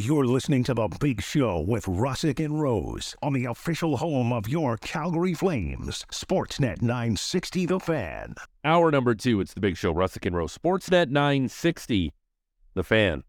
You're 0.00 0.24
listening 0.24 0.64
to 0.64 0.72
The 0.72 0.88
Big 0.98 1.20
Show 1.20 1.60
with 1.60 1.84
Russick 1.84 2.42
and 2.42 2.58
Rose 2.58 3.14
on 3.22 3.34
the 3.34 3.44
official 3.44 3.98
home 3.98 4.32
of 4.32 4.48
your 4.48 4.78
Calgary 4.78 5.34
Flames, 5.34 6.06
Sportsnet 6.10 6.80
960 6.80 7.66
The 7.66 7.78
Fan. 7.78 8.34
Hour 8.64 8.90
number 8.90 9.14
two, 9.14 9.42
it's 9.42 9.52
The 9.52 9.60
Big 9.60 9.76
Show, 9.76 9.92
Russick 9.92 10.24
and 10.24 10.34
Rose, 10.34 10.56
Sportsnet 10.56 11.10
960 11.10 12.14
The 12.72 12.82
Fan. 12.82 13.24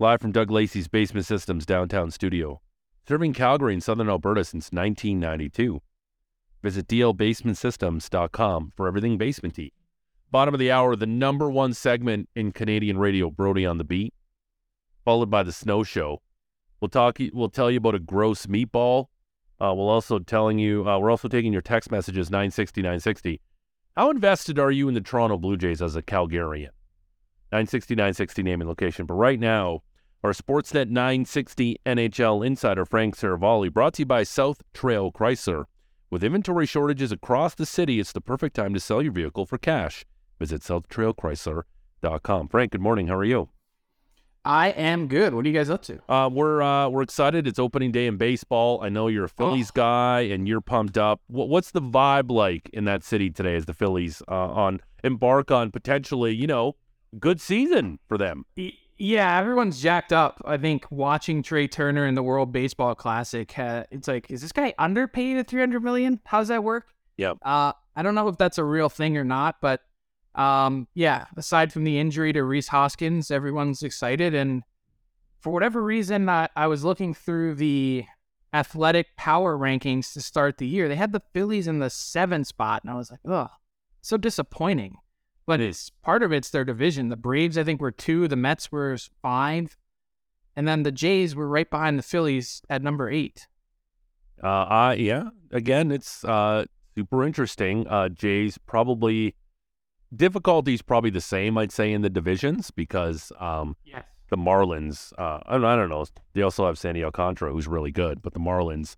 Live 0.00 0.20
from 0.20 0.32
Doug 0.32 0.50
Lacey's 0.50 0.88
Basement 0.88 1.26
Systems 1.26 1.64
downtown 1.64 2.10
studio, 2.10 2.60
serving 3.06 3.32
Calgary 3.32 3.74
and 3.74 3.82
Southern 3.84 4.08
Alberta 4.08 4.42
since 4.42 4.72
1992. 4.72 5.80
Visit 6.60 6.88
dlbasementsystems.com 6.88 8.72
for 8.76 8.88
everything 8.88 9.16
basement 9.16 9.60
Bottom 10.32 10.54
of 10.54 10.58
the 10.58 10.72
hour, 10.72 10.96
the 10.96 11.06
number 11.06 11.48
one 11.48 11.72
segment 11.72 12.28
in 12.34 12.50
Canadian 12.50 12.98
radio, 12.98 13.30
Brodie 13.30 13.64
on 13.64 13.78
the 13.78 13.84
Beat 13.84 14.12
followed 15.04 15.30
by 15.30 15.42
the 15.42 15.52
snow 15.52 15.82
show. 15.82 16.20
We'll 16.80 16.88
talk. 16.88 17.18
We'll 17.32 17.48
tell 17.48 17.70
you 17.70 17.78
about 17.78 17.94
a 17.94 18.00
gross 18.00 18.46
meatball. 18.46 19.06
Uh, 19.60 19.72
we'll 19.74 19.88
also 19.88 20.18
telling 20.18 20.58
you. 20.58 20.88
Uh, 20.88 20.98
we're 20.98 21.10
also 21.10 21.28
taking 21.28 21.52
your 21.52 21.62
text 21.62 21.90
messages 21.90 22.30
960 22.30 22.82
960. 22.82 23.40
How 23.96 24.10
invested 24.10 24.58
are 24.58 24.70
you 24.70 24.88
in 24.88 24.94
the 24.94 25.00
Toronto 25.00 25.36
Blue 25.36 25.56
Jays 25.56 25.82
as 25.82 25.94
a 25.94 26.02
Calgarian? 26.02 26.70
960 27.52 27.94
960 27.94 28.42
name 28.42 28.60
and 28.60 28.68
location. 28.68 29.06
But 29.06 29.14
right 29.14 29.38
now, 29.38 29.82
our 30.24 30.32
Sportsnet 30.32 30.88
960 30.88 31.78
NHL 31.84 32.46
insider 32.46 32.84
Frank 32.84 33.16
Seravalli, 33.16 33.72
brought 33.72 33.94
to 33.94 34.02
you 34.02 34.06
by 34.06 34.22
South 34.22 34.62
Trail 34.72 35.12
Chrysler. 35.12 35.64
With 36.10 36.24
inventory 36.24 36.66
shortages 36.66 37.12
across 37.12 37.54
the 37.54 37.66
city, 37.66 38.00
it's 38.00 38.12
the 38.12 38.20
perfect 38.20 38.56
time 38.56 38.74
to 38.74 38.80
sell 38.80 39.02
your 39.02 39.12
vehicle 39.12 39.46
for 39.46 39.58
cash. 39.58 40.04
Visit 40.38 40.62
southtrailchrysler.com. 40.62 42.48
Frank, 42.48 42.72
good 42.72 42.80
morning. 42.80 43.06
How 43.06 43.16
are 43.16 43.24
you? 43.24 43.51
I 44.44 44.70
am 44.70 45.06
good. 45.06 45.34
What 45.34 45.44
are 45.44 45.48
you 45.48 45.54
guys 45.54 45.70
up 45.70 45.82
to? 45.82 46.00
Uh, 46.08 46.28
we're 46.32 46.62
uh, 46.62 46.88
we're 46.88 47.02
excited. 47.02 47.46
It's 47.46 47.58
opening 47.58 47.92
day 47.92 48.06
in 48.06 48.16
baseball. 48.16 48.80
I 48.82 48.88
know 48.88 49.06
you're 49.06 49.24
a 49.24 49.28
Phillies 49.28 49.70
oh. 49.70 49.74
guy, 49.74 50.20
and 50.22 50.48
you're 50.48 50.60
pumped 50.60 50.98
up. 50.98 51.20
What, 51.28 51.48
what's 51.48 51.70
the 51.70 51.80
vibe 51.80 52.30
like 52.30 52.68
in 52.72 52.84
that 52.86 53.04
city 53.04 53.30
today 53.30 53.54
as 53.54 53.66
the 53.66 53.74
Phillies 53.74 54.22
uh, 54.28 54.34
on 54.34 54.80
embark 55.04 55.50
on 55.50 55.70
potentially, 55.70 56.34
you 56.34 56.46
know, 56.46 56.74
good 57.20 57.40
season 57.40 58.00
for 58.08 58.18
them? 58.18 58.44
Yeah, 58.98 59.38
everyone's 59.38 59.80
jacked 59.80 60.12
up. 60.12 60.42
I 60.44 60.56
think 60.56 60.86
watching 60.90 61.42
Trea 61.42 61.68
Turner 61.68 62.06
in 62.06 62.14
the 62.14 62.22
World 62.22 62.52
Baseball 62.52 62.94
Classic, 62.94 63.56
uh, 63.58 63.84
it's 63.90 64.08
like, 64.08 64.30
is 64.30 64.42
this 64.42 64.52
guy 64.52 64.74
underpaid 64.78 65.38
at 65.38 65.48
300 65.48 65.82
million? 65.82 66.20
How 66.24 66.38
does 66.38 66.48
that 66.48 66.62
work? 66.64 66.86
Yeah. 67.16 67.34
Uh, 67.42 67.72
I 67.94 68.02
don't 68.02 68.14
know 68.14 68.28
if 68.28 68.38
that's 68.38 68.58
a 68.58 68.64
real 68.64 68.88
thing 68.88 69.16
or 69.16 69.24
not, 69.24 69.56
but 69.60 69.82
um, 70.34 70.88
yeah, 70.94 71.26
aside 71.36 71.72
from 71.72 71.84
the 71.84 71.98
injury 71.98 72.32
to 72.32 72.42
Rhys 72.42 72.68
Hoskins, 72.68 73.30
everyone's 73.30 73.82
excited. 73.82 74.34
And 74.34 74.62
for 75.40 75.52
whatever 75.52 75.82
reason, 75.82 76.28
I, 76.28 76.48
I 76.56 76.66
was 76.66 76.84
looking 76.84 77.14
through 77.14 77.56
the 77.56 78.04
athletic 78.54 79.16
power 79.16 79.56
rankings 79.56 80.12
to 80.12 80.20
start 80.20 80.58
the 80.58 80.66
year. 80.66 80.88
They 80.88 80.96
had 80.96 81.12
the 81.12 81.22
Phillies 81.32 81.68
in 81.68 81.78
the 81.78 81.90
seven 81.90 82.44
spot, 82.44 82.82
and 82.82 82.90
I 82.90 82.94
was 82.94 83.10
like, 83.10 83.20
oh, 83.26 83.48
so 84.00 84.16
disappointing. 84.16 84.96
But 85.44 85.60
it's 85.60 85.90
part 85.90 86.22
of 86.22 86.32
it's 86.32 86.50
their 86.50 86.64
division. 86.64 87.08
The 87.08 87.16
Braves, 87.16 87.58
I 87.58 87.64
think, 87.64 87.80
were 87.80 87.90
two. 87.90 88.28
The 88.28 88.36
Mets 88.36 88.70
were 88.70 88.96
five, 89.20 89.76
and 90.54 90.68
then 90.68 90.82
the 90.82 90.92
Jays 90.92 91.34
were 91.34 91.48
right 91.48 91.68
behind 91.68 91.98
the 91.98 92.02
Phillies 92.02 92.62
at 92.70 92.82
number 92.82 93.10
eight. 93.10 93.48
Uh, 94.42 94.46
uh 94.46 94.94
yeah. 94.96 95.24
Again, 95.50 95.90
it's 95.90 96.24
uh 96.24 96.64
super 96.94 97.24
interesting. 97.24 97.86
Uh, 97.88 98.08
Jays 98.08 98.58
probably 98.58 99.34
difficulty 100.14 100.74
is 100.74 100.82
probably 100.82 101.10
the 101.10 101.20
same, 101.20 101.56
I'd 101.58 101.72
say, 101.72 101.92
in 101.92 102.02
the 102.02 102.10
divisions 102.10 102.70
because 102.70 103.32
um, 103.38 103.76
yes. 103.84 104.04
the 104.30 104.36
Marlins, 104.36 105.12
uh, 105.18 105.40
I, 105.46 105.54
don't, 105.54 105.64
I 105.64 105.76
don't 105.76 105.88
know, 105.88 106.04
they 106.34 106.42
also 106.42 106.66
have 106.66 106.78
Sandy 106.78 107.04
Alcantara, 107.04 107.52
who's 107.52 107.66
really 107.66 107.92
good, 107.92 108.22
but 108.22 108.34
the 108.34 108.40
Marlins, 108.40 108.96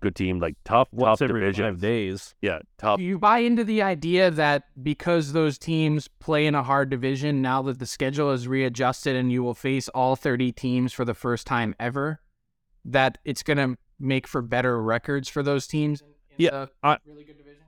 good 0.00 0.14
team, 0.14 0.40
like 0.40 0.56
tough, 0.64 0.88
Once 0.92 1.18
tough 1.18 1.28
every 1.30 1.40
division. 1.40 1.64
Five 1.64 1.80
days. 1.80 2.34
Yeah, 2.42 2.60
tough. 2.78 2.98
Do 2.98 3.04
you 3.04 3.18
buy 3.18 3.38
into 3.38 3.64
the 3.64 3.82
idea 3.82 4.30
that 4.30 4.64
because 4.82 5.32
those 5.32 5.58
teams 5.58 6.08
play 6.18 6.46
in 6.46 6.54
a 6.54 6.62
hard 6.62 6.90
division, 6.90 7.40
now 7.40 7.62
that 7.62 7.78
the 7.78 7.86
schedule 7.86 8.30
is 8.30 8.46
readjusted 8.46 9.16
and 9.16 9.32
you 9.32 9.42
will 9.42 9.54
face 9.54 9.88
all 9.90 10.16
30 10.16 10.52
teams 10.52 10.92
for 10.92 11.04
the 11.04 11.14
first 11.14 11.46
time 11.46 11.74
ever, 11.80 12.20
that 12.84 13.18
it's 13.24 13.42
going 13.42 13.58
to 13.58 13.78
make 13.98 14.26
for 14.26 14.42
better 14.42 14.82
records 14.82 15.28
for 15.28 15.42
those 15.42 15.66
teams? 15.66 16.02
yeah, 16.36 16.66
I, 16.82 16.98
really 17.06 17.26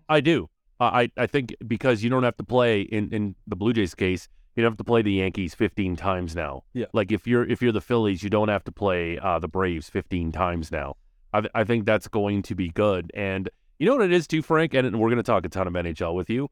I 0.09 0.21
do. 0.21 0.49
Uh, 0.81 0.85
I 0.85 1.11
I 1.17 1.27
think 1.27 1.55
because 1.67 2.03
you 2.03 2.11
don't 2.11 2.25
have 2.25 2.37
to 2.37 2.45
play 2.45 2.83
in 2.83 3.13
in 3.13 3.35
the 3.47 3.57
Blue 3.57 3.73
Jays 3.73 3.95
case, 3.95 4.29
you 4.57 4.63
don't 4.63 4.73
have 4.73 4.79
to 4.79 4.85
play 4.85 5.03
the 5.03 5.13
Yankees 5.13 5.55
15 5.55 5.97
times 5.97 6.35
now. 6.35 6.65
Yeah. 6.73 6.87
Like 6.93 7.13
if 7.13 7.27
you're 7.27 7.45
if 7.45 7.63
you're 7.63 7.73
the 7.73 7.81
Phillies, 7.81 8.23
you 8.23 8.31
don't 8.31 8.49
have 8.49 8.65
to 8.65 8.73
play 8.73 9.19
uh, 9.19 9.39
the 9.39 9.49
Braves 9.49 9.89
15 9.89 10.33
times 10.33 10.71
now. 10.71 10.97
I 11.33 11.43
I 11.55 11.65
think 11.65 11.87
that's 11.87 12.09
going 12.09 12.43
to 12.43 12.55
be 12.55 12.71
good. 12.71 13.11
And 13.15 13.49
you 13.79 13.87
know 13.87 13.97
what 13.97 14.05
it 14.05 14.13
is 14.13 14.27
too, 14.27 14.43
Frank. 14.43 14.75
And 14.75 14.99
we're 14.99 15.09
going 15.09 15.17
to 15.17 15.23
talk 15.23 15.45
a 15.45 15.49
ton 15.49 15.67
of 15.67 15.73
NHL 15.73 16.15
with 16.15 16.31
you. 16.31 16.49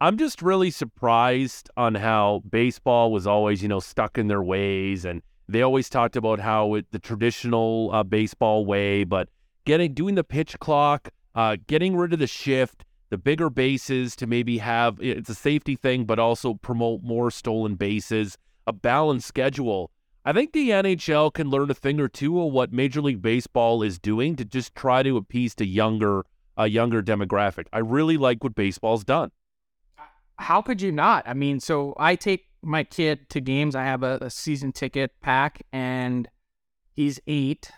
I'm 0.00 0.18
just 0.18 0.42
really 0.42 0.70
surprised 0.70 1.70
on 1.76 1.94
how 1.94 2.42
baseball 2.50 3.12
was 3.12 3.26
always 3.26 3.62
you 3.62 3.68
know 3.68 3.80
stuck 3.80 4.18
in 4.18 4.28
their 4.28 4.42
ways, 4.42 5.04
and 5.04 5.22
they 5.48 5.62
always 5.62 5.88
talked 5.88 6.16
about 6.16 6.40
how 6.40 6.74
it 6.74 6.86
the 6.90 6.98
traditional 6.98 7.90
uh, 7.92 8.02
baseball 8.02 8.66
way, 8.66 9.04
but 9.04 9.28
getting 9.64 9.94
doing 9.94 10.14
the 10.16 10.24
pitch 10.24 10.58
clock, 10.58 11.08
uh, 11.34 11.56
getting 11.66 11.96
rid 11.96 12.12
of 12.12 12.18
the 12.18 12.26
shift 12.26 12.84
the 13.10 13.18
bigger 13.18 13.50
bases 13.50 14.16
to 14.16 14.26
maybe 14.26 14.58
have 14.58 14.98
it's 15.00 15.30
a 15.30 15.34
safety 15.34 15.76
thing, 15.76 16.04
but 16.04 16.18
also 16.18 16.54
promote 16.54 17.02
more 17.02 17.30
stolen 17.30 17.74
bases, 17.74 18.38
a 18.66 18.72
balanced 18.72 19.28
schedule. 19.28 19.90
I 20.24 20.32
think 20.32 20.52
the 20.52 20.70
NHL 20.70 21.32
can 21.34 21.50
learn 21.50 21.70
a 21.70 21.74
thing 21.74 22.00
or 22.00 22.08
two 22.08 22.40
of 22.40 22.52
what 22.52 22.72
Major 22.72 23.02
League 23.02 23.20
Baseball 23.20 23.82
is 23.82 23.98
doing 23.98 24.36
to 24.36 24.44
just 24.44 24.74
try 24.74 25.02
to 25.02 25.16
appease 25.16 25.54
to 25.56 25.66
younger 25.66 26.24
a 26.56 26.66
younger 26.68 27.02
demographic. 27.02 27.66
I 27.72 27.78
really 27.80 28.16
like 28.16 28.42
what 28.42 28.54
baseball's 28.54 29.04
done. 29.04 29.32
How 30.38 30.62
could 30.62 30.80
you 30.80 30.92
not? 30.92 31.24
I 31.26 31.34
mean, 31.34 31.60
so 31.60 31.94
I 31.98 32.16
take 32.16 32.46
my 32.62 32.84
kid 32.84 33.28
to 33.30 33.40
games. 33.40 33.74
I 33.74 33.84
have 33.84 34.02
a, 34.02 34.18
a 34.20 34.30
season 34.30 34.72
ticket 34.72 35.12
pack, 35.20 35.62
and 35.72 36.28
he's 36.92 37.20
eight. 37.26 37.70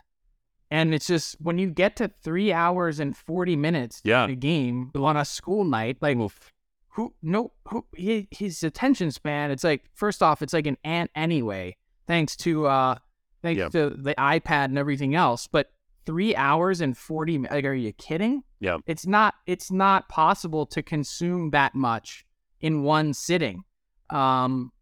And 0.71 0.94
it's 0.94 1.06
just 1.06 1.37
when 1.41 1.59
you 1.59 1.71
get 1.71 1.97
to 1.97 2.10
three 2.22 2.53
hours 2.53 2.99
and 2.99 3.16
40 3.16 3.56
minutes 3.56 4.00
yeah. 4.04 4.27
a 4.27 4.34
game 4.34 4.91
on 4.94 5.16
a 5.16 5.25
school 5.25 5.65
night, 5.65 5.99
like 6.00 6.16
Oof. 6.16 6.53
who, 6.88 7.15
no, 7.22 7.53
who, 7.69 7.84
he, 7.94 8.27
his 8.31 8.62
attention 8.62 9.10
span, 9.10 9.50
it's 9.50 9.65
like, 9.65 9.84
first 9.94 10.22
off, 10.22 10.43
it's 10.43 10.53
like 10.53 10.66
an 10.66 10.77
ant 10.82 11.10
anyway, 11.15 11.77
thanks 12.09 12.37
to, 12.38 12.66
uh, 12.66 12.97
thanks 13.43 13.59
yeah. 13.59 13.69
to 13.69 13.91
the 13.91 14.15
iPad 14.16 14.66
and 14.66 14.78
everything 14.78 15.15
else. 15.15 15.47
But 15.47 15.71
three 16.04 16.34
hours 16.34 16.81
and 16.81 16.97
40, 16.97 17.38
like, 17.38 17.65
are 17.65 17.75
you 17.75 17.93
kidding? 17.93 18.43
Yeah. 18.59 18.78
It's 18.87 19.06
not, 19.06 19.34
it's 19.47 19.71
not 19.71 20.09
possible 20.09 20.66
to 20.66 20.83
consume 20.83 21.50
that 21.50 21.77
much 21.77 22.27
in 22.60 22.83
one 22.83 23.15
sitting. 23.15 23.62
Um, 24.10 24.72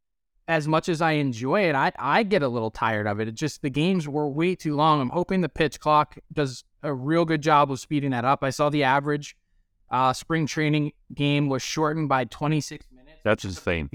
as 0.47 0.69
much 0.69 0.89
as 0.89 1.01
I 1.01 1.13
enjoy 1.13 1.63
it, 1.63 1.75
I, 1.75 1.93
I 1.99 2.23
get 2.23 2.43
a 2.43 2.49
little 2.49 2.71
tired 2.71 3.07
of 3.07 3.21
it. 3.21 3.29
It 3.29 3.35
just 3.35 3.63
the 3.63 3.71
games 3.71 4.07
were 4.07 4.29
way 4.29 4.55
too 4.55 4.77
long. 4.77 5.01
I'm 5.01 5.11
hoping 5.11 5.41
the 5.41 5.49
pitch 5.49 5.81
clock 5.81 6.19
does 6.33 6.65
a 6.83 6.93
real 6.93 7.25
good 7.25 7.43
job 7.43 7.71
of 7.71 7.81
speeding 7.81 8.11
that 8.11 8.25
up. 8.25 8.45
I 8.45 8.51
saw 8.51 8.69
the 8.69 8.85
average 8.85 9.37
uh, 9.91 10.13
spring 10.13 10.47
training 10.47 10.93
game 11.15 11.49
was 11.49 11.63
shortened 11.63 12.09
by 12.09 12.25
26 12.25 12.87
minutes. 12.93 13.21
That's 13.25 13.45
insane. 13.45 13.89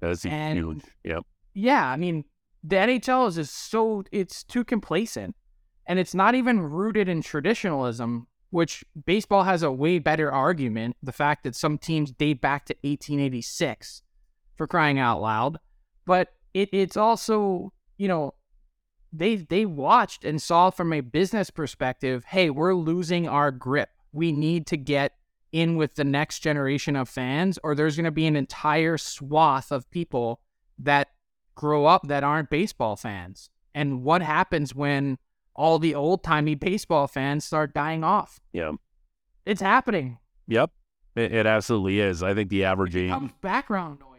That's 0.00 0.24
and, 0.24 0.58
huge. 0.58 0.82
Yep. 1.04 1.24
Yeah, 1.54 1.86
I 1.86 1.96
mean 1.96 2.24
the 2.64 2.76
NHL 2.76 3.28
is 3.28 3.36
just 3.36 3.70
so 3.70 4.04
it's 4.12 4.42
too 4.44 4.64
complacent, 4.64 5.36
and 5.86 5.98
it's 5.98 6.14
not 6.14 6.34
even 6.34 6.60
rooted 6.60 7.08
in 7.08 7.22
traditionalism. 7.22 8.28
Which 8.50 8.84
baseball 9.04 9.42
has 9.42 9.62
a 9.64 9.72
way 9.72 9.98
better 9.98 10.32
argument. 10.32 10.96
The 11.02 11.12
fact 11.12 11.42
that 11.44 11.56
some 11.56 11.76
teams 11.78 12.12
date 12.12 12.40
back 12.40 12.64
to 12.66 12.74
1886 12.82 14.02
for 14.56 14.66
crying 14.66 14.98
out 14.98 15.20
loud 15.20 15.58
but 16.06 16.32
it, 16.54 16.70
it's 16.72 16.96
also 16.96 17.72
you 17.98 18.08
know 18.08 18.34
they 19.12 19.36
they 19.36 19.66
watched 19.66 20.24
and 20.24 20.40
saw 20.40 20.70
from 20.70 20.92
a 20.92 21.00
business 21.00 21.50
perspective 21.50 22.24
hey 22.24 22.50
we're 22.50 22.74
losing 22.74 23.28
our 23.28 23.50
grip. 23.50 23.90
We 24.12 24.32
need 24.32 24.66
to 24.68 24.76
get 24.78 25.12
in 25.52 25.76
with 25.76 25.94
the 25.94 26.04
next 26.04 26.40
generation 26.40 26.96
of 26.96 27.08
fans 27.08 27.58
or 27.62 27.74
there's 27.74 27.96
going 27.96 28.04
to 28.04 28.10
be 28.10 28.26
an 28.26 28.36
entire 28.36 28.98
swath 28.98 29.70
of 29.70 29.90
people 29.90 30.40
that 30.78 31.08
grow 31.54 31.86
up 31.86 32.06
that 32.08 32.22
aren't 32.22 32.50
baseball 32.50 32.96
fans. 32.96 33.50
And 33.74 34.02
what 34.02 34.22
happens 34.22 34.74
when 34.74 35.18
all 35.54 35.78
the 35.78 35.94
old-timey 35.94 36.54
baseball 36.54 37.06
fans 37.06 37.44
start 37.44 37.74
dying 37.74 38.04
off? 38.04 38.40
Yeah. 38.52 38.72
It's 39.44 39.60
happening. 39.60 40.18
Yep. 40.48 40.70
It, 41.14 41.32
it 41.32 41.46
absolutely 41.46 42.00
is. 42.00 42.22
I 42.22 42.34
think 42.34 42.50
the 42.50 42.64
average 42.64 42.96
age 42.96 43.12
background 43.40 44.00
noise 44.00 44.15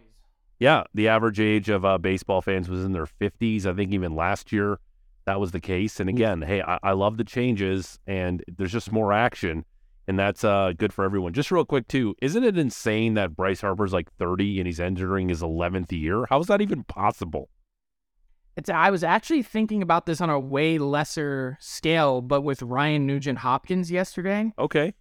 yeah, 0.60 0.84
the 0.94 1.08
average 1.08 1.40
age 1.40 1.70
of 1.70 1.86
uh, 1.86 1.98
baseball 1.98 2.42
fans 2.42 2.70
was 2.70 2.84
in 2.84 2.92
their 2.92 3.06
50s. 3.06 3.66
I 3.66 3.74
think 3.74 3.92
even 3.92 4.16
last 4.16 4.52
year 4.52 4.80
that 5.26 5.40
was 5.40 5.52
the 5.52 5.60
case. 5.60 6.00
And 6.00 6.10
again, 6.10 6.42
hey, 6.42 6.62
I, 6.62 6.80
I 6.82 6.92
love 6.94 7.18
the 7.18 7.24
changes 7.24 8.00
and 8.08 8.44
there's 8.48 8.72
just 8.72 8.92
more 8.92 9.14
action. 9.14 9.66
And 10.08 10.18
that's 10.18 10.46
uh, 10.46 10.72
good 10.78 10.94
for 10.94 11.04
everyone. 11.04 11.34
Just 11.34 11.52
real 11.52 11.66
quick, 11.66 11.90
too, 11.90 12.16
isn't 12.22 12.44
it 12.44 12.58
insane 12.58 13.16
that 13.16 13.36
Bryce 13.36 13.60
Harper's 13.60 13.92
like 13.92 14.10
30 14.14 14.60
and 14.60 14.66
he's 14.66 14.80
entering 14.80 15.28
his 15.28 15.42
11th 15.42 15.92
year? 15.92 16.26
How 16.30 16.40
is 16.40 16.48
that 16.48 16.62
even 16.62 16.86
possible? 16.86 17.50
It's, 18.56 18.70
I 18.70 18.90
was 18.90 19.04
actually 19.04 19.44
thinking 19.44 19.82
about 19.84 20.06
this 20.06 20.22
on 20.22 20.30
a 20.30 20.40
way 20.40 20.78
lesser 20.78 21.58
scale, 21.60 22.22
but 22.22 22.42
with 22.42 22.62
Ryan 22.62 23.06
Nugent 23.06 23.40
Hopkins 23.40 23.92
yesterday. 23.92 24.54
Okay. 24.58 24.94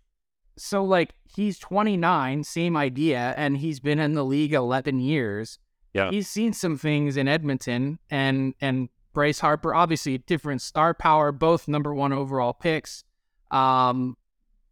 So, 0.58 0.84
like, 0.84 1.14
he's 1.24 1.58
29, 1.58 2.44
same 2.44 2.76
idea, 2.76 3.34
and 3.36 3.58
he's 3.58 3.80
been 3.80 3.98
in 3.98 4.14
the 4.14 4.24
league 4.24 4.54
11 4.54 5.00
years. 5.00 5.58
Yeah. 5.92 6.10
He's 6.10 6.28
seen 6.28 6.52
some 6.52 6.76
things 6.78 7.16
in 7.16 7.28
Edmonton, 7.28 7.98
and 8.10 8.54
and 8.60 8.88
Bryce 9.12 9.40
Harper, 9.40 9.74
obviously 9.74 10.18
different 10.18 10.60
star 10.60 10.92
power, 10.92 11.32
both 11.32 11.68
number 11.68 11.94
one 11.94 12.12
overall 12.12 12.52
picks. 12.52 13.04
Um, 13.50 14.16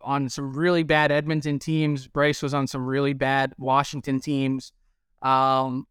on 0.05 0.29
some 0.29 0.53
really 0.53 0.83
bad 0.83 1.11
Edmonton 1.11 1.59
teams. 1.59 2.07
Bryce 2.07 2.43
was 2.43 2.55
on 2.55 2.67
some 2.67 2.87
really 2.87 3.15
bad 3.15 3.55
Washington 3.59 4.21
teams. 4.21 4.73
Um, 5.23 5.87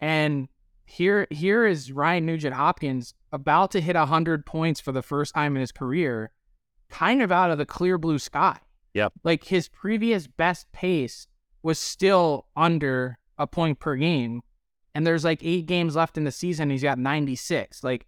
and 0.00 0.48
here 0.84 1.26
here 1.30 1.64
is 1.66 1.92
Ryan 1.92 2.26
Nugent 2.26 2.54
Hopkins 2.54 3.14
about 3.30 3.70
to 3.70 3.80
hit 3.80 3.96
100 3.96 4.44
points 4.44 4.80
for 4.80 4.92
the 4.92 5.02
first 5.02 5.34
time 5.34 5.56
in 5.56 5.60
his 5.60 5.72
career, 5.72 6.32
kind 6.90 7.22
of 7.22 7.32
out 7.32 7.50
of 7.50 7.58
the 7.58 7.66
clear 7.66 7.98
blue 7.98 8.18
sky. 8.18 8.58
Yep. 8.94 9.12
Like 9.24 9.44
his 9.44 9.68
previous 9.68 10.26
best 10.26 10.70
pace 10.72 11.26
was 11.62 11.78
still 11.78 12.46
under 12.56 13.18
a 13.38 13.46
point 13.46 13.78
per 13.80 13.96
game. 13.96 14.42
And 14.94 15.06
there's 15.06 15.24
like 15.24 15.40
eight 15.42 15.66
games 15.66 15.96
left 15.96 16.18
in 16.18 16.24
the 16.24 16.32
season. 16.32 16.68
He's 16.70 16.82
got 16.82 16.98
96. 16.98 17.82
Like 17.82 18.06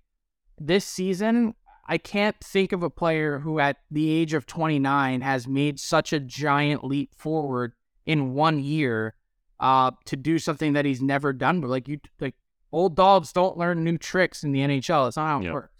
this 0.58 0.84
season, 0.84 1.54
I 1.86 1.98
can't 1.98 2.36
think 2.42 2.72
of 2.72 2.82
a 2.82 2.90
player 2.90 3.38
who, 3.38 3.58
at 3.58 3.78
the 3.90 4.10
age 4.10 4.34
of 4.34 4.46
29, 4.46 5.20
has 5.22 5.48
made 5.48 5.80
such 5.80 6.12
a 6.12 6.20
giant 6.20 6.84
leap 6.84 7.14
forward 7.14 7.72
in 8.06 8.34
one 8.34 8.58
year 8.62 9.14
uh, 9.60 9.92
to 10.04 10.16
do 10.16 10.38
something 10.38 10.74
that 10.74 10.84
he's 10.84 11.00
never 11.00 11.32
done. 11.32 11.60
But 11.60 11.70
like 11.70 11.88
you, 11.88 12.00
like 12.20 12.34
old 12.72 12.96
dogs 12.96 13.32
don't 13.32 13.56
learn 13.56 13.82
new 13.84 13.96
tricks 13.96 14.44
in 14.44 14.52
the 14.52 14.60
NHL. 14.60 15.08
It's 15.08 15.16
not 15.16 15.26
how 15.28 15.40
it 15.40 15.44
Yeah. 15.44 15.52
works. 15.54 15.70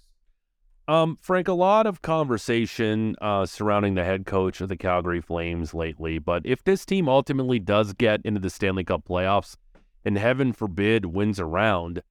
Um, 0.87 1.19
Frank, 1.21 1.49
a 1.49 1.55
lot 1.55 1.87
of 1.87 2.03
conversation 2.03 3.17
uh, 3.23 3.47
surrounding 3.47 3.95
the 3.95 4.05
head 4.05 4.27
coach 4.27 4.61
of 4.61 4.69
the 4.69 4.77
Calgary 4.77 5.21
Flames 5.23 5.73
lately. 5.73 6.19
But 6.19 6.43
if 6.45 6.63
this 6.65 6.85
team 6.85 7.09
ultimately 7.09 7.59
does 7.59 7.95
get 7.95 8.21
into 8.25 8.41
the 8.41 8.51
Stanley 8.51 8.85
Cup 8.85 9.05
playoffs, 9.09 9.57
and 10.05 10.19
heaven 10.19 10.53
forbid 10.53 11.07
wins 11.07 11.39
a 11.39 11.47
round, 11.47 12.03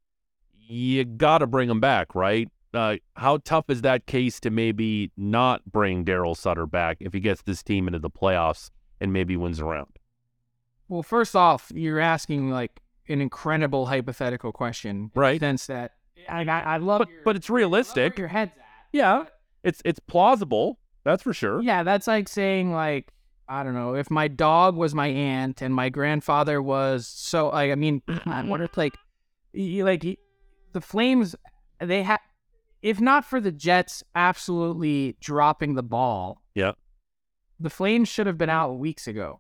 you 0.58 1.04
got 1.06 1.40
to 1.40 1.48
bring 1.48 1.70
him 1.70 1.80
back, 1.80 2.16
right? 2.16 2.50
Uh, 2.74 2.96
how 3.18 3.38
tough 3.38 3.66
is 3.70 3.84
that 3.84 4.08
case 4.08 4.40
to 4.40 4.50
maybe 4.50 5.12
not 5.16 5.62
bring 5.72 6.04
Darryl 6.04 6.36
Sutter 6.36 6.66
back 6.66 6.98
if 7.00 7.14
he 7.14 7.20
gets 7.20 7.44
this 7.44 7.62
team 7.62 7.86
into 7.86 8.00
the 8.00 8.10
playoffs 8.10 8.72
and 9.00 9.14
maybe 9.14 9.38
wins 9.38 9.60
a 9.60 9.66
round? 9.66 10.00
Well, 10.88 11.04
first 11.04 11.36
off, 11.36 11.72
you're 11.76 12.00
asking 12.00 12.50
like 12.50 12.82
an 13.08 13.22
incredible 13.22 13.86
hypothetical 13.86 14.52
question, 14.52 14.96
in 14.98 15.12
Right. 15.14 15.40
the 15.40 15.46
sense 15.46 15.68
that 15.68 15.92
I, 16.28 16.42
I, 16.46 16.60
I 16.62 16.78
love, 16.78 17.00
But 17.00 17.10
your, 17.10 17.22
but 17.24 17.36
it's 17.36 17.48
I 17.48 17.54
love 17.54 17.60
where 17.62 17.66
realistic. 17.68 18.18
your 18.18 18.28
head's. 18.30 18.54
Yeah, 18.94 19.26
it's 19.64 19.82
it's 19.84 20.00
plausible. 20.00 20.80
That's 21.04 21.24
for 21.24 21.34
sure. 21.34 21.62
Yeah, 21.62 21.84
that's 21.84 22.08
like 22.08 22.30
saying 22.30 22.72
like 22.72 23.12
I 23.50 23.64
don't 23.64 23.74
know 23.74 23.96
if 23.96 24.10
my 24.10 24.28
dog 24.30 24.76
was 24.76 24.96
my 24.96 25.08
aunt 25.08 25.62
and 25.62 25.76
my 25.76 25.90
grandfather 25.90 26.62
was 26.62 27.08
so 27.08 27.50
like 27.50 27.72
I 27.72 27.76
mean 27.76 28.02
I 28.26 28.44
wonder 28.44 28.66
if 28.66 28.78
like 28.78 28.96
you 29.52 29.84
like 29.84 30.06
the 30.72 30.82
Flames 30.82 31.36
they 31.80 32.04
have 32.04 32.22
if 32.82 33.02
not 33.02 33.26
for 33.26 33.42
the 33.42 33.52
Jets 33.52 34.04
absolutely 34.16 35.18
dropping 35.20 35.74
the 35.74 35.84
ball. 35.84 36.42
Yeah. 36.54 36.74
The 37.60 37.70
Flames 37.70 38.10
should 38.10 38.28
have 38.28 38.38
been 38.38 38.50
out 38.50 38.74
weeks 38.74 39.08
ago. 39.08 39.40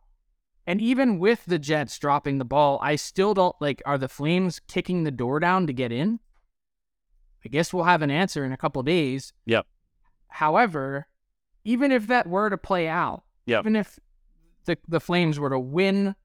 And 0.65 0.79
even 0.79 1.19
with 1.19 1.43
the 1.45 1.59
Jets 1.59 1.97
dropping 1.99 2.37
the 2.37 2.45
ball, 2.45 2.79
I 2.81 2.95
still 2.95 3.33
don't 3.33 3.55
like 3.59 3.81
are 3.85 3.97
the 3.97 4.07
Flames 4.07 4.59
kicking 4.67 5.03
the 5.03 5.11
door 5.11 5.39
down 5.39 5.67
to 5.67 5.73
get 5.73 5.91
in? 5.91 6.19
I 7.45 7.49
guess 7.49 7.73
we'll 7.73 7.83
have 7.83 8.01
an 8.01 8.11
answer 8.11 8.45
in 8.45 8.51
a 8.51 8.57
couple 8.57 8.81
days. 8.83 9.33
Yep. 9.45 9.65
However, 10.29 11.07
even 11.63 11.91
if 11.91 12.07
that 12.07 12.27
were 12.27 12.49
to 12.49 12.57
play 12.57 12.87
out, 12.87 13.23
Yep. 13.45 13.61
even 13.63 13.75
if 13.75 13.99
the 14.65 14.77
the 14.87 14.99
Flames 14.99 15.39
were 15.39 15.49
to 15.49 15.59
win, 15.59 16.15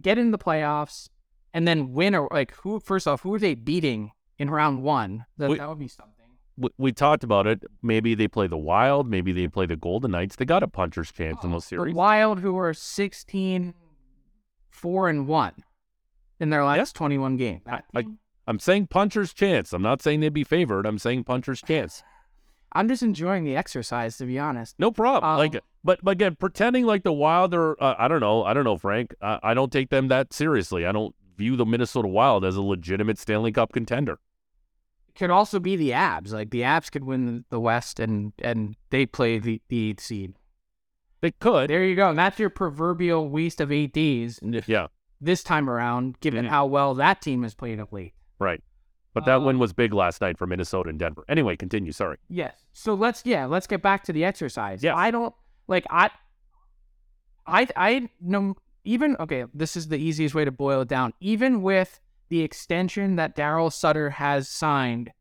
get 0.00 0.18
in 0.18 0.30
the 0.30 0.38
playoffs, 0.38 1.08
and 1.52 1.68
then 1.68 1.92
win 1.92 2.14
or 2.14 2.28
like 2.32 2.54
who 2.56 2.80
first 2.80 3.06
off, 3.06 3.20
who 3.22 3.34
are 3.34 3.38
they 3.38 3.54
beating 3.54 4.12
in 4.38 4.48
round 4.50 4.82
one? 4.82 5.26
That, 5.38 5.50
We- 5.50 5.58
that 5.58 5.68
would 5.68 5.78
be 5.78 5.88
something. 5.88 6.14
we, 6.56 6.70
we 6.78 6.92
talked 6.92 7.22
about 7.24 7.46
it. 7.46 7.62
Maybe 7.82 8.14
they 8.14 8.28
play 8.28 8.46
the 8.46 8.56
Wild. 8.58 9.08
Maybe 9.08 9.32
they 9.32 9.48
play 9.48 9.66
the 9.66 9.76
Golden 9.76 10.10
Knights. 10.12 10.36
They 10.36 10.44
got 10.46 10.62
a 10.62 10.68
puncher's 10.68 11.12
chance 11.12 11.44
in 11.44 11.50
oh, 11.50 11.54
those 11.54 11.66
series. 11.66 11.92
The. 11.92 11.96
Wild, 11.98 12.40
who 12.40 12.56
are 12.58 12.72
16, 12.74 13.74
4 14.70 15.08
and 15.10 15.26
1 15.28 15.52
in 16.40 16.50
their 16.50 16.64
last 16.64 16.94
21 16.96 17.36
games. 17.36 17.62
That 17.66 17.84
I- 17.94 18.02
team- 18.02 18.18
I'm 18.46 18.58
saying 18.58 18.88
puncher's 18.88 19.32
chance. 19.32 19.72
I'm 19.72 19.82
not 19.82 20.02
saying 20.02 20.20
they'd 20.20 20.28
be 20.30 20.44
favored. 20.44 20.86
I'm 20.86 20.98
saying 20.98 21.24
puncher's 21.24 21.62
chance. 21.62 22.02
I'm 22.74 22.88
just 22.88 23.02
enjoying 23.02 23.44
the 23.44 23.54
exercise, 23.56 24.16
to 24.16 24.24
be 24.24 24.38
honest. 24.38 24.76
No 24.78 24.90
problem. 24.90 25.30
Um, 25.30 25.38
like, 25.38 25.60
but, 25.84 26.00
but 26.02 26.12
again, 26.12 26.36
pretending 26.36 26.86
like 26.86 27.02
the 27.02 27.12
Wild 27.12 27.52
are, 27.54 27.80
uh, 27.82 27.94
I 27.98 28.08
don't 28.08 28.20
know. 28.20 28.44
I 28.44 28.54
don't 28.54 28.64
know, 28.64 28.78
Frank. 28.78 29.14
I, 29.20 29.38
I 29.42 29.54
don't 29.54 29.70
take 29.70 29.90
them 29.90 30.08
that 30.08 30.32
seriously. 30.32 30.86
I 30.86 30.92
don't 30.92 31.14
view 31.36 31.56
the 31.56 31.66
Minnesota 31.66 32.08
Wild 32.08 32.44
as 32.46 32.56
a 32.56 32.62
legitimate 32.62 33.18
Stanley 33.18 33.52
Cup 33.52 33.72
contender. 33.72 34.18
Could 35.14 35.28
also 35.28 35.60
be 35.60 35.76
the 35.76 35.92
Abs. 35.92 36.32
Like 36.32 36.48
the 36.50 36.64
Abs 36.64 36.88
could 36.88 37.04
win 37.04 37.44
the 37.50 37.60
West, 37.60 38.00
and 38.00 38.32
and 38.38 38.74
they 38.88 39.04
play 39.04 39.38
the 39.38 39.60
the 39.68 39.90
eighth 39.90 40.00
seed. 40.00 40.32
They 41.20 41.32
could. 41.32 41.68
There 41.68 41.84
you 41.84 41.94
go. 41.94 42.08
And 42.08 42.18
that's 42.18 42.38
your 42.38 42.48
proverbial 42.48 43.28
waste 43.28 43.60
of 43.60 43.70
eight 43.70 43.92
days 43.92 44.40
Yeah, 44.42 44.86
this 45.20 45.42
time 45.44 45.68
around, 45.68 46.18
given 46.20 46.46
Mhm. 46.46 46.48
how 46.48 46.64
well 46.64 46.94
that 46.94 47.20
team 47.20 47.42
has 47.42 47.54
played 47.54 47.78
of 47.78 47.92
late. 47.92 48.14
Right. 48.42 48.62
But 49.14 49.26
that 49.26 49.42
win 49.42 49.56
Um, 49.56 49.60
was 49.60 49.72
big 49.72 49.92
last 49.92 50.20
night 50.20 50.38
for 50.38 50.46
Minnesota 50.46 50.88
and 50.88 50.98
Denver. 50.98 51.24
Anyway, 51.28 51.56
continue. 51.56 51.92
Sorry. 51.92 52.16
Yes. 52.28 52.64
So 52.72 52.94
let's 52.94 53.22
yeah, 53.24 53.44
let's 53.46 53.66
get 53.66 53.82
back 53.82 54.04
to 54.04 54.12
the 54.12 54.24
exercise. 54.24 54.82
Yeah. 54.82 54.96
I 54.96 55.10
don't 55.10 55.34
like 55.68 55.86
I 55.90 56.10
I 57.46 57.68
I 57.76 58.08
know 58.20 58.54
even 58.84 59.16
okay, 59.20 59.44
this 59.52 59.76
is 59.76 59.88
the 59.88 59.98
easiest 59.98 60.34
way 60.34 60.44
to 60.44 60.50
boil 60.50 60.80
it 60.80 60.88
down. 60.88 61.12
Even 61.20 61.62
with 61.62 62.00
the 62.30 62.40
extension 62.40 63.16
that 63.16 63.36
Darryl 63.36 63.70
Sutter 63.70 64.10
has 64.10 64.48
signed 64.48 65.12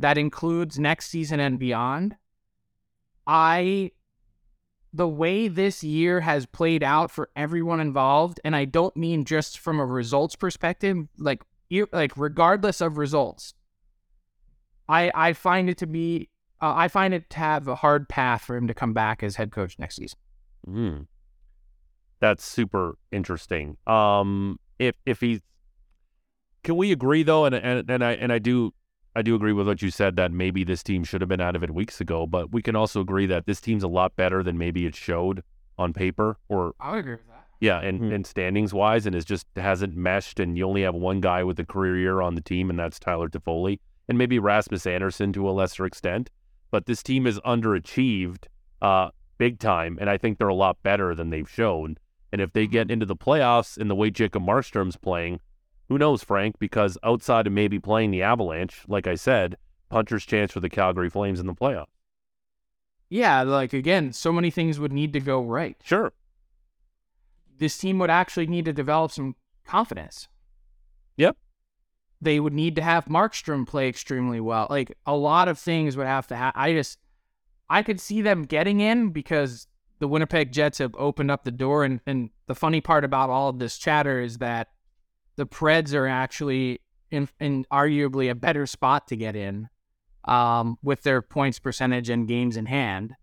that 0.00 0.18
includes 0.18 0.78
next 0.78 1.08
season 1.08 1.38
and 1.38 1.58
beyond, 1.58 2.16
I 3.26 3.92
the 4.92 5.08
way 5.08 5.48
this 5.48 5.84
year 5.84 6.20
has 6.20 6.46
played 6.46 6.82
out 6.82 7.10
for 7.10 7.30
everyone 7.36 7.78
involved, 7.78 8.40
and 8.44 8.56
I 8.56 8.64
don't 8.64 8.96
mean 8.96 9.24
just 9.24 9.58
from 9.58 9.78
a 9.78 9.86
results 9.86 10.34
perspective, 10.34 10.96
like 11.18 11.42
like 11.92 12.12
regardless 12.16 12.80
of 12.80 12.98
results, 12.98 13.54
I 14.88 15.10
I 15.14 15.32
find 15.32 15.68
it 15.68 15.78
to 15.78 15.86
be 15.86 16.30
uh, 16.60 16.74
I 16.74 16.88
find 16.88 17.14
it 17.14 17.30
to 17.30 17.38
have 17.38 17.68
a 17.68 17.76
hard 17.76 18.08
path 18.08 18.42
for 18.42 18.56
him 18.56 18.66
to 18.68 18.74
come 18.74 18.92
back 18.92 19.22
as 19.22 19.36
head 19.36 19.52
coach 19.52 19.78
next 19.78 19.96
season. 19.96 20.18
Mm. 20.66 21.06
That's 22.20 22.44
super 22.44 22.98
interesting. 23.12 23.76
Um, 23.86 24.58
if 24.78 24.96
if 25.06 25.20
he's, 25.20 25.40
can 26.64 26.76
we 26.76 26.90
agree 26.90 27.22
though? 27.22 27.44
And 27.44 27.54
and 27.54 27.88
and 27.88 28.04
I 28.04 28.12
and 28.12 28.32
I 28.32 28.38
do 28.38 28.72
I 29.14 29.22
do 29.22 29.34
agree 29.34 29.52
with 29.52 29.66
what 29.66 29.82
you 29.82 29.90
said 29.90 30.16
that 30.16 30.32
maybe 30.32 30.64
this 30.64 30.82
team 30.82 31.04
should 31.04 31.20
have 31.20 31.28
been 31.28 31.40
out 31.40 31.54
of 31.54 31.62
it 31.62 31.70
weeks 31.70 32.00
ago. 32.00 32.26
But 32.26 32.52
we 32.52 32.62
can 32.62 32.74
also 32.74 33.00
agree 33.00 33.26
that 33.26 33.46
this 33.46 33.60
team's 33.60 33.84
a 33.84 33.88
lot 33.88 34.16
better 34.16 34.42
than 34.42 34.58
maybe 34.58 34.86
it 34.86 34.96
showed 34.96 35.42
on 35.76 35.92
paper 35.92 36.38
or 36.48 36.74
I 37.60 37.66
would 37.66 37.78
agree 37.78 37.80
with 37.80 37.80
that. 37.80 37.82
yeah, 37.84 37.88
and, 37.88 38.00
Mm-hmm. 38.00 38.12
and 38.14 38.26
standings 38.26 38.74
wise, 38.74 39.06
and 39.06 39.14
it 39.14 39.24
just 39.26 39.46
hasn't 39.56 39.96
meshed. 39.96 40.40
And 40.40 40.56
you 40.56 40.66
only 40.66 40.82
have 40.82 40.94
one 40.94 41.20
guy 41.20 41.42
with 41.44 41.58
a 41.60 41.64
career 41.64 41.98
year 41.98 42.20
on 42.20 42.34
the 42.34 42.40
team, 42.40 42.70
and 42.70 42.78
that's 42.78 42.98
Tyler 42.98 43.28
Toffoli, 43.28 43.78
and 44.08 44.16
maybe 44.18 44.38
Rasmus 44.38 44.86
Andersson 44.86 45.32
to 45.32 45.48
a 45.48 45.52
lesser 45.52 45.84
extent. 45.86 46.30
But 46.70 46.86
this 46.86 47.02
team 47.02 47.26
is 47.26 47.40
underachieved 47.40 48.44
uh, 48.82 49.10
big 49.38 49.58
time, 49.58 49.98
and 50.00 50.08
I 50.10 50.18
think 50.18 50.38
they're 50.38 50.48
a 50.48 50.54
lot 50.54 50.82
better 50.82 51.14
than 51.14 51.30
they've 51.30 51.48
shown. 51.50 51.96
And 52.30 52.40
if 52.42 52.52
they 52.52 52.66
get 52.66 52.90
into 52.90 53.06
the 53.06 53.16
playoffs 53.16 53.78
in 53.78 53.88
the 53.88 53.94
way 53.94 54.10
Jacob 54.10 54.42
Markstrom's 54.42 54.96
playing, 54.96 55.40
who 55.88 55.96
knows, 55.96 56.22
Frank? 56.22 56.58
Because 56.58 56.98
outside 57.02 57.46
of 57.46 57.52
maybe 57.54 57.78
playing 57.78 58.10
the 58.10 58.22
Avalanche, 58.22 58.82
like 58.86 59.06
I 59.06 59.14
said, 59.14 59.56
puncher's 59.88 60.26
chance 60.26 60.52
for 60.52 60.60
the 60.60 60.68
Calgary 60.68 61.08
Flames 61.08 61.40
in 61.40 61.46
the 61.46 61.54
playoffs. 61.54 61.86
Yeah, 63.08 63.42
like 63.42 63.72
again, 63.72 64.12
so 64.12 64.30
many 64.32 64.50
things 64.50 64.78
would 64.78 64.92
need 64.92 65.14
to 65.14 65.20
go 65.20 65.40
right. 65.40 65.76
Sure. 65.82 66.12
This 67.58 67.76
team 67.76 67.98
would 67.98 68.10
actually 68.10 68.46
need 68.46 68.64
to 68.66 68.72
develop 68.72 69.12
some 69.12 69.36
confidence. 69.66 70.28
Yep. 71.16 71.36
They 72.20 72.40
would 72.40 72.52
need 72.52 72.76
to 72.76 72.82
have 72.82 73.06
Markstrom 73.06 73.66
play 73.66 73.88
extremely 73.88 74.40
well. 74.40 74.66
Like 74.70 74.96
a 75.06 75.16
lot 75.16 75.48
of 75.48 75.58
things 75.58 75.96
would 75.96 76.06
have 76.06 76.26
to 76.28 76.36
happen. 76.36 76.60
I 76.60 76.72
just, 76.72 76.98
I 77.68 77.82
could 77.82 78.00
see 78.00 78.22
them 78.22 78.44
getting 78.44 78.80
in 78.80 79.10
because 79.10 79.66
the 79.98 80.08
Winnipeg 80.08 80.52
Jets 80.52 80.78
have 80.78 80.94
opened 80.96 81.30
up 81.30 81.44
the 81.44 81.50
door. 81.50 81.84
And, 81.84 82.00
and 82.06 82.30
the 82.46 82.54
funny 82.54 82.80
part 82.80 83.04
about 83.04 83.30
all 83.30 83.48
of 83.48 83.58
this 83.58 83.78
chatter 83.78 84.20
is 84.20 84.38
that 84.38 84.68
the 85.36 85.46
Preds 85.46 85.94
are 85.94 86.06
actually 86.06 86.80
in, 87.10 87.28
in 87.40 87.64
arguably 87.72 88.30
a 88.30 88.34
better 88.34 88.66
spot 88.66 89.06
to 89.08 89.16
get 89.16 89.36
in 89.36 89.68
um, 90.24 90.78
with 90.82 91.02
their 91.02 91.22
points 91.22 91.58
percentage 91.58 92.10
and 92.10 92.28
games 92.28 92.56
in 92.56 92.66
hand 92.66 93.14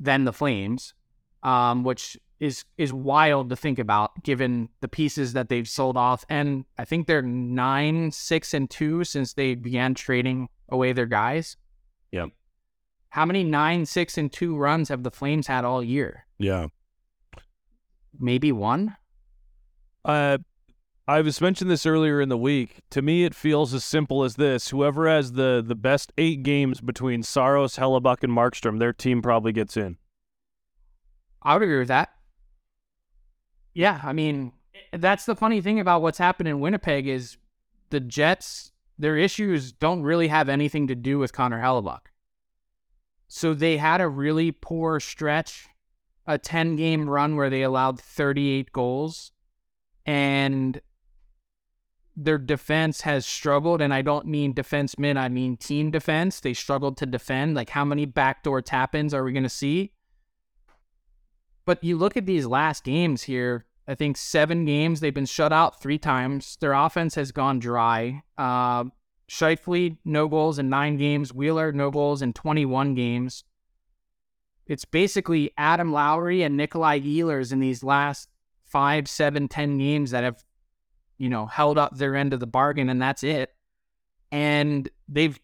than 0.00 0.24
the 0.24 0.32
Flames, 0.32 0.94
um, 1.42 1.84
which 1.84 2.18
is 2.44 2.64
is 2.76 2.92
wild 2.92 3.48
to 3.48 3.56
think 3.56 3.78
about 3.78 4.22
given 4.22 4.68
the 4.80 4.88
pieces 4.88 5.32
that 5.32 5.48
they've 5.48 5.68
sold 5.68 5.96
off. 5.96 6.24
And 6.28 6.66
I 6.78 6.84
think 6.84 7.06
they're 7.06 7.22
nine, 7.22 8.12
six, 8.12 8.52
and 8.52 8.68
two 8.68 9.04
since 9.04 9.32
they 9.32 9.54
began 9.54 9.94
trading 9.94 10.48
away 10.68 10.92
their 10.92 11.06
guys. 11.06 11.56
Yeah. 12.12 12.26
How 13.08 13.24
many 13.24 13.44
nine, 13.44 13.86
six, 13.86 14.18
and 14.18 14.30
two 14.30 14.56
runs 14.56 14.88
have 14.90 15.02
the 15.02 15.10
Flames 15.10 15.46
had 15.46 15.64
all 15.64 15.82
year? 15.82 16.26
Yeah. 16.38 16.66
Maybe 18.18 18.52
one. 18.52 18.96
Uh, 20.04 20.38
I 21.08 21.20
was 21.22 21.40
mentioned 21.40 21.70
this 21.70 21.86
earlier 21.86 22.20
in 22.20 22.28
the 22.28 22.36
week. 22.36 22.80
To 22.90 23.02
me, 23.02 23.24
it 23.24 23.34
feels 23.34 23.72
as 23.72 23.84
simple 23.84 24.22
as 24.22 24.36
this: 24.36 24.68
whoever 24.68 25.08
has 25.08 25.32
the 25.32 25.64
the 25.66 25.74
best 25.74 26.12
eight 26.18 26.42
games 26.42 26.80
between 26.80 27.22
Saros, 27.22 27.76
Hellebuyck, 27.76 28.22
and 28.22 28.32
Markstrom, 28.32 28.78
their 28.78 28.92
team 28.92 29.22
probably 29.22 29.52
gets 29.52 29.76
in. 29.76 29.96
I 31.42 31.54
would 31.54 31.62
agree 31.62 31.78
with 31.78 31.88
that. 31.88 32.10
Yeah, 33.74 34.00
I 34.02 34.12
mean, 34.12 34.52
eh, 34.74 34.96
that's 34.98 35.26
the 35.26 35.36
funny 35.36 35.60
thing 35.60 35.80
about 35.80 36.00
what's 36.00 36.18
happened 36.18 36.48
in 36.48 36.60
Winnipeg 36.60 37.06
is 37.06 37.36
the 37.90 38.00
Jets, 38.00 38.72
their 38.98 39.16
issues 39.16 39.72
don't 39.72 40.02
really 40.02 40.28
have 40.28 40.48
anything 40.48 40.86
to 40.86 40.94
do 40.94 41.18
with 41.18 41.32
Connor 41.32 41.60
Hellebuyck. 41.60 42.06
So 43.26 43.52
they 43.52 43.76
had 43.78 44.00
a 44.00 44.08
really 44.08 44.52
poor 44.52 45.00
stretch, 45.00 45.66
a 46.26 46.38
10 46.38 46.76
game 46.76 47.10
run 47.10 47.34
where 47.34 47.50
they 47.50 47.62
allowed 47.62 48.00
38 48.00 48.70
goals, 48.72 49.32
and 50.06 50.80
their 52.16 52.38
defense 52.38 53.00
has 53.00 53.26
struggled. 53.26 53.80
And 53.80 53.92
I 53.92 54.02
don't 54.02 54.26
mean 54.26 54.54
defensemen, 54.54 55.16
I 55.16 55.28
mean 55.28 55.56
team 55.56 55.90
defense. 55.90 56.38
They 56.38 56.54
struggled 56.54 56.96
to 56.98 57.06
defend. 57.06 57.56
Like, 57.56 57.70
how 57.70 57.84
many 57.84 58.06
backdoor 58.06 58.62
tap 58.62 58.94
ins 58.94 59.12
are 59.12 59.24
we 59.24 59.32
going 59.32 59.42
to 59.42 59.48
see? 59.48 59.92
But 61.64 61.82
you 61.82 61.96
look 61.96 62.16
at 62.16 62.26
these 62.26 62.46
last 62.46 62.84
games 62.84 63.22
here, 63.22 63.64
I 63.86 63.94
think 63.94 64.16
seven 64.16 64.64
games, 64.64 65.00
they've 65.00 65.14
been 65.14 65.26
shut 65.26 65.52
out 65.52 65.80
three 65.80 65.98
times. 65.98 66.56
Their 66.60 66.72
offense 66.72 67.14
has 67.14 67.32
gone 67.32 67.58
dry. 67.58 68.22
Uh, 68.36 68.84
no 70.04 70.28
goals 70.28 70.58
in 70.58 70.68
nine 70.68 70.96
games. 70.96 71.32
Wheeler, 71.32 71.72
no 71.72 71.90
goals 71.90 72.22
in 72.22 72.32
21 72.32 72.94
games. 72.94 73.44
It's 74.66 74.84
basically 74.84 75.52
Adam 75.58 75.92
Lowry 75.92 76.42
and 76.42 76.56
Nikolai 76.56 77.00
Ehlers 77.00 77.52
in 77.52 77.60
these 77.60 77.82
last 77.82 78.28
five, 78.64 79.08
seven, 79.08 79.48
ten 79.48 79.78
games 79.78 80.10
that 80.10 80.24
have, 80.24 80.42
you 81.18 81.28
know, 81.28 81.46
held 81.46 81.76
up 81.76 81.96
their 81.96 82.16
end 82.16 82.32
of 82.32 82.40
the 82.40 82.46
bargain, 82.46 82.88
and 82.88 83.00
that's 83.00 83.22
it. 83.22 83.54
And 84.32 84.88
they've 85.06 85.38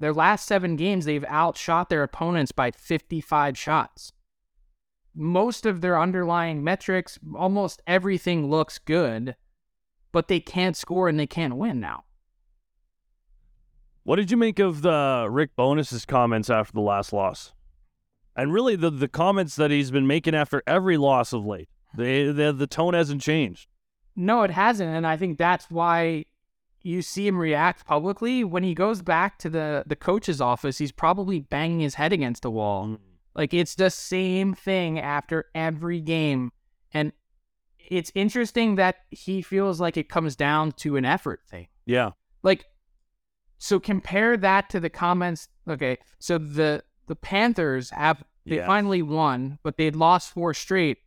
their 0.00 0.14
last 0.14 0.46
seven 0.46 0.76
games, 0.76 1.04
they've 1.04 1.24
outshot 1.26 1.88
their 1.88 2.02
opponents 2.02 2.52
by 2.52 2.70
55 2.70 3.56
shots 3.56 4.12
most 5.14 5.64
of 5.66 5.80
their 5.80 6.00
underlying 6.00 6.64
metrics, 6.64 7.18
almost 7.36 7.82
everything 7.86 8.50
looks 8.50 8.78
good, 8.78 9.36
but 10.12 10.28
they 10.28 10.40
can't 10.40 10.76
score 10.76 11.08
and 11.08 11.18
they 11.18 11.26
can't 11.26 11.56
win 11.56 11.80
now. 11.80 12.04
What 14.02 14.16
did 14.16 14.30
you 14.30 14.36
make 14.36 14.58
of 14.58 14.82
the 14.82 15.26
Rick 15.30 15.56
Bowness's 15.56 16.04
comments 16.04 16.50
after 16.50 16.72
the 16.72 16.80
last 16.80 17.12
loss? 17.12 17.52
And 18.36 18.52
really 18.52 18.76
the 18.76 18.90
the 18.90 19.08
comments 19.08 19.56
that 19.56 19.70
he's 19.70 19.90
been 19.90 20.06
making 20.06 20.34
after 20.34 20.62
every 20.66 20.96
loss 20.96 21.32
of 21.32 21.46
late. 21.46 21.68
The 21.96 22.32
the, 22.32 22.52
the 22.52 22.66
tone 22.66 22.94
hasn't 22.94 23.22
changed. 23.22 23.68
No, 24.16 24.42
it 24.42 24.50
hasn't, 24.50 24.94
and 24.94 25.06
I 25.06 25.16
think 25.16 25.38
that's 25.38 25.70
why 25.70 26.26
you 26.82 27.00
see 27.00 27.26
him 27.26 27.38
react 27.38 27.86
publicly 27.86 28.44
when 28.44 28.62
he 28.62 28.74
goes 28.74 29.02
back 29.02 29.38
to 29.38 29.48
the 29.48 29.84
the 29.86 29.96
coach's 29.96 30.40
office. 30.40 30.78
He's 30.78 30.92
probably 30.92 31.40
banging 31.40 31.80
his 31.80 31.94
head 31.94 32.12
against 32.12 32.42
the 32.42 32.50
wall. 32.50 32.86
Mm-hmm 32.86 33.13
like 33.34 33.52
it's 33.52 33.74
the 33.74 33.90
same 33.90 34.54
thing 34.54 34.98
after 34.98 35.46
every 35.54 36.00
game. 36.00 36.52
And 36.92 37.12
it's 37.78 38.12
interesting 38.14 38.76
that 38.76 38.96
he 39.10 39.42
feels 39.42 39.80
like 39.80 39.96
it 39.96 40.08
comes 40.08 40.36
down 40.36 40.72
to 40.72 40.96
an 40.96 41.04
effort 41.04 41.40
thing. 41.48 41.68
Yeah. 41.86 42.10
Like 42.42 42.64
so 43.58 43.80
compare 43.80 44.36
that 44.36 44.70
to 44.70 44.80
the 44.80 44.90
comments. 44.90 45.48
Okay. 45.68 45.98
So 46.18 46.38
the 46.38 46.82
the 47.06 47.16
Panthers 47.16 47.90
have 47.90 48.22
they 48.46 48.56
yes. 48.56 48.66
finally 48.66 49.02
won, 49.02 49.58
but 49.62 49.76
they'd 49.76 49.96
lost 49.96 50.32
four 50.32 50.54
straight. 50.54 50.98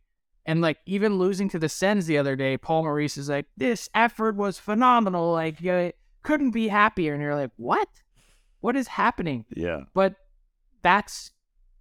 And 0.44 0.60
like 0.60 0.78
even 0.86 1.18
losing 1.18 1.48
to 1.50 1.58
the 1.58 1.68
Sens 1.68 2.06
the 2.06 2.18
other 2.18 2.34
day, 2.34 2.56
Paul 2.56 2.82
Maurice 2.84 3.16
is 3.16 3.28
like, 3.28 3.46
"This 3.56 3.88
effort 3.94 4.34
was 4.34 4.58
phenomenal. 4.58 5.32
Like, 5.32 5.60
you 5.60 5.92
couldn't 6.22 6.52
be 6.52 6.68
happier." 6.68 7.12
And 7.12 7.22
you're 7.22 7.34
like, 7.34 7.50
"What? 7.56 7.88
What 8.60 8.74
is 8.74 8.88
happening?" 8.88 9.44
Yeah. 9.54 9.82
But 9.92 10.14
that's 10.82 11.32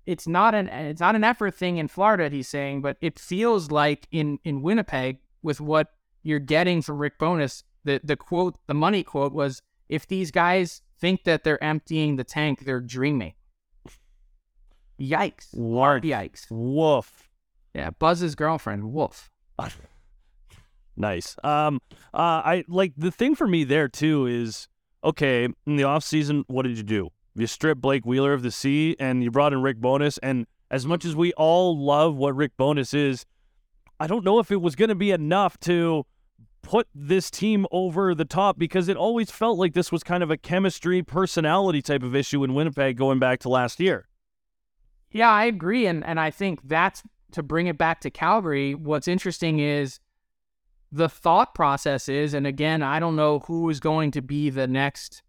it's 0.07 0.27
not 0.27 0.55
an 0.55 0.69
it's 0.69 1.01
not 1.01 1.15
an 1.15 1.23
effort 1.23 1.53
thing 1.53 1.77
in 1.77 1.87
Florida, 1.87 2.29
he's 2.29 2.47
saying, 2.47 2.81
but 2.81 2.97
it 3.01 3.19
feels 3.19 3.69
like 3.69 4.07
in 4.11 4.39
in 4.43 4.61
Winnipeg 4.61 5.19
with 5.43 5.61
what 5.61 5.89
you're 6.23 6.39
getting 6.39 6.81
from 6.81 6.97
Rick 6.97 7.19
Bowness. 7.19 7.63
the 7.83 7.99
the 8.03 8.15
quote, 8.15 8.57
the 8.67 8.73
money 8.73 9.03
quote 9.03 9.33
was, 9.33 9.61
if 9.89 10.07
these 10.07 10.31
guys 10.31 10.81
think 10.99 11.25
that 11.25 11.43
they're 11.43 11.63
emptying 11.63 12.15
the 12.15 12.23
tank, 12.23 12.61
they're 12.61 12.79
dreaming. 12.79 13.33
Yikes! 14.99 15.49
Lark. 15.53 16.03
Yikes! 16.03 16.47
Woof. 16.49 17.29
Yeah, 17.75 17.91
Buzz's 17.91 18.33
girlfriend. 18.33 18.91
Woof. 18.91 19.29
nice. 20.97 21.35
Um, 21.43 21.81
uh, 22.13 22.41
I 22.43 22.63
like 22.67 22.93
the 22.97 23.11
thing 23.11 23.35
for 23.35 23.45
me 23.45 23.65
there 23.65 23.89
too 23.89 24.25
is 24.25 24.69
okay 25.03 25.43
in 25.43 25.75
the 25.75 25.83
off 25.83 26.03
season. 26.03 26.45
What 26.47 26.63
did 26.63 26.77
you 26.77 26.83
do? 26.83 27.09
You 27.37 27.47
strip 27.47 27.77
Blake 27.77 28.05
Wheeler 28.05 28.33
of 28.33 28.41
the 28.41 28.51
C 28.51 28.95
and 28.99 29.23
you 29.23 29.29
brought 29.29 29.53
in 29.53 29.61
Rick 29.61 29.77
Bowness. 29.77 30.17
And 30.19 30.47
as 30.71 30.87
much 30.87 31.05
as 31.05 31.15
we 31.15 31.33
all 31.33 31.77
love 31.77 32.15
what 32.15 32.35
Rick 32.35 32.53
Bowness 32.57 32.93
is, 32.93 33.25
I 33.99 34.07
don't 34.07 34.25
know 34.25 34.39
if 34.39 34.51
it 34.51 34.61
was 34.61 34.75
going 34.75 34.89
to 34.89 34.95
be 34.95 35.11
enough 35.11 35.59
to 35.61 36.05
put 36.63 36.87
this 36.93 37.31
team 37.31 37.65
over 37.71 38.13
the 38.13 38.25
top 38.25 38.57
because 38.57 38.87
it 38.87 38.97
always 38.97 39.31
felt 39.31 39.57
like 39.57 39.73
this 39.73 39.91
was 39.91 40.03
kind 40.03 40.23
of 40.23 40.31
a 40.31 40.37
chemistry 40.37 41.03
personality 41.03 41.81
type 41.81 42.03
of 42.03 42.15
issue 42.15 42.43
in 42.43 42.53
Winnipeg 42.53 42.97
going 42.97 43.19
back 43.19 43.39
to 43.39 43.49
last 43.49 43.79
year. 43.79 44.07
Yeah, 45.11 45.29
I 45.29 45.45
agree. 45.45 45.85
And, 45.85 46.03
and 46.05 46.19
I 46.19 46.31
think 46.31 46.59
that's 46.63 47.03
to 47.31 47.43
bring 47.43 47.67
it 47.67 47.77
back 47.77 48.01
to 48.01 48.09
Calgary. 48.09 48.73
What's 48.73 49.07
interesting 49.07 49.59
is 49.59 49.99
the 50.91 51.07
thought 51.07 51.53
process 51.53 52.09
is, 52.09 52.33
and 52.33 52.47
again, 52.47 52.81
I 52.81 52.99
don't 52.99 53.15
know 53.15 53.39
who 53.39 53.69
is 53.69 53.79
going 53.79 54.11
to 54.11 54.21
be 54.21 54.49
the 54.49 54.67
next 54.67 55.21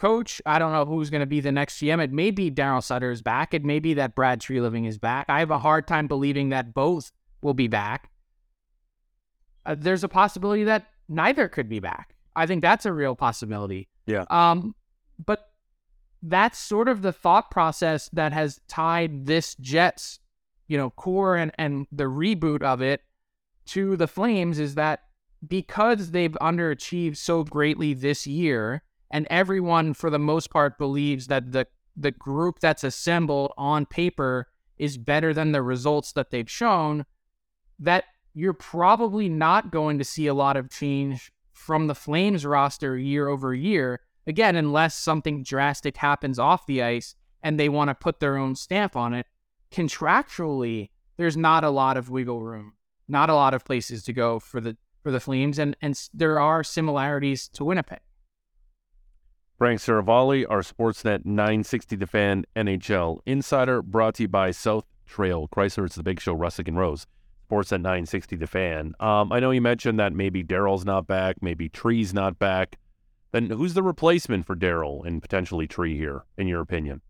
coach. 0.00 0.40
I 0.46 0.58
don't 0.58 0.72
know 0.72 0.86
who's 0.86 1.10
going 1.10 1.20
to 1.20 1.26
be 1.26 1.40
the 1.40 1.52
next 1.52 1.78
GM. 1.78 2.02
It 2.02 2.10
may 2.10 2.30
be 2.30 2.50
Darryl 2.50 2.82
Sutter 2.82 3.10
is 3.10 3.22
back. 3.22 3.52
It 3.52 3.64
may 3.64 3.78
be 3.78 3.94
that 3.94 4.14
Brad 4.14 4.40
Treliving 4.40 4.88
is 4.88 4.98
back. 4.98 5.26
I 5.28 5.40
have 5.40 5.50
a 5.50 5.58
hard 5.58 5.86
time 5.86 6.08
believing 6.08 6.48
that 6.48 6.72
both 6.72 7.12
will 7.42 7.54
be 7.54 7.68
back. 7.68 8.10
Uh, 9.66 9.76
there's 9.78 10.02
a 10.02 10.08
possibility 10.08 10.64
that 10.64 10.86
neither 11.08 11.48
could 11.48 11.68
be 11.68 11.80
back. 11.80 12.16
I 12.34 12.46
think 12.46 12.62
that's 12.62 12.86
a 12.86 12.92
real 12.92 13.14
possibility. 13.14 13.88
Yeah. 14.06 14.24
Um, 14.30 14.74
but 15.24 15.50
that's 16.22 16.58
sort 16.58 16.88
of 16.88 17.02
the 17.02 17.12
thought 17.12 17.50
process 17.50 18.08
that 18.12 18.32
has 18.32 18.60
tied 18.68 19.26
this 19.26 19.54
Jets, 19.56 20.20
you 20.66 20.78
know, 20.78 20.90
core 20.90 21.36
and, 21.36 21.52
and 21.58 21.86
the 21.92 22.04
reboot 22.04 22.62
of 22.62 22.80
it 22.80 23.02
to 23.66 23.96
the 23.96 24.08
Flames 24.08 24.58
is 24.58 24.74
that 24.76 25.04
because 25.46 26.10
they've 26.10 26.36
underachieved 26.40 27.16
so 27.16 27.44
greatly 27.44 27.94
this 27.94 28.26
year, 28.26 28.82
and 29.10 29.26
everyone 29.30 29.94
for 29.94 30.10
the 30.10 30.18
most 30.18 30.50
part 30.50 30.78
believes 30.78 31.26
that 31.26 31.52
the 31.52 31.66
the 31.96 32.10
group 32.10 32.60
that's 32.60 32.84
assembled 32.84 33.52
on 33.58 33.84
paper 33.84 34.48
is 34.78 34.96
better 34.96 35.34
than 35.34 35.52
the 35.52 35.62
results 35.62 36.12
that 36.12 36.30
they've 36.30 36.50
shown 36.50 37.04
that 37.78 38.04
you're 38.32 38.52
probably 38.52 39.28
not 39.28 39.72
going 39.72 39.98
to 39.98 40.04
see 40.04 40.26
a 40.26 40.34
lot 40.34 40.56
of 40.56 40.70
change 40.70 41.32
from 41.52 41.88
the 41.88 41.94
Flames 41.94 42.46
roster 42.46 42.96
year 42.96 43.28
over 43.28 43.52
year 43.52 44.00
again 44.26 44.56
unless 44.56 44.94
something 44.94 45.42
drastic 45.42 45.96
happens 45.96 46.38
off 46.38 46.66
the 46.66 46.82
ice 46.82 47.14
and 47.42 47.58
they 47.58 47.68
want 47.68 47.88
to 47.88 47.94
put 47.94 48.20
their 48.20 48.36
own 48.36 48.54
stamp 48.54 48.96
on 48.96 49.12
it. 49.12 49.26
Contractually 49.70 50.90
there's 51.16 51.36
not 51.36 51.64
a 51.64 51.70
lot 51.70 51.96
of 51.96 52.08
wiggle 52.08 52.42
room 52.42 52.72
not 53.08 53.28
a 53.28 53.34
lot 53.34 53.52
of 53.52 53.64
places 53.64 54.04
to 54.04 54.12
go 54.12 54.38
for 54.38 54.60
the 54.60 54.76
for 55.02 55.10
the 55.10 55.20
Flames 55.20 55.58
and 55.58 55.76
and 55.82 56.00
there 56.14 56.38
are 56.40 56.62
similarities 56.62 57.48
to 57.48 57.64
Winnipeg 57.64 58.00
Frank 59.60 59.78
Seravalli, 59.78 60.46
our 60.48 60.62
Sportsnet 60.62 61.26
960 61.26 61.94
The 61.94 62.06
Fan 62.06 62.46
NHL 62.56 63.18
Insider, 63.26 63.82
brought 63.82 64.14
to 64.14 64.22
you 64.22 64.28
by 64.28 64.52
South 64.52 64.86
Trail 65.04 65.48
Chrysler. 65.48 65.84
It's 65.84 65.96
the 65.96 66.02
big 66.02 66.18
show, 66.18 66.34
Russick 66.34 66.66
and 66.66 66.78
Rose. 66.78 67.06
Sportsnet 67.50 67.82
960 67.82 68.36
The 68.36 68.46
Fan. 68.46 68.94
Um, 69.00 69.30
I 69.30 69.38
know 69.38 69.50
you 69.50 69.60
mentioned 69.60 70.00
that 70.00 70.14
maybe 70.14 70.42
Darryl's 70.42 70.86
not 70.86 71.06
back, 71.06 71.42
maybe 71.42 71.68
Tree's 71.68 72.14
not 72.14 72.38
back. 72.38 72.78
Then 73.32 73.50
who's 73.50 73.74
the 73.74 73.82
replacement 73.82 74.46
for 74.46 74.56
Darryl 74.56 75.04
and 75.04 75.20
potentially 75.20 75.66
Tree 75.66 75.94
here, 75.94 76.24
in 76.38 76.48
your 76.48 76.62
opinion? 76.62 77.02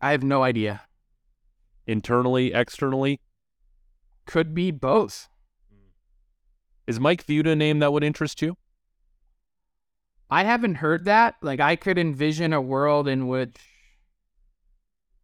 I 0.00 0.10
have 0.10 0.24
no 0.24 0.42
idea. 0.42 0.80
Internally, 1.86 2.52
externally? 2.52 3.20
Could 4.26 4.52
be 4.52 4.72
both. 4.72 5.28
Is 6.88 6.98
Mike 6.98 7.24
Futa 7.24 7.52
a 7.52 7.54
name 7.54 7.78
that 7.78 7.92
would 7.92 8.02
interest 8.02 8.42
you? 8.42 8.56
I 10.30 10.44
haven't 10.44 10.76
heard 10.76 11.04
that. 11.04 11.36
Like 11.42 11.60
I 11.60 11.76
could 11.76 11.98
envision 11.98 12.52
a 12.52 12.60
world 12.60 13.08
in 13.08 13.28
which 13.28 13.56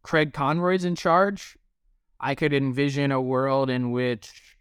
Craig 0.03 0.33
Conroy's 0.33 0.85
in 0.85 0.95
charge. 0.95 1.57
I 2.19 2.35
could 2.35 2.53
envision 2.53 3.11
a 3.11 3.21
world 3.21 3.69
in 3.69 3.91
which 3.91 4.57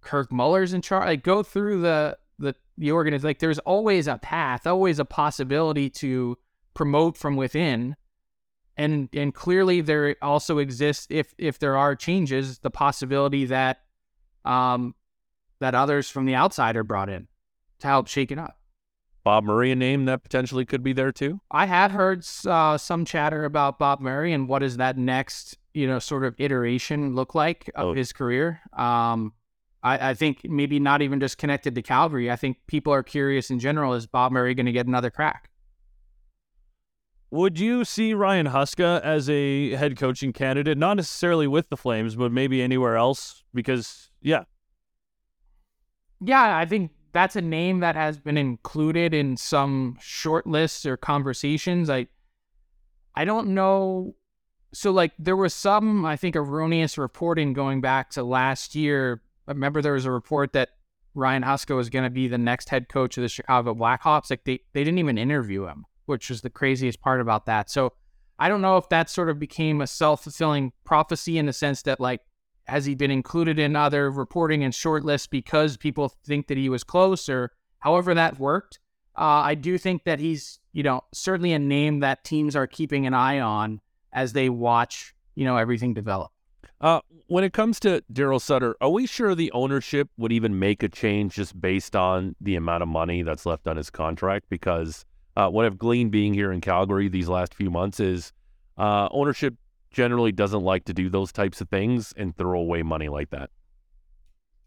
Kirk 0.00 0.32
Muller's 0.32 0.72
in 0.72 0.82
charge. 0.82 1.06
Like 1.06 1.22
go 1.22 1.42
through 1.42 1.82
the 1.82 2.18
the 2.38 2.54
the 2.78 2.92
organization. 2.92 3.28
Like 3.28 3.38
there's 3.38 3.58
always 3.60 4.06
a 4.06 4.18
path, 4.18 4.66
always 4.66 4.98
a 4.98 5.04
possibility 5.04 5.90
to 5.90 6.38
promote 6.74 7.16
from 7.16 7.36
within. 7.36 7.96
And 8.76 9.08
and 9.12 9.34
clearly 9.34 9.80
there 9.80 10.16
also 10.22 10.58
exists 10.58 11.06
if 11.10 11.34
if 11.38 11.58
there 11.58 11.76
are 11.76 11.94
changes, 11.94 12.58
the 12.60 12.70
possibility 12.70 13.46
that 13.46 13.80
um 14.44 14.94
that 15.58 15.74
others 15.74 16.08
from 16.10 16.26
the 16.26 16.34
outside 16.34 16.76
are 16.76 16.84
brought 16.84 17.08
in 17.08 17.28
to 17.80 17.86
help 17.86 18.06
shake 18.08 18.30
it 18.30 18.38
up. 18.38 18.58
Bob 19.26 19.42
Murray, 19.42 19.72
a 19.72 19.74
name 19.74 20.04
that 20.04 20.22
potentially 20.22 20.64
could 20.64 20.84
be 20.84 20.92
there 20.92 21.10
too. 21.10 21.40
I 21.50 21.66
had 21.66 21.90
heard 21.90 22.24
uh, 22.46 22.78
some 22.78 23.04
chatter 23.04 23.44
about 23.44 23.76
Bob 23.76 24.00
Murray 24.00 24.32
and 24.32 24.48
what 24.48 24.60
does 24.60 24.76
that 24.76 24.96
next, 24.96 25.58
you 25.74 25.84
know, 25.88 25.98
sort 25.98 26.22
of 26.24 26.36
iteration 26.38 27.16
look 27.16 27.34
like 27.34 27.68
of 27.74 27.86
Oh. 27.88 27.92
his 27.92 28.12
career. 28.12 28.60
Um, 28.72 29.32
I, 29.82 30.10
I 30.10 30.14
think 30.14 30.42
maybe 30.44 30.78
not 30.78 31.02
even 31.02 31.18
just 31.18 31.38
connected 31.38 31.74
to 31.74 31.82
Calgary. 31.82 32.30
I 32.30 32.36
think 32.36 32.58
people 32.68 32.92
are 32.92 33.02
curious 33.02 33.50
in 33.50 33.58
general: 33.58 33.94
is 33.94 34.06
Bob 34.06 34.30
Murray 34.30 34.54
going 34.54 34.66
to 34.66 34.72
get 34.72 34.86
another 34.86 35.10
crack? 35.10 35.50
Would 37.32 37.58
you 37.58 37.84
see 37.84 38.14
Ryan 38.14 38.46
Huska 38.46 39.00
as 39.02 39.28
a 39.28 39.70
head 39.74 39.96
coaching 39.96 40.32
candidate? 40.32 40.78
Not 40.78 40.98
necessarily 40.98 41.48
with 41.48 41.68
the 41.68 41.76
Flames, 41.76 42.14
but 42.14 42.30
maybe 42.30 42.62
anywhere 42.62 42.96
else? 42.96 43.42
Because 43.52 44.08
yeah, 44.22 44.44
Yeah, 46.20 46.56
I 46.56 46.64
think 46.64 46.92
that's 47.16 47.34
a 47.34 47.40
name 47.40 47.80
that 47.80 47.96
has 47.96 48.18
been 48.18 48.36
included 48.36 49.14
in 49.14 49.38
some 49.38 49.96
short 50.02 50.46
lists 50.46 50.84
or 50.84 50.98
conversations. 50.98 51.88
I 51.88 52.08
I 53.14 53.24
don't 53.24 53.54
know. 53.54 54.14
So 54.74 54.90
like 54.90 55.12
there 55.18 55.36
was 55.36 55.54
some 55.54 56.04
I 56.04 56.16
think 56.16 56.36
erroneous 56.36 56.98
reporting 56.98 57.54
going 57.54 57.80
back 57.80 58.10
to 58.10 58.22
last 58.22 58.74
year. 58.74 59.22
I 59.48 59.52
remember 59.52 59.80
there 59.80 59.94
was 59.94 60.04
a 60.04 60.10
report 60.10 60.52
that 60.52 60.70
Ryan 61.14 61.42
Huska 61.42 61.74
was 61.74 61.88
going 61.88 62.04
to 62.04 62.10
be 62.10 62.28
the 62.28 62.36
next 62.36 62.68
head 62.68 62.90
coach 62.90 63.16
of 63.16 63.22
the 63.22 63.30
Chicago 63.30 63.74
Blackhawks. 63.74 64.28
Like 64.28 64.44
they 64.44 64.60
they 64.74 64.84
didn't 64.84 64.98
even 64.98 65.16
interview 65.16 65.64
him, 65.64 65.86
which 66.04 66.28
was 66.28 66.42
the 66.42 66.50
craziest 66.50 67.00
part 67.00 67.22
about 67.22 67.46
that. 67.46 67.70
So 67.70 67.94
I 68.38 68.50
don't 68.50 68.60
know 68.60 68.76
if 68.76 68.90
that 68.90 69.08
sort 69.08 69.30
of 69.30 69.38
became 69.38 69.80
a 69.80 69.86
self 69.86 70.24
fulfilling 70.24 70.72
prophecy 70.84 71.38
in 71.38 71.46
the 71.46 71.54
sense 71.54 71.80
that 71.82 71.98
like 71.98 72.20
has 72.66 72.84
he 72.84 72.94
been 72.94 73.10
included 73.10 73.58
in 73.58 73.76
other 73.76 74.10
reporting 74.10 74.64
and 74.64 74.72
shortlists 74.72 75.28
because 75.28 75.76
people 75.76 76.12
think 76.24 76.48
that 76.48 76.58
he 76.58 76.68
was 76.68 76.84
close 76.84 77.28
or 77.28 77.52
however 77.78 78.14
that 78.14 78.38
worked? 78.38 78.78
Uh, 79.16 79.40
I 79.42 79.54
do 79.54 79.78
think 79.78 80.04
that 80.04 80.20
he's, 80.20 80.58
you 80.72 80.82
know, 80.82 81.02
certainly 81.12 81.52
a 81.52 81.58
name 81.58 82.00
that 82.00 82.24
teams 82.24 82.54
are 82.54 82.66
keeping 82.66 83.06
an 83.06 83.14
eye 83.14 83.40
on 83.40 83.80
as 84.12 84.32
they 84.32 84.48
watch, 84.48 85.14
you 85.34 85.44
know, 85.44 85.56
everything 85.56 85.94
develop. 85.94 86.32
Uh, 86.80 87.00
when 87.28 87.42
it 87.42 87.52
comes 87.52 87.80
to 87.80 88.02
Darryl 88.12 88.40
Sutter, 88.40 88.76
are 88.80 88.90
we 88.90 89.06
sure 89.06 89.34
the 89.34 89.50
ownership 89.52 90.10
would 90.18 90.32
even 90.32 90.58
make 90.58 90.82
a 90.82 90.88
change 90.88 91.34
just 91.34 91.58
based 91.58 91.96
on 91.96 92.36
the 92.40 92.56
amount 92.56 92.82
of 92.82 92.88
money 92.88 93.22
that's 93.22 93.46
left 93.46 93.66
on 93.66 93.76
his 93.76 93.88
contract? 93.88 94.46
Because 94.50 95.06
uh, 95.36 95.48
what 95.48 95.64
I've 95.64 95.78
gleaned 95.78 96.10
being 96.10 96.34
here 96.34 96.52
in 96.52 96.60
Calgary 96.60 97.08
these 97.08 97.28
last 97.28 97.54
few 97.54 97.70
months 97.70 98.00
is 98.00 98.32
uh, 98.76 99.08
ownership 99.10 99.54
generally 99.90 100.32
doesn't 100.32 100.62
like 100.62 100.84
to 100.86 100.94
do 100.94 101.08
those 101.08 101.32
types 101.32 101.60
of 101.60 101.68
things 101.68 102.12
and 102.16 102.36
throw 102.36 102.60
away 102.60 102.82
money 102.82 103.08
like 103.08 103.30
that. 103.30 103.50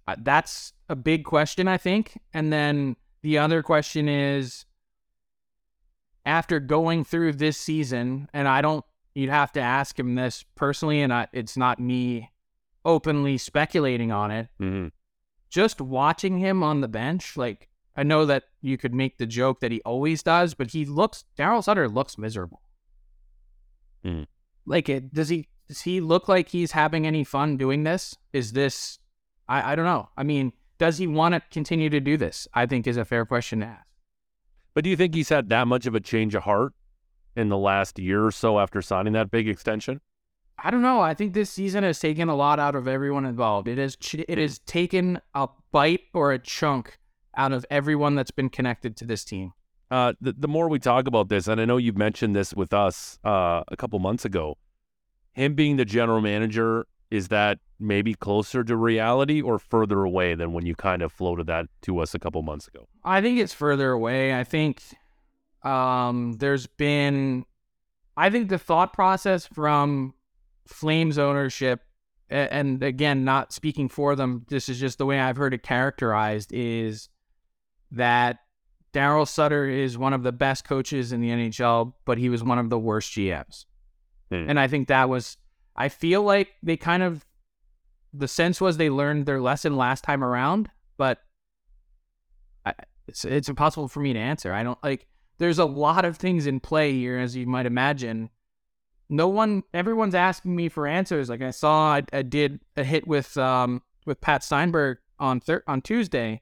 Uh, 0.08 0.16
that's 0.20 0.74
a 0.90 0.96
big 0.96 1.24
question, 1.24 1.68
I 1.68 1.78
think. 1.78 2.18
And 2.34 2.52
then 2.52 2.96
the 3.22 3.38
other 3.38 3.62
question 3.62 4.10
is 4.10 4.66
after 6.26 6.60
going 6.60 7.04
through 7.04 7.34
this 7.34 7.58
season, 7.58 8.28
and 8.34 8.48
I 8.48 8.62
don't, 8.62 8.84
you'd 9.14 9.30
have 9.30 9.52
to 9.54 9.62
ask 9.62 10.00
him 10.00 10.16
this 10.16 10.44
personally, 10.56 11.02
and 11.02 11.14
I, 11.14 11.28
it's 11.34 11.58
not 11.58 11.80
me 11.80 12.32
openly 12.86 13.38
speculating 13.38 14.12
on 14.12 14.32
it. 14.32 14.48
hmm 14.58 14.88
Just 15.50 15.82
watching 15.82 16.38
him 16.40 16.64
on 16.64 16.82
the 16.82 16.88
bench, 16.88 17.38
like, 17.38 17.70
I 17.96 18.04
know 18.04 18.26
that 18.26 18.44
you 18.62 18.78
could 18.78 18.94
make 18.94 19.18
the 19.18 19.26
joke 19.26 19.60
that 19.60 19.72
he 19.72 19.82
always 19.82 20.24
does, 20.24 20.54
but 20.54 20.72
he 20.72 20.86
looks, 20.86 21.26
Darryl 21.38 21.64
Sutter 21.64 21.90
looks 21.90 22.18
miserable. 22.18 22.62
Mhm. 24.06 24.26
Like, 24.70 24.88
it, 24.88 25.14
does 25.14 25.28
he, 25.30 25.48
does 25.68 25.82
he 25.82 26.00
look 26.00 26.30
like 26.30 26.50
he's 26.50 26.72
having 26.72 27.06
any 27.06 27.24
fun 27.24 27.58
doing 27.58 27.84
this? 27.84 28.16
Is 28.32 28.54
this, 28.54 29.00
I, 29.48 29.74
I 29.74 29.76
don't 29.76 29.86
know. 29.86 30.10
I 30.16 30.24
mean, 30.24 30.54
does 30.78 30.98
he 30.98 31.08
want 31.08 31.34
to 31.34 31.42
continue 31.52 31.90
to 31.90 32.00
do 32.00 32.16
this? 32.16 32.48
I 32.54 32.66
think 32.66 32.88
is 32.88 32.96
a 32.96 33.04
fair 33.04 33.26
question 33.26 33.60
to 33.60 33.66
ask. 33.66 33.86
But 34.74 34.84
do 34.84 34.90
you 34.90 34.96
think 34.96 35.14
he's 35.14 35.30
had 35.30 35.50
that 35.50 35.68
much 35.68 35.86
of 35.86 35.96
a 35.96 36.00
change 36.00 36.36
of 36.36 36.44
heart 36.44 36.74
in 37.36 37.50
the 37.50 37.58
last 37.58 38.00
year 38.00 38.26
or 38.26 38.32
so 38.32 38.60
after 38.60 38.82
signing 38.82 39.14
that 39.14 39.32
big 39.32 39.50
extension? 39.50 40.00
I 40.64 40.72
don't 40.72 40.82
know. 40.82 41.02
I 41.02 41.14
think 41.14 41.34
this 41.34 41.50
season 41.50 41.84
has 41.84 42.00
taken 42.00 42.30
a 42.30 42.36
lot 42.36 42.60
out 42.60 42.76
of 42.76 42.88
everyone 42.88 43.26
involved. 43.26 43.68
It 43.68 43.78
has 43.78 43.96
ch- 43.96 44.26
it 44.28 44.38
has 44.38 44.60
taken 44.60 45.20
a 45.34 45.48
bite 45.72 46.02
or 46.14 46.32
a 46.32 46.40
chunk 46.40 46.98
out 47.36 47.54
of 47.54 47.66
everyone 47.70 48.16
that's 48.16 48.32
been 48.32 48.50
connected 48.50 48.98
to 48.98 49.06
this 49.06 49.24
team. 49.24 49.54
Uh, 49.92 50.14
the, 50.22 50.34
the 50.38 50.48
more 50.48 50.70
we 50.70 50.78
talk 50.78 51.08
about 51.08 51.30
this, 51.30 51.48
and 51.48 51.60
I 51.60 51.66
know 51.66 51.78
you've 51.78 51.98
mentioned 51.98 52.36
this 52.36 52.54
with 52.54 52.74
us 52.74 53.20
uh, 53.24 53.64
a 53.70 53.78
couple 53.78 53.98
months 54.00 54.26
ago, 54.26 54.58
him 55.34 55.54
being 55.54 55.78
the 55.78 55.86
general 55.86 56.22
manager, 56.22 56.86
is 57.12 57.30
that 57.30 57.60
maybe 57.80 58.14
closer 58.14 58.64
to 58.64 58.76
reality 58.76 59.42
or 59.42 59.58
further 59.58 60.04
away 60.04 60.36
than 60.36 60.54
when 60.54 60.66
you 60.66 60.76
kind 60.76 61.02
of 61.02 61.12
floated 61.12 61.48
that 61.48 61.66
to 61.82 62.00
us 62.00 62.14
a 62.14 62.20
couple 62.20 62.42
months 62.42 62.68
ago? 62.68 62.88
I 63.04 63.22
think 63.22 63.40
it's 63.40 63.54
further 63.54 63.92
away. 63.92 64.38
I 64.38 64.44
think 64.44 64.82
um, 65.64 66.34
there's 66.40 66.68
been, 66.68 67.46
I 68.18 68.30
think 68.30 68.50
the 68.50 68.60
thought 68.60 68.94
process 68.94 69.46
from 69.46 70.14
Flames 70.68 71.18
ownership, 71.18 71.82
and 72.30 72.84
again, 72.84 73.24
not 73.24 73.54
speaking 73.54 73.90
for 73.90 74.16
them, 74.16 74.46
this 74.50 74.70
is 74.70 74.80
just 74.80 75.00
the 75.00 75.06
way 75.06 75.20
I've 75.20 75.38
heard 75.38 75.54
it 75.54 75.64
characterized, 75.64 76.52
is 76.54 77.10
that 77.92 78.38
Darryl 78.94 79.28
Sutter 79.28 79.68
is 79.68 79.98
one 79.98 80.14
of 80.14 80.24
the 80.24 80.32
best 80.32 80.64
coaches 80.64 81.12
in 81.12 81.22
the 81.22 81.30
NHL, 81.30 81.94
but 82.06 82.18
he 82.18 82.30
was 82.30 82.44
one 82.44 82.60
of 82.60 82.70
the 82.70 82.78
worst 82.78 83.14
GMs. 83.14 83.66
Hmm. 84.30 84.46
And 84.48 84.60
I 84.60 84.68
think 84.68 84.88
that 84.88 85.10
was, 85.10 85.38
I 85.76 85.90
feel 85.90 86.22
like 86.24 86.50
they 86.62 86.78
kind 86.78 87.04
of, 87.04 87.26
the 88.14 88.28
sense 88.28 88.60
was 88.60 88.78
they 88.78 88.90
learned 88.90 89.26
their 89.26 89.40
lesson 89.42 89.78
last 89.78 90.04
time 90.04 90.24
around, 90.24 90.70
but 90.98 91.20
I, 92.66 92.74
it's 93.08 93.26
it's 93.26 93.50
impossible 93.50 93.88
for 93.88 94.00
me 94.00 94.14
to 94.14 94.20
answer. 94.20 94.54
I 94.54 94.64
don't 94.64 94.82
like. 94.84 95.08
There's 95.38 95.60
a 95.60 95.66
lot 95.66 96.06
of 96.06 96.18
things 96.18 96.48
in 96.48 96.60
play 96.60 96.94
here, 96.94 97.18
as 97.18 97.36
you 97.36 97.48
might 97.48 97.66
imagine. 97.66 98.30
No 99.10 99.28
one, 99.28 99.64
everyone's 99.74 100.14
asking 100.14 100.56
me 100.56 100.70
for 100.70 100.86
answers. 100.86 101.30
Like 101.30 101.42
I 101.42 101.52
saw, 101.52 101.94
I, 101.94 102.04
I 102.14 102.22
did 102.22 102.60
a 102.78 102.84
hit 102.84 103.08
with 103.08 103.38
um 103.38 103.82
with 104.06 104.22
Pat 104.22 104.44
Steinberg 104.44 105.00
on 105.20 105.40
thir- 105.40 105.64
on 105.68 105.82
Tuesday, 105.82 106.42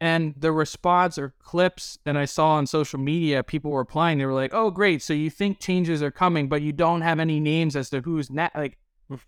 and 0.00 0.34
the 0.36 0.52
response 0.52 1.18
or 1.18 1.34
clips 1.40 1.98
that 2.04 2.16
I 2.16 2.24
saw 2.24 2.52
on 2.52 2.66
social 2.66 3.00
media, 3.00 3.42
people 3.42 3.70
were 3.70 3.80
replying. 3.80 4.18
They 4.18 4.26
were 4.26 4.34
like, 4.34 4.54
"Oh, 4.54 4.70
great! 4.70 5.02
So 5.02 5.12
you 5.12 5.30
think 5.30 5.60
changes 5.60 6.02
are 6.02 6.10
coming, 6.10 6.48
but 6.48 6.62
you 6.62 6.72
don't 6.72 7.00
have 7.00 7.18
any 7.18 7.40
names 7.40 7.74
as 7.74 7.90
to 7.90 8.00
who's 8.00 8.30
next." 8.30 8.56
Like 8.56 8.78
mm. 9.10 9.20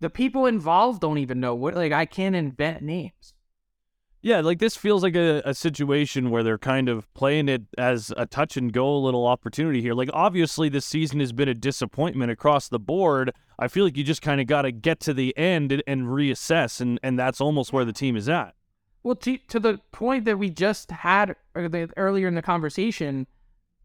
the 0.00 0.10
people 0.10 0.46
involved 0.46 1.00
don't 1.00 1.18
even 1.18 1.40
know 1.40 1.54
what. 1.54 1.74
Like 1.74 1.92
I 1.92 2.04
can't 2.04 2.34
invent 2.34 2.82
names. 2.82 3.34
Yeah, 4.20 4.40
like 4.40 4.58
this 4.58 4.76
feels 4.76 5.04
like 5.04 5.14
a, 5.14 5.42
a 5.44 5.54
situation 5.54 6.30
where 6.30 6.42
they're 6.42 6.58
kind 6.58 6.88
of 6.88 7.12
playing 7.14 7.48
it 7.48 7.62
as 7.78 8.12
a 8.16 8.26
touch 8.26 8.56
and 8.56 8.72
go 8.72 8.98
little 8.98 9.26
opportunity 9.26 9.80
here. 9.80 9.94
Like, 9.94 10.10
obviously, 10.12 10.68
this 10.68 10.84
season 10.84 11.20
has 11.20 11.32
been 11.32 11.48
a 11.48 11.54
disappointment 11.54 12.32
across 12.32 12.68
the 12.68 12.80
board. 12.80 13.32
I 13.60 13.68
feel 13.68 13.84
like 13.84 13.96
you 13.96 14.02
just 14.02 14.20
kind 14.20 14.40
of 14.40 14.48
got 14.48 14.62
to 14.62 14.72
get 14.72 14.98
to 15.00 15.14
the 15.14 15.36
end 15.38 15.70
and, 15.70 15.84
and 15.86 16.02
reassess, 16.06 16.80
and, 16.80 16.98
and 17.04 17.16
that's 17.16 17.40
almost 17.40 17.72
where 17.72 17.84
the 17.84 17.92
team 17.92 18.16
is 18.16 18.28
at. 18.28 18.54
Well, 19.02 19.16
to 19.16 19.38
to 19.48 19.60
the 19.60 19.80
point 19.92 20.24
that 20.26 20.38
we 20.38 20.50
just 20.50 20.90
had 20.90 21.30
uh, 21.54 21.68
the- 21.68 21.90
earlier 21.96 22.28
in 22.28 22.34
the 22.34 22.42
conversation, 22.42 23.26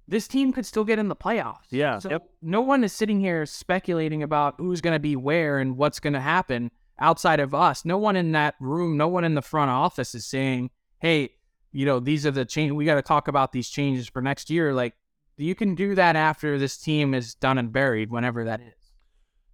this 0.07 0.27
team 0.27 0.51
could 0.51 0.65
still 0.65 0.83
get 0.83 0.99
in 0.99 1.07
the 1.07 1.15
playoffs. 1.15 1.67
Yeah, 1.69 1.99
So 1.99 2.09
yep. 2.09 2.29
no 2.41 2.61
one 2.61 2.83
is 2.83 2.91
sitting 2.93 3.19
here 3.19 3.45
speculating 3.45 4.21
about 4.23 4.55
who's 4.57 4.81
going 4.81 4.95
to 4.95 4.99
be 4.99 5.15
where 5.15 5.59
and 5.59 5.77
what's 5.77 5.99
going 5.99 6.13
to 6.13 6.19
happen 6.19 6.71
outside 6.99 7.39
of 7.39 7.53
us. 7.53 7.85
No 7.85 7.97
one 7.97 8.15
in 8.15 8.33
that 8.33 8.55
room, 8.59 8.97
no 8.97 9.07
one 9.07 9.23
in 9.23 9.35
the 9.35 9.41
front 9.41 9.71
office 9.71 10.13
is 10.13 10.25
saying, 10.25 10.71
"Hey, 10.99 11.29
you 11.71 11.85
know, 11.85 11.99
these 11.99 12.25
are 12.25 12.31
the 12.31 12.45
change. 12.45 12.71
We 12.73 12.85
got 12.85 12.95
to 12.95 13.01
talk 13.01 13.27
about 13.27 13.51
these 13.51 13.69
changes 13.69 14.07
for 14.07 14.21
next 14.21 14.49
year." 14.49 14.73
Like 14.73 14.93
you 15.37 15.55
can 15.55 15.73
do 15.75 15.95
that 15.95 16.15
after 16.15 16.59
this 16.59 16.77
team 16.77 17.13
is 17.13 17.33
done 17.35 17.57
and 17.57 17.71
buried, 17.71 18.11
whenever 18.11 18.43
that 18.45 18.61
is. 18.61 18.73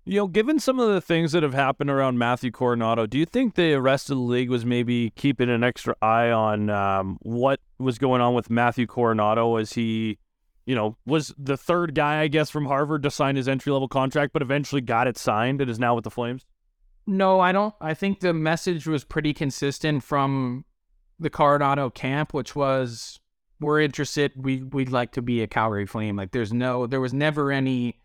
You 0.10 0.16
know, 0.16 0.28
given 0.28 0.58
some 0.58 0.80
of 0.80 0.90
the 0.90 1.02
things 1.02 1.34
that 1.34 1.44
have 1.44 1.54
happened 1.54 1.92
around 1.92 2.18
Matthew 2.18 2.50
Coronato, 2.50 3.08
do 3.08 3.20
you 3.20 3.28
think 3.28 3.54
the 3.54 3.76
rest 3.76 4.10
of 4.10 4.18
the 4.18 4.24
league 4.24 4.50
was 4.50 4.66
maybe 4.66 5.12
keeping 5.12 5.52
an 5.52 5.64
extra 5.64 5.94
eye 6.02 6.32
on 6.32 6.72
um, 6.72 7.20
what 7.22 7.60
was 7.78 8.00
going 8.00 8.20
on 8.20 8.34
with 8.34 8.50
Matthew 8.50 8.88
Coronato 8.88 9.62
as 9.62 9.74
he, 9.74 10.18
you 10.66 10.74
know, 10.74 10.98
was 11.06 11.32
the 11.38 11.56
third 11.56 11.94
guy, 11.94 12.22
I 12.22 12.28
guess, 12.28 12.50
from 12.50 12.66
Harvard 12.66 13.04
to 13.04 13.12
sign 13.12 13.36
his 13.36 13.48
entry 13.48 13.72
level 13.72 13.88
contract, 13.88 14.34
but 14.34 14.42
eventually 14.42 14.82
got 14.82 15.06
it 15.06 15.16
signed 15.16 15.62
and 15.62 15.70
is 15.70 15.78
now 15.78 15.94
with 15.94 16.06
the 16.06 16.10
Flames? 16.10 16.44
No, 17.06 17.40
I 17.40 17.52
don't. 17.52 17.76
I 17.80 17.94
think 17.94 18.22
the 18.22 18.34
message 18.34 18.88
was 18.88 19.04
pretty 19.04 19.36
consistent 19.36 20.04
from 20.04 20.66
the 21.20 21.30
Coronato 21.30 21.94
camp, 21.94 22.34
which 22.34 22.56
was 22.56 23.20
we're 23.60 23.80
interested. 23.80 24.32
We 24.36 24.64
we'd 24.64 24.90
like 24.90 25.12
to 25.12 25.22
be 25.22 25.44
a 25.44 25.48
Calgary 25.48 25.86
Flame. 25.86 26.16
Like 26.16 26.32
there's 26.32 26.52
no, 26.52 26.88
there 26.88 27.00
was 27.00 27.14
never 27.14 27.52
any. 27.52 28.00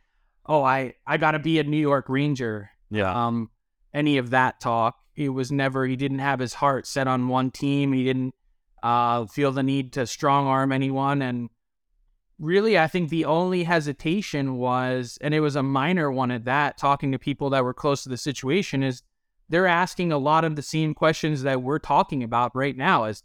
Oh, 0.46 0.62
I 0.62 0.94
I 1.06 1.16
gotta 1.16 1.38
be 1.38 1.58
a 1.58 1.64
New 1.64 1.78
York 1.78 2.08
Ranger. 2.08 2.70
Yeah. 2.90 3.26
Um, 3.26 3.50
any 3.92 4.18
of 4.18 4.30
that 4.30 4.60
talk. 4.60 4.96
It 5.16 5.28
was 5.30 5.52
never. 5.52 5.86
He 5.86 5.96
didn't 5.96 6.18
have 6.18 6.40
his 6.40 6.54
heart 6.54 6.86
set 6.86 7.06
on 7.06 7.28
one 7.28 7.50
team. 7.50 7.92
He 7.92 8.04
didn't 8.04 8.34
uh 8.82 9.26
feel 9.26 9.52
the 9.52 9.62
need 9.62 9.92
to 9.94 10.06
strong 10.06 10.46
arm 10.46 10.72
anyone. 10.72 11.22
And 11.22 11.48
really, 12.38 12.78
I 12.78 12.88
think 12.88 13.08
the 13.08 13.24
only 13.24 13.64
hesitation 13.64 14.56
was, 14.56 15.18
and 15.20 15.32
it 15.32 15.40
was 15.40 15.56
a 15.56 15.62
minor 15.62 16.10
one 16.10 16.30
at 16.30 16.44
that, 16.44 16.76
talking 16.76 17.12
to 17.12 17.18
people 17.18 17.50
that 17.50 17.64
were 17.64 17.74
close 17.74 18.02
to 18.02 18.08
the 18.08 18.16
situation, 18.18 18.82
is 18.82 19.02
they're 19.48 19.66
asking 19.66 20.12
a 20.12 20.18
lot 20.18 20.44
of 20.44 20.56
the 20.56 20.62
same 20.62 20.94
questions 20.94 21.42
that 21.42 21.62
we're 21.62 21.78
talking 21.78 22.22
about 22.22 22.54
right 22.54 22.76
now. 22.76 23.04
Is 23.04 23.22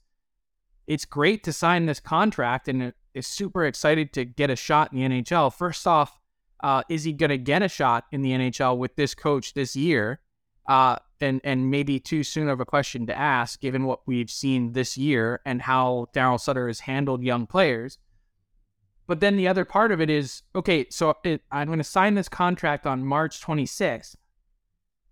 it's 0.87 1.05
great 1.05 1.43
to 1.43 1.53
sign 1.53 1.85
this 1.85 1.99
contract 1.99 2.67
and 2.67 2.93
is 3.13 3.27
super 3.27 3.65
excited 3.65 4.13
to 4.13 4.25
get 4.25 4.49
a 4.49 4.55
shot 4.55 4.93
in 4.93 4.99
the 4.99 5.21
NHL. 5.21 5.53
First 5.53 5.85
off, 5.85 6.18
uh, 6.61 6.83
is 6.89 7.03
he 7.03 7.13
going 7.13 7.29
to 7.29 7.37
get 7.37 7.61
a 7.61 7.67
shot 7.67 8.05
in 8.11 8.21
the 8.21 8.31
NHL 8.31 8.77
with 8.77 8.95
this 8.95 9.15
coach 9.15 9.53
this 9.53 9.75
year? 9.75 10.19
Uh, 10.67 10.97
and 11.21 11.41
and 11.43 11.69
maybe 11.69 11.99
too 11.99 12.23
soon 12.23 12.47
of 12.47 12.59
a 12.59 12.65
question 12.65 13.07
to 13.07 13.17
ask, 13.17 13.59
given 13.59 13.85
what 13.85 14.01
we've 14.05 14.29
seen 14.29 14.73
this 14.73 14.97
year 14.97 15.41
and 15.45 15.61
how 15.61 16.07
Darryl 16.13 16.39
Sutter 16.39 16.67
has 16.67 16.81
handled 16.81 17.23
young 17.23 17.45
players. 17.47 17.97
But 19.07 19.19
then 19.19 19.37
the 19.37 19.47
other 19.47 19.65
part 19.65 19.91
of 19.91 19.99
it 19.99 20.09
is 20.09 20.43
okay, 20.55 20.85
so 20.89 21.15
it, 21.23 21.41
I'm 21.51 21.67
going 21.67 21.79
to 21.79 21.83
sign 21.83 22.13
this 22.13 22.29
contract 22.29 22.85
on 22.85 23.03
March 23.03 23.41
26th. 23.41 24.15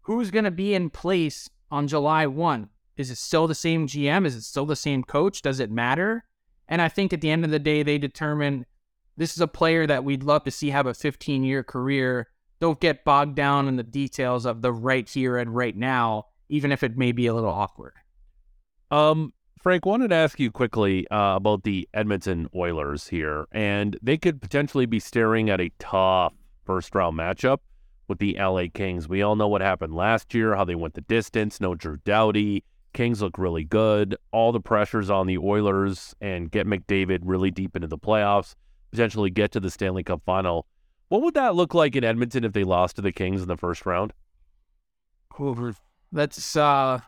Who's 0.02 0.32
going 0.32 0.46
to 0.46 0.52
be 0.52 0.76
in 0.76 0.90
place 0.90 1.50
on 1.72 1.88
July 1.88 2.28
1? 2.28 2.70
Is 2.96 3.12
it 3.12 3.18
still 3.18 3.48
the 3.48 3.56
same 3.56 3.88
GM? 3.88 4.26
Is 4.26 4.36
it 4.36 4.44
still 4.44 4.66
the 4.66 4.76
same 4.76 5.04
coach? 5.04 5.42
Does 5.42 5.60
it 5.60 5.72
matter? 5.72 6.26
And 6.68 6.82
I 6.82 6.90
think 6.90 7.12
at 7.12 7.22
the 7.22 7.32
end 7.32 7.44
of 7.44 7.52
the 7.52 7.60
day, 7.60 7.84
they 7.84 7.98
determine 7.98 8.66
this 9.17 9.34
is 9.34 9.41
a 9.41 9.47
player 9.47 9.86
that 9.88 10.03
we'd 10.03 10.23
love 10.23 10.43
to 10.45 10.51
see 10.51 10.69
have 10.69 10.86
a 10.86 10.93
15 10.93 11.43
year 11.43 11.63
career. 11.63 12.30
Don't 12.60 12.80
get 12.80 13.03
bogged 13.03 13.36
down 13.36 13.67
in 13.67 13.75
the 13.75 13.84
details 13.84 14.45
of 14.45 14.62
the 14.62 14.71
right 14.71 15.08
here 15.08 15.38
and 15.38 15.56
right 15.56 15.75
now, 15.75 16.25
even 16.49 16.71
if 16.71 16.84
it 16.84 16.97
may 16.97 17.12
be 17.12 17.27
a 17.27 17.34
little 17.34 17.51
awkward. 17.51 17.93
Um, 18.89 19.34
Frank, 19.62 19.86
wanted 19.86 20.10
to 20.10 20.15
ask 20.15 20.39
you 20.39 20.49
quickly 20.49 21.08
uh, 21.10 21.36
about 21.36 21.63
the 21.63 21.89
Edmonton 21.93 22.47
Oilers 22.56 23.08
here, 23.08 23.47
and 23.51 23.97
they 24.01 24.17
could 24.17 24.41
potentially 24.41 24.86
be 24.86 24.99
staring 24.99 25.49
at 25.49 25.60
a 25.60 25.71
tough 25.77 26.34
first 26.65 26.95
round 26.95 27.17
matchup 27.17 27.60
with 28.08 28.19
the 28.19 28.38
LA 28.39 28.65
Kings. 28.73 29.10
We 29.10 29.21
all 29.21 29.36
know 29.36 29.47
what 29.47 29.62
happened 29.62 29.95
last 29.95 30.34
year, 30.34 30.56
how 30.56 30.63
they 30.63 30.75
went 30.75 30.93
the 30.93 31.01
distance, 31.01 31.60
no 31.60 31.75
Drew 31.75 31.97
Doughty. 32.06 32.63
Kings 32.93 33.21
look 33.21 33.38
really 33.38 33.63
good. 33.63 34.15
All 34.32 34.51
the 34.51 34.62
pressures 34.62 35.10
on 35.10 35.27
the 35.27 35.38
Oilers 35.38 36.15
and 36.21 36.49
get 36.49 36.65
McDavid 36.65 37.19
really 37.23 37.51
deep 37.51 37.75
into 37.75 37.88
the 37.88 37.97
playoffs, 37.97 38.56
potentially 38.98 39.30
get 39.30 39.52
to 39.52 39.60
the 39.60 39.70
Stanley 39.70 40.04
Cup 40.04 40.24
final. 40.26 40.66
What 41.10 41.22
would 41.22 41.36
that 41.36 41.56
look 41.56 41.76
like 41.76 41.96
in 41.96 42.04
Edmonton 42.04 42.44
if 42.44 42.54
they 42.54 42.64
lost 42.64 42.96
to 42.96 43.02
the 43.04 43.12
Kings 43.12 43.44
in 43.44 43.48
the 43.48 43.56
first 43.56 43.86
round? 43.86 44.12
That's 46.12 46.56
uh 46.56 47.00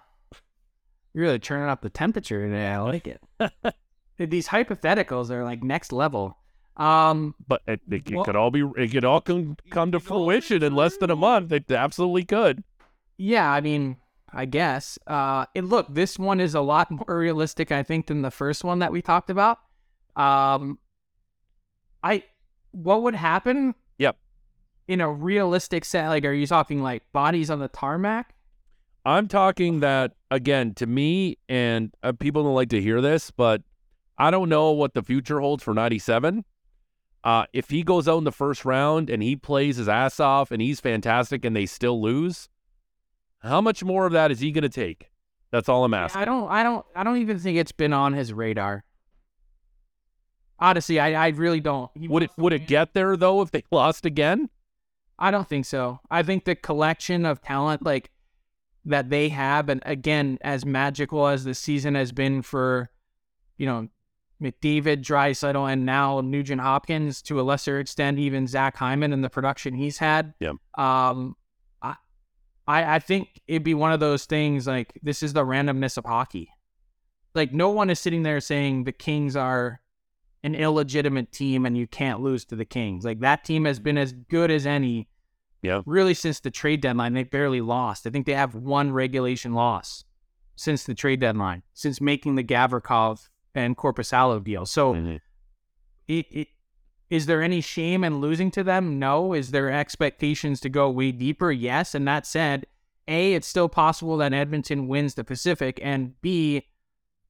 you're 1.13 1.23
really 1.23 1.39
turning 1.39 1.67
up 1.67 1.82
the 1.82 1.89
temperature 1.89 2.45
today. 2.45 2.67
I 2.67 2.80
like 2.80 3.08
it. 3.08 3.21
These 4.30 4.49
hypotheticals 4.49 5.32
are 5.32 5.43
like 5.43 5.63
next 5.63 5.91
level. 5.91 6.38
Um, 6.78 7.34
but 7.47 7.62
it, 7.67 7.82
it, 7.89 8.04
it 8.08 8.15
well, 8.15 8.23
could 8.23 8.36
all 8.36 8.52
be 8.52 8.63
it 8.78 8.91
could 8.91 9.04
all 9.04 9.19
come 9.19 9.58
come 9.71 9.91
to 9.91 9.99
fruition 9.99 10.62
in 10.62 10.75
less 10.75 10.97
than 10.97 11.10
a 11.10 11.15
month. 11.15 11.52
It 11.52 11.71
absolutely 11.71 12.23
could. 12.23 12.63
Yeah, 13.17 13.52
I 13.52 13.62
mean, 13.62 13.97
I 14.32 14.45
guess. 14.45 14.99
Uh, 15.08 15.45
and 15.56 15.69
look, 15.69 15.88
this 15.89 16.19
one 16.19 16.39
is 16.39 16.54
a 16.54 16.62
lot 16.62 16.91
more 16.91 17.06
realistic, 17.17 17.71
I 17.71 17.82
think, 17.82 18.08
than 18.08 18.21
the 18.21 18.32
first 18.32 18.63
one 18.63 18.80
that 18.80 18.91
we 18.91 19.02
talked 19.02 19.32
about. 19.32 19.58
Um, 20.15 20.78
I, 22.03 22.23
what 22.71 23.03
would 23.03 23.15
happen? 23.15 23.75
Yep. 23.97 24.17
In 24.88 25.01
a 25.01 25.12
realistic 25.12 25.85
set, 25.85 26.07
like, 26.07 26.25
are 26.25 26.33
you 26.33 26.47
talking 26.47 26.81
like 26.81 27.03
bodies 27.12 27.49
on 27.49 27.59
the 27.59 27.67
tarmac? 27.67 28.33
I'm 29.05 29.27
talking 29.27 29.79
that 29.79 30.13
again 30.29 30.73
to 30.75 30.85
me, 30.85 31.38
and 31.47 31.93
uh, 32.03 32.12
people 32.12 32.43
don't 32.43 32.55
like 32.55 32.69
to 32.69 32.81
hear 32.81 33.01
this, 33.01 33.31
but 33.31 33.62
I 34.17 34.31
don't 34.31 34.49
know 34.49 34.71
what 34.71 34.93
the 34.93 35.01
future 35.01 35.39
holds 35.39 35.63
for 35.63 35.73
97. 35.73 36.43
Uh, 37.23 37.45
if 37.53 37.69
he 37.69 37.83
goes 37.83 38.07
out 38.07 38.17
in 38.17 38.23
the 38.23 38.31
first 38.31 38.65
round 38.65 39.09
and 39.09 39.21
he 39.21 39.35
plays 39.35 39.77
his 39.77 39.89
ass 39.89 40.19
off 40.19 40.51
and 40.51 40.62
he's 40.62 40.79
fantastic 40.79 41.43
and 41.43 41.55
they 41.55 41.65
still 41.65 42.01
lose, 42.01 42.49
how 43.39 43.62
much 43.62 43.83
more 43.83 44.05
of 44.05 44.13
that 44.13 44.31
is 44.31 44.39
he 44.39 44.51
going 44.51 44.63
to 44.63 44.69
take? 44.69 45.09
That's 45.51 45.67
all 45.67 45.83
I'm 45.83 45.93
asking. 45.93 46.21
I 46.21 46.25
don't, 46.25 46.49
I 46.49 46.63
don't, 46.63 46.85
I 46.95 47.03
don't 47.03 47.17
even 47.17 47.39
think 47.39 47.57
it's 47.57 47.71
been 47.71 47.93
on 47.93 48.13
his 48.13 48.33
radar. 48.33 48.83
Honestly, 50.59 50.99
I, 50.99 51.25
I 51.25 51.29
really 51.29 51.59
don't. 51.61 51.89
He 51.95 52.07
would 52.07 52.23
it 52.23 52.31
would 52.37 52.53
it 52.53 52.67
get 52.67 52.93
there 52.93 53.15
though 53.15 53.41
if 53.41 53.51
they 53.51 53.63
lost 53.71 54.05
again? 54.05 54.49
I 55.17 55.31
don't 55.31 55.47
think 55.47 55.65
so. 55.65 55.99
I 56.09 56.23
think 56.23 56.45
the 56.45 56.55
collection 56.55 57.25
of 57.25 57.41
talent, 57.41 57.83
like 57.83 58.09
that 58.85 59.09
they 59.09 59.29
have. 59.29 59.69
And 59.69 59.81
again, 59.85 60.37
as 60.41 60.65
magical 60.65 61.27
as 61.27 61.43
the 61.43 61.53
season 61.53 61.95
has 61.95 62.11
been 62.11 62.41
for, 62.41 62.89
you 63.57 63.65
know, 63.65 63.89
McDavid, 64.41 65.03
Draisaitl, 65.03 65.71
and 65.71 65.85
now 65.85 66.21
Nugent 66.21 66.61
Hopkins, 66.61 67.21
to 67.23 67.41
a 67.41 67.43
lesser 67.43 67.79
extent, 67.79 68.17
even 68.19 68.47
Zach 68.47 68.77
Hyman 68.77 69.11
and 69.11 69.23
the 69.23 69.29
production 69.29 69.73
he's 69.73 69.97
had. 69.97 70.33
Yeah. 70.39 70.53
Um, 70.77 71.35
I, 71.81 71.95
I, 72.65 72.95
I 72.95 72.99
think 72.99 73.41
it'd 73.47 73.63
be 73.63 73.73
one 73.73 73.91
of 73.91 73.99
those 73.99 74.25
things 74.25 74.65
like 74.65 74.93
this 75.03 75.21
is 75.21 75.33
the 75.33 75.43
randomness 75.43 75.97
of 75.97 76.05
hockey. 76.05 76.49
Like 77.35 77.53
no 77.53 77.69
one 77.69 77.89
is 77.89 77.99
sitting 77.99 78.23
there 78.23 78.39
saying 78.39 78.85
the 78.85 78.93
Kings 78.93 79.35
are 79.35 79.81
an 80.43 80.56
illegitimate 80.56 81.32
team 81.32 81.65
and 81.65 81.78
you 81.78 81.88
can't 81.88 82.21
lose 82.21 82.45
to 82.45 82.56
the 82.56 82.65
Kings. 82.65 83.06
Like 83.06 83.19
that 83.19 83.43
team 83.43 83.65
has 83.65 83.80
been 83.80 83.97
as 83.97 84.13
good 84.13 84.52
as 84.52 84.65
any 84.65 85.08
yeah. 85.62 85.82
Really, 85.86 86.13
since 86.13 86.39
the 86.39 86.52
trade 86.52 86.82
deadline, 86.82 87.13
they 87.13 87.23
barely 87.23 87.62
lost. 87.62 88.08
I 88.08 88.10
think 88.10 88.25
they 88.25 88.34
have 88.34 88.56
one 88.56 88.91
regulation 88.91 89.54
loss 89.54 90.06
since 90.56 90.84
the 90.84 90.93
trade 90.93 91.19
deadline, 91.19 91.63
since 91.73 91.99
making 91.99 92.36
the 92.36 92.43
Gavrikov 92.43 93.30
and 93.56 93.75
Korpisalo 93.78 94.43
deal. 94.43 94.65
So, 94.65 94.93
mm-hmm. 94.93 95.17
it, 96.08 96.25
it, 96.32 96.47
is 97.10 97.25
there 97.25 97.41
any 97.41 97.62
shame 97.62 98.04
in 98.04 98.21
losing 98.21 98.52
to 98.52 98.63
them? 98.63 98.99
No. 98.99 99.34
Is 99.34 99.52
there 99.52 99.69
expectations 99.69 100.60
to 100.62 100.69
go 100.69 100.89
way 100.89 101.12
deeper? 101.12 101.52
Yes. 101.52 101.93
And 101.93 102.08
that 102.08 102.25
said, 102.25 102.65
A, 103.08 103.34
it's 103.34 103.47
still 103.47 103.69
possible 103.69 104.17
that 104.17 104.34
Edmonton 104.34 104.88
wins 104.88 105.15
the 105.15 105.23
Pacific. 105.23 105.80
And 105.82 106.19
B, 106.21 106.67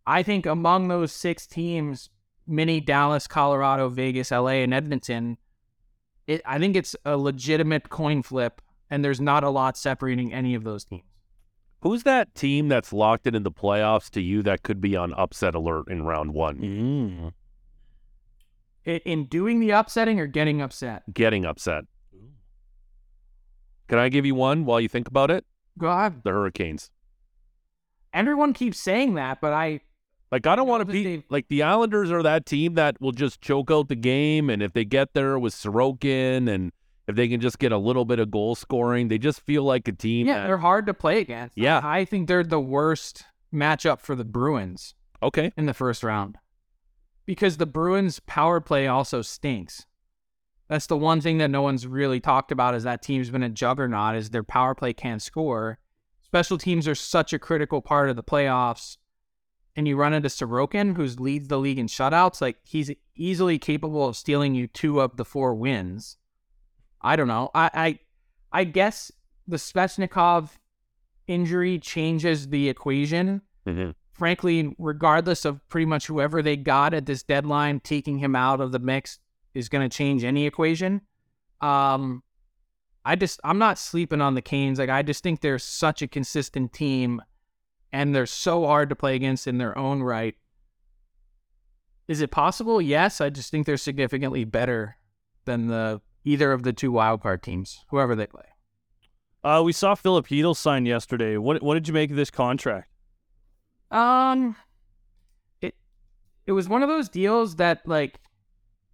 I 0.05 0.21
think 0.21 0.45
among 0.45 0.87
those 0.87 1.11
six 1.11 1.47
teams, 1.47 2.09
mini 2.49 2.81
Dallas, 2.81 3.27
Colorado, 3.27 3.89
Vegas, 3.89 4.31
LA, 4.31 4.63
and 4.63 4.73
Edmonton, 4.73 5.37
it, 6.27 6.41
I 6.45 6.59
think 6.59 6.75
it's 6.75 6.95
a 7.05 7.17
legitimate 7.17 7.89
coin 7.89 8.23
flip, 8.23 8.61
and 8.89 9.05
there's 9.05 9.21
not 9.21 9.43
a 9.43 9.49
lot 9.49 9.77
separating 9.77 10.33
any 10.33 10.55
of 10.55 10.63
those 10.63 10.83
teams. 10.83 11.03
Who's 11.81 12.03
that 12.03 12.35
team 12.35 12.67
that's 12.67 12.91
locked 12.91 13.25
into 13.25 13.39
the 13.39 13.51
playoffs 13.51 14.09
to 14.11 14.21
you 14.21 14.41
that 14.43 14.63
could 14.63 14.81
be 14.81 14.97
on 14.97 15.13
upset 15.13 15.55
alert 15.55 15.87
in 15.89 16.03
round 16.03 16.33
one? 16.33 16.57
Mm. 16.57 17.33
In, 18.83 18.99
in 19.05 19.25
doing 19.25 19.59
the 19.61 19.71
upsetting 19.71 20.19
or 20.19 20.27
getting 20.27 20.61
upset? 20.61 21.03
Getting 21.13 21.45
upset. 21.45 21.85
Can 23.87 23.97
I 23.97 24.09
give 24.09 24.25
you 24.25 24.35
one 24.35 24.65
while 24.65 24.81
you 24.81 24.89
think 24.89 25.07
about 25.07 25.31
it? 25.31 25.45
Go 25.77 25.87
ahead. 25.87 26.21
The 26.23 26.31
Hurricanes. 26.31 26.91
Everyone 28.13 28.53
keeps 28.53 28.79
saying 28.79 29.15
that, 29.15 29.39
but 29.39 29.53
I 29.53 29.81
like 30.31 30.45
I 30.45 30.55
don't 30.55 30.67
want 30.67 30.85
to 30.85 30.91
be 30.91 31.23
like 31.29 31.47
the 31.47 31.63
Islanders 31.63 32.11
are 32.11 32.21
that 32.23 32.45
team 32.45 32.75
that 32.75 32.99
will 33.01 33.11
just 33.11 33.41
choke 33.41 33.71
out 33.71 33.87
the 33.87 33.95
game, 33.95 34.49
and 34.49 34.61
if 34.61 34.73
they 34.73 34.85
get 34.85 35.13
there 35.13 35.39
with 35.39 35.53
Sorokin, 35.53 36.49
and 36.49 36.71
if 37.07 37.15
they 37.15 37.27
can 37.27 37.41
just 37.41 37.57
get 37.57 37.71
a 37.71 37.77
little 37.77 38.05
bit 38.05 38.19
of 38.19 38.29
goal 38.29 38.55
scoring, 38.55 39.07
they 39.07 39.17
just 39.17 39.41
feel 39.41 39.63
like 39.63 39.87
a 39.87 39.91
team. 39.91 40.27
Yeah, 40.27 40.41
that, 40.41 40.47
they're 40.47 40.57
hard 40.57 40.85
to 40.85 40.93
play 40.93 41.19
against. 41.19 41.57
Yeah, 41.57 41.81
I 41.83 42.05
think 42.05 42.27
they're 42.27 42.43
the 42.43 42.59
worst 42.59 43.25
matchup 43.53 44.01
for 44.01 44.15
the 44.15 44.25
Bruins. 44.25 44.93
Okay, 45.21 45.51
in 45.57 45.65
the 45.65 45.73
first 45.73 46.03
round, 46.03 46.37
because 47.25 47.57
the 47.57 47.65
Bruins' 47.65 48.19
power 48.19 48.61
play 48.61 48.87
also 48.87 49.21
stinks. 49.21 49.85
That's 50.67 50.85
the 50.85 50.97
one 50.97 51.19
thing 51.19 51.39
that 51.39 51.49
no 51.49 51.63
one's 51.63 51.87
really 51.87 52.19
talked 52.19 52.51
about 52.51 52.75
is 52.75 52.83
that 52.83 53.01
team's 53.01 53.31
been 53.31 53.41
a 53.41 53.49
juggernaut. 53.49 54.15
Is 54.15 54.29
their 54.29 54.43
power 54.43 54.75
play 54.75 54.93
can't 54.93 55.21
score. 55.21 55.79
Special 56.21 56.59
teams 56.59 56.87
are 56.87 56.93
such 56.93 57.33
a 57.33 57.39
critical 57.39 57.81
part 57.81 58.07
of 58.11 58.15
the 58.15 58.23
playoffs 58.23 58.97
and 59.79 59.87
you 59.87 59.95
run 59.95 60.11
into 60.11 60.27
Sorokin, 60.27 60.97
who 60.97 61.05
leads 61.05 61.47
the 61.47 61.57
league 61.57 61.79
in 61.79 61.87
shutouts, 61.87 62.41
like 62.41 62.57
he's 62.65 62.91
easily 63.15 63.57
capable 63.57 64.09
of 64.09 64.17
stealing 64.17 64.53
you 64.53 64.67
two 64.67 64.99
of 64.99 65.15
the 65.15 65.23
four 65.23 65.55
wins. 65.55 66.17
I 67.01 67.15
don't 67.15 67.29
know. 67.29 67.49
I 67.55 67.69
I, 67.73 67.99
I 68.51 68.63
guess 68.65 69.09
the 69.47 69.55
Svechnikov 69.55 70.49
injury 71.27 71.79
changes 71.79 72.49
the 72.49 72.67
equation. 72.67 73.41
Mm-hmm. 73.65 73.91
Frankly, 74.11 74.75
regardless 74.77 75.45
of 75.45 75.65
pretty 75.69 75.85
much 75.85 76.07
whoever 76.07 76.41
they 76.41 76.57
got 76.57 76.93
at 76.93 77.05
this 77.05 77.23
deadline, 77.23 77.79
taking 77.79 78.17
him 78.17 78.35
out 78.35 78.59
of 78.59 78.73
the 78.73 78.79
mix 78.79 79.19
is 79.53 79.69
going 79.69 79.89
to 79.89 79.97
change 79.97 80.25
any 80.25 80.45
equation. 80.45 80.99
Um, 81.61 82.21
I 83.05 83.15
just 83.15 83.39
I'm 83.45 83.59
not 83.59 83.79
sleeping 83.79 84.19
on 84.19 84.35
the 84.35 84.41
Canes. 84.41 84.77
Like 84.77 84.89
I 84.89 85.03
just 85.03 85.23
think 85.23 85.39
they're 85.39 85.57
such 85.57 86.01
a 86.01 86.07
consistent 86.07 86.73
team 86.73 87.21
and 87.91 88.13
they're 88.15 88.25
so 88.25 88.65
hard 88.65 88.89
to 88.89 88.95
play 88.95 89.15
against 89.15 89.47
in 89.47 89.57
their 89.57 89.77
own 89.77 90.01
right. 90.03 90.35
Is 92.07 92.21
it 92.21 92.31
possible? 92.31 92.81
Yes, 92.81 93.21
I 93.21 93.29
just 93.29 93.51
think 93.51 93.65
they're 93.65 93.77
significantly 93.77 94.43
better 94.43 94.97
than 95.45 95.67
the 95.67 96.01
either 96.25 96.51
of 96.51 96.63
the 96.63 96.73
two 96.73 96.91
wildcard 96.91 97.41
teams, 97.41 97.85
whoever 97.89 98.15
they 98.15 98.27
play. 98.27 98.43
Uh, 99.43 99.61
we 99.63 99.71
saw 99.71 99.95
Filip 99.95 100.27
Chytil 100.27 100.55
sign 100.55 100.85
yesterday. 100.85 101.37
What 101.37 101.61
what 101.63 101.75
did 101.75 101.87
you 101.87 101.93
make 101.93 102.09
of 102.09 102.17
this 102.17 102.31
contract? 102.31 102.89
Um, 103.91 104.55
it 105.61 105.75
it 106.45 106.51
was 106.51 106.67
one 106.67 106.83
of 106.83 106.89
those 106.89 107.09
deals 107.09 107.55
that 107.57 107.81
like 107.87 108.19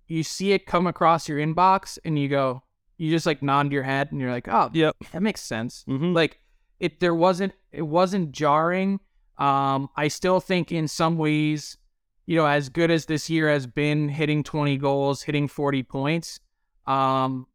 you 0.08 0.22
see 0.24 0.52
it 0.52 0.66
come 0.68 0.86
across 0.86 1.28
your 1.28 1.40
inbox 1.40 1.98
and 2.06 2.20
you 2.20 2.28
go, 2.28 2.62
you 2.98 3.10
just 3.10 3.26
like 3.26 3.42
nod 3.42 3.72
your 3.72 3.84
head 3.84 4.12
and 4.12 4.22
you're 4.22 4.32
like, 4.32 4.48
oh, 4.48 4.70
Yep. 4.74 4.96
that 5.14 5.22
makes 5.24 5.42
sense. 5.42 5.84
Mm-hmm. 5.90 6.14
Like 6.14 6.40
it, 6.80 7.00
there 7.00 7.16
wasn't, 7.16 7.54
it 7.72 7.84
wasn't 7.84 8.32
jarring. 8.32 9.00
Um, 9.38 9.90
I 9.96 10.08
still 10.08 10.40
think 10.40 10.72
in 10.72 10.88
some 10.88 11.18
ways, 11.18 11.78
you 12.26 12.36
know, 12.36 12.46
as 12.46 12.70
good 12.70 12.90
as 12.92 13.06
this 13.06 13.30
year 13.30 13.50
has 13.50 13.68
been, 13.68 14.10
hitting 14.10 14.44
20 14.44 14.78
goals, 14.78 15.24
hitting 15.24 15.48
40 15.48 15.84
points, 15.84 16.40
um, 16.88 17.48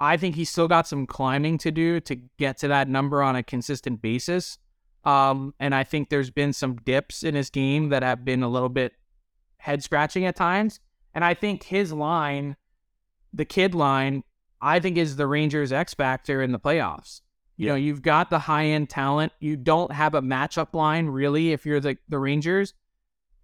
I 0.00 0.16
think 0.16 0.34
he's 0.34 0.50
still 0.50 0.66
got 0.66 0.88
some 0.88 1.06
climbing 1.06 1.58
to 1.58 1.70
do 1.70 2.00
to 2.00 2.16
get 2.36 2.58
to 2.58 2.68
that 2.68 2.88
number 2.88 3.22
on 3.22 3.36
a 3.36 3.42
consistent 3.42 4.02
basis. 4.02 4.58
Um, 5.04 5.54
and 5.60 5.74
I 5.74 5.84
think 5.84 6.08
there's 6.08 6.30
been 6.30 6.52
some 6.52 6.76
dips 6.76 7.22
in 7.22 7.34
his 7.34 7.50
game 7.50 7.90
that 7.90 8.02
have 8.02 8.24
been 8.24 8.42
a 8.42 8.48
little 8.48 8.68
bit 8.68 8.94
head 9.58 9.82
scratching 9.82 10.24
at 10.24 10.34
times. 10.34 10.80
And 11.14 11.24
I 11.24 11.34
think 11.34 11.64
his 11.64 11.92
line, 11.92 12.56
the 13.32 13.44
kid 13.44 13.76
line, 13.76 14.24
I 14.60 14.80
think 14.80 14.96
is 14.96 15.16
the 15.16 15.26
Rangers 15.26 15.72
X 15.72 15.94
factor 15.94 16.42
in 16.42 16.50
the 16.50 16.58
playoffs. 16.58 17.20
You 17.62 17.68
know, 17.68 17.74
you've 17.76 18.02
got 18.02 18.28
the 18.28 18.40
high 18.40 18.66
end 18.66 18.90
talent. 18.90 19.32
You 19.38 19.56
don't 19.56 19.92
have 19.92 20.14
a 20.14 20.20
matchup 20.20 20.74
line 20.74 21.06
really 21.06 21.52
if 21.52 21.64
you're 21.64 21.78
the, 21.78 21.96
the 22.08 22.18
Rangers. 22.18 22.74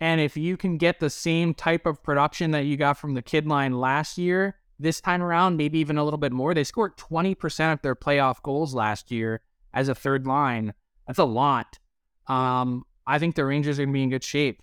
And 0.01 0.21
if 0.21 0.37
you 0.37 0.57
can 0.57 0.77
get 0.77 0.99
the 0.99 1.09
same 1.09 1.55
type 1.55 1.87
of 1.87 2.03
production 2.03 2.51
that 2.51 2.65
you 2.65 2.77
got 2.77 2.99
from 2.99 3.15
the 3.15 3.23
kid 3.23 3.47
line 3.47 3.79
last 3.79 4.19
year, 4.19 4.57
this 4.81 5.01
time 5.01 5.23
around, 5.23 5.57
maybe 5.57 5.79
even 5.79 5.99
a 5.99 6.05
little 6.05 6.19
bit 6.19 6.33
more. 6.33 6.53
They 6.53 6.65
scored 6.65 6.97
20% 6.97 7.73
of 7.73 7.83
their 7.83 7.95
playoff 7.95 8.43
goals 8.43 8.75
last 8.75 9.13
year 9.13 9.41
as 9.73 9.89
a 9.89 9.95
third 9.95 10.27
line. 10.27 10.75
That's 11.07 11.21
a 11.21 11.25
lot. 11.25 11.79
Um, 12.27 12.85
I 13.07 13.21
think 13.21 13.37
the 13.37 13.45
Rangers 13.45 13.79
are 13.79 13.83
going 13.83 13.93
to 13.93 13.99
be 13.99 14.03
in 14.03 14.11
good 14.11 14.25
shape. 14.25 14.63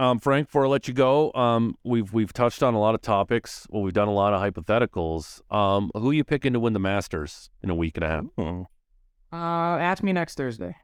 Um, 0.00 0.20
Frank, 0.20 0.46
before 0.46 0.64
I 0.66 0.68
let 0.68 0.86
you 0.86 0.94
go, 0.94 1.32
um, 1.32 1.76
we've 1.84 2.12
we've 2.12 2.32
touched 2.32 2.62
on 2.62 2.74
a 2.74 2.78
lot 2.80 2.94
of 2.94 3.02
topics. 3.02 3.66
Well, 3.68 3.82
we've 3.82 3.92
done 3.92 4.06
a 4.08 4.12
lot 4.12 4.32
of 4.32 4.40
hypotheticals. 4.40 5.40
Um, 5.52 5.90
who 5.94 6.10
are 6.10 6.14
you 6.14 6.22
picking 6.24 6.52
to 6.52 6.60
win 6.60 6.72
the 6.72 6.78
Masters 6.78 7.50
in 7.62 7.70
a 7.70 7.74
week 7.74 7.96
and 7.96 8.04
a 8.04 8.08
half? 8.08 8.24
Uh, 9.32 9.80
ask 9.80 10.02
me 10.02 10.12
next 10.12 10.36
Thursday. 10.36 10.76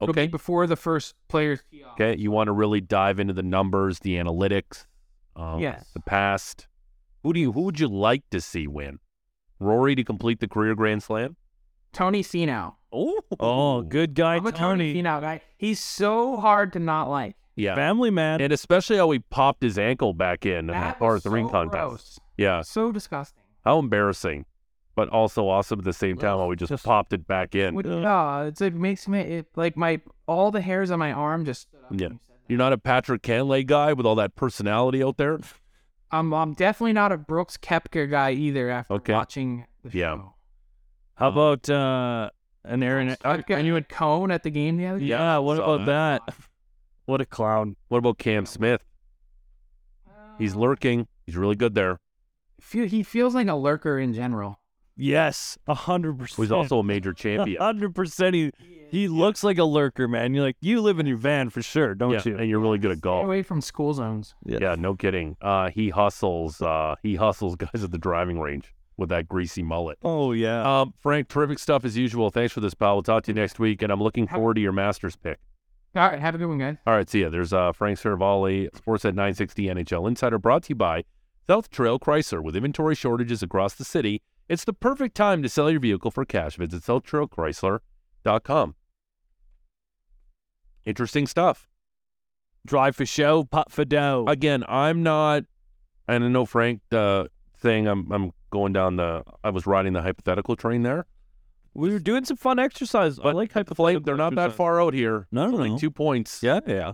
It'll 0.00 0.12
be 0.12 0.22
Okay. 0.22 0.26
before 0.28 0.66
the 0.66 0.76
first 0.76 1.14
players. 1.28 1.62
Okay. 1.92 2.16
You 2.16 2.30
want 2.30 2.48
to 2.48 2.52
really 2.52 2.80
dive 2.80 3.20
into 3.20 3.32
the 3.34 3.42
numbers, 3.42 4.00
the 4.00 4.16
analytics, 4.16 4.86
um, 5.36 5.60
Yes. 5.60 5.90
the 5.94 6.00
past. 6.00 6.66
Who 7.22 7.32
do 7.32 7.38
you 7.38 7.52
who 7.52 7.62
would 7.62 7.78
you 7.78 7.86
like 7.88 8.28
to 8.30 8.40
see 8.40 8.66
win? 8.66 8.98
Rory 9.60 9.94
to 9.94 10.02
complete 10.02 10.40
the 10.40 10.48
career 10.48 10.74
Grand 10.74 11.02
Slam? 11.02 11.36
Tony 11.92 12.22
Finau. 12.24 12.74
Oh, 12.92 13.20
Oh, 13.38 13.82
good 13.82 14.14
guy, 14.14 14.36
I'm 14.36 14.46
a 14.46 14.52
Tony 14.52 14.92
Tony. 14.92 14.94
Finau 15.02 15.20
guy. 15.20 15.42
He's 15.58 15.78
so 15.78 16.38
hard 16.38 16.72
to 16.72 16.78
not 16.80 17.08
like. 17.08 17.36
Yeah. 17.60 17.74
Family 17.74 18.10
man. 18.10 18.40
And 18.40 18.52
especially 18.52 18.96
how 18.96 19.10
he 19.10 19.18
popped 19.18 19.62
his 19.62 19.78
ankle 19.78 20.14
back 20.14 20.46
in 20.46 20.66
That 20.68 20.96
or 21.00 21.14
was 21.14 21.22
the 21.22 21.30
ring 21.30 21.46
so 21.48 21.52
contest. 21.52 21.72
gross. 21.72 22.20
Yeah. 22.36 22.62
So 22.62 22.90
disgusting. 22.92 23.42
How 23.64 23.78
embarrassing, 23.78 24.46
but 24.96 25.08
also 25.10 25.48
awesome 25.48 25.78
at 25.80 25.84
the 25.84 25.92
same 25.92 26.16
time. 26.16 26.38
How 26.38 26.46
we 26.46 26.56
just, 26.56 26.70
Just- 26.70 26.84
popped 26.84 27.12
it 27.12 27.26
back 27.26 27.54
in. 27.54 27.74
Would- 27.74 27.86
uh, 27.86 28.44
it's 28.48 28.60
like 28.60 28.74
makes 28.74 29.06
me 29.06 29.20
it, 29.20 29.46
like 29.56 29.76
my 29.76 30.00
all 30.26 30.50
the 30.50 30.60
hairs 30.62 30.90
on 30.90 30.98
my 30.98 31.12
arm 31.12 31.44
just. 31.44 31.62
stood 31.68 31.84
up 31.84 31.90
when 31.90 31.98
Yeah. 31.98 32.08
you 32.08 32.18
said 32.26 32.36
that. 32.36 32.40
You're 32.48 32.58
not 32.58 32.72
a 32.72 32.78
Patrick 32.78 33.22
Cantlay 33.22 33.66
guy 33.66 33.92
with 33.92 34.06
all 34.06 34.14
that 34.16 34.34
personality 34.34 35.02
out 35.04 35.16
there. 35.18 35.38
I'm 36.10 36.32
I'm 36.32 36.54
definitely 36.54 36.94
not 36.94 37.12
a 37.12 37.16
Brooks 37.16 37.56
Koepka 37.56 38.10
guy 38.10 38.32
either. 38.32 38.68
After 38.70 38.94
Okay. 38.94 39.12
watching 39.12 39.66
the 39.84 39.96
Yeah. 39.96 40.14
show. 40.16 40.34
How 41.14 41.28
about 41.28 41.68
uh, 41.70 42.30
an 42.64 42.82
Aaron? 42.82 43.08
Brooks 43.08 43.22
Koepka 43.22 43.56
and 43.58 43.66
you 43.66 43.74
had 43.74 43.88
Cone 43.88 44.30
at 44.30 44.42
the 44.42 44.50
game 44.50 44.78
the 44.78 44.86
other 44.86 44.98
day. 44.98 45.04
Yeah, 45.04 45.38
what 45.38 45.58
saw 45.58 45.74
about 45.74 45.86
that? 45.86 46.34
What 47.10 47.20
a 47.20 47.26
clown. 47.26 47.74
What 47.88 47.98
about 47.98 48.18
Cam 48.18 48.46
Smith? 48.46 48.84
He's 50.38 50.54
lurking. 50.54 51.08
He's 51.26 51.36
really 51.36 51.56
good 51.56 51.74
there. 51.74 51.98
Feel, 52.60 52.86
he 52.86 53.02
feels 53.02 53.34
like 53.34 53.48
a 53.48 53.56
lurker 53.56 53.98
in 53.98 54.14
general. 54.14 54.60
Yes, 54.96 55.58
a 55.66 55.74
hundred 55.74 56.20
percent. 56.20 56.44
He's 56.44 56.52
also 56.52 56.78
a 56.78 56.84
major 56.84 57.12
champion. 57.12 57.60
hundred 57.60 57.96
percent. 57.96 58.36
He 58.36 58.52
he 58.92 59.08
looks 59.08 59.42
like 59.42 59.58
a 59.58 59.64
lurker, 59.64 60.06
man. 60.06 60.34
You're 60.34 60.44
like, 60.44 60.56
you 60.60 60.80
live 60.80 61.00
in 61.00 61.06
your 61.06 61.16
van 61.16 61.50
for 61.50 61.62
sure, 61.62 61.96
don't 61.96 62.12
yeah, 62.12 62.22
you? 62.24 62.36
and 62.36 62.48
you're 62.48 62.60
really 62.60 62.78
good 62.78 62.92
at 62.92 62.98
Stay 62.98 63.08
golf. 63.08 63.24
away 63.24 63.42
from 63.42 63.60
school 63.60 63.92
zones. 63.92 64.36
Yeah, 64.44 64.76
no 64.78 64.94
kidding. 64.94 65.36
Uh, 65.42 65.70
he 65.70 65.88
hustles. 65.88 66.62
Uh, 66.62 66.94
he 67.02 67.16
hustles 67.16 67.56
guys 67.56 67.82
at 67.82 67.90
the 67.90 67.98
driving 67.98 68.38
range 68.38 68.72
with 68.96 69.08
that 69.08 69.26
greasy 69.28 69.64
mullet. 69.64 69.98
Oh 70.04 70.30
yeah. 70.30 70.82
Um, 70.82 70.94
Frank, 71.00 71.26
terrific 71.26 71.58
stuff 71.58 71.84
as 71.84 71.96
usual. 71.96 72.30
Thanks 72.30 72.52
for 72.52 72.60
this, 72.60 72.74
pal. 72.74 72.94
We'll 72.94 73.02
talk 73.02 73.24
to 73.24 73.32
you 73.32 73.34
next 73.34 73.58
week, 73.58 73.82
and 73.82 73.90
I'm 73.90 74.00
looking 74.00 74.28
forward 74.28 74.54
to 74.54 74.60
your 74.60 74.72
Masters 74.72 75.16
pick. 75.16 75.40
All 75.96 76.08
right, 76.08 76.20
have 76.20 76.36
a 76.36 76.38
good 76.38 76.46
one, 76.46 76.58
guys. 76.58 76.76
All 76.86 76.94
right, 76.94 77.08
see 77.08 77.22
ya. 77.22 77.30
There's 77.30 77.52
uh, 77.52 77.72
Frank 77.72 77.98
Seravalli, 77.98 78.74
Sports 78.76 79.04
at 79.04 79.14
960 79.14 79.66
NHL 79.66 80.06
Insider, 80.06 80.38
brought 80.38 80.64
to 80.64 80.68
you 80.70 80.74
by 80.76 81.04
South 81.48 81.68
Trail 81.68 81.98
Chrysler. 81.98 82.42
With 82.42 82.54
inventory 82.54 82.94
shortages 82.94 83.42
across 83.42 83.74
the 83.74 83.84
city, 83.84 84.22
it's 84.48 84.64
the 84.64 84.72
perfect 84.72 85.16
time 85.16 85.42
to 85.42 85.48
sell 85.48 85.68
your 85.68 85.80
vehicle 85.80 86.12
for 86.12 86.24
cash. 86.24 86.56
Visit 86.56 86.82
SouthTrailChrysler.com. 86.82 88.74
Interesting 90.84 91.26
stuff. 91.26 91.68
Drive 92.64 92.94
for 92.94 93.06
show, 93.06 93.44
putt 93.44 93.72
for 93.72 93.84
dough. 93.84 94.26
Again, 94.28 94.64
I'm 94.68 95.02
not, 95.02 95.44
and 96.06 96.22
I 96.22 96.28
know 96.28 96.46
Frank 96.46 96.82
uh, 96.92 97.24
thing, 97.58 97.88
I'm 97.88 98.10
I'm 98.12 98.32
going 98.50 98.72
down 98.72 98.96
the. 98.96 99.24
I 99.42 99.50
was 99.50 99.66
riding 99.66 99.92
the 99.92 100.02
hypothetical 100.02 100.56
train 100.56 100.82
there. 100.82 101.06
We 101.74 101.90
were 101.90 101.98
doing 101.98 102.24
some 102.24 102.36
fun 102.36 102.58
exercise. 102.58 103.18
I 103.18 103.22
But 103.22 103.34
like 103.36 103.52
the 103.52 103.64
Flame, 103.74 103.94
hypothetical 103.96 104.04
they're 104.04 104.16
not 104.16 104.34
that 104.36 104.52
far 104.52 104.80
out 104.82 104.94
here. 104.94 105.26
No, 105.30 105.46
no, 105.48 105.56
only 105.56 105.70
no. 105.70 105.78
two 105.78 105.90
points. 105.90 106.42
Yeah, 106.42 106.60
yeah. 106.66 106.92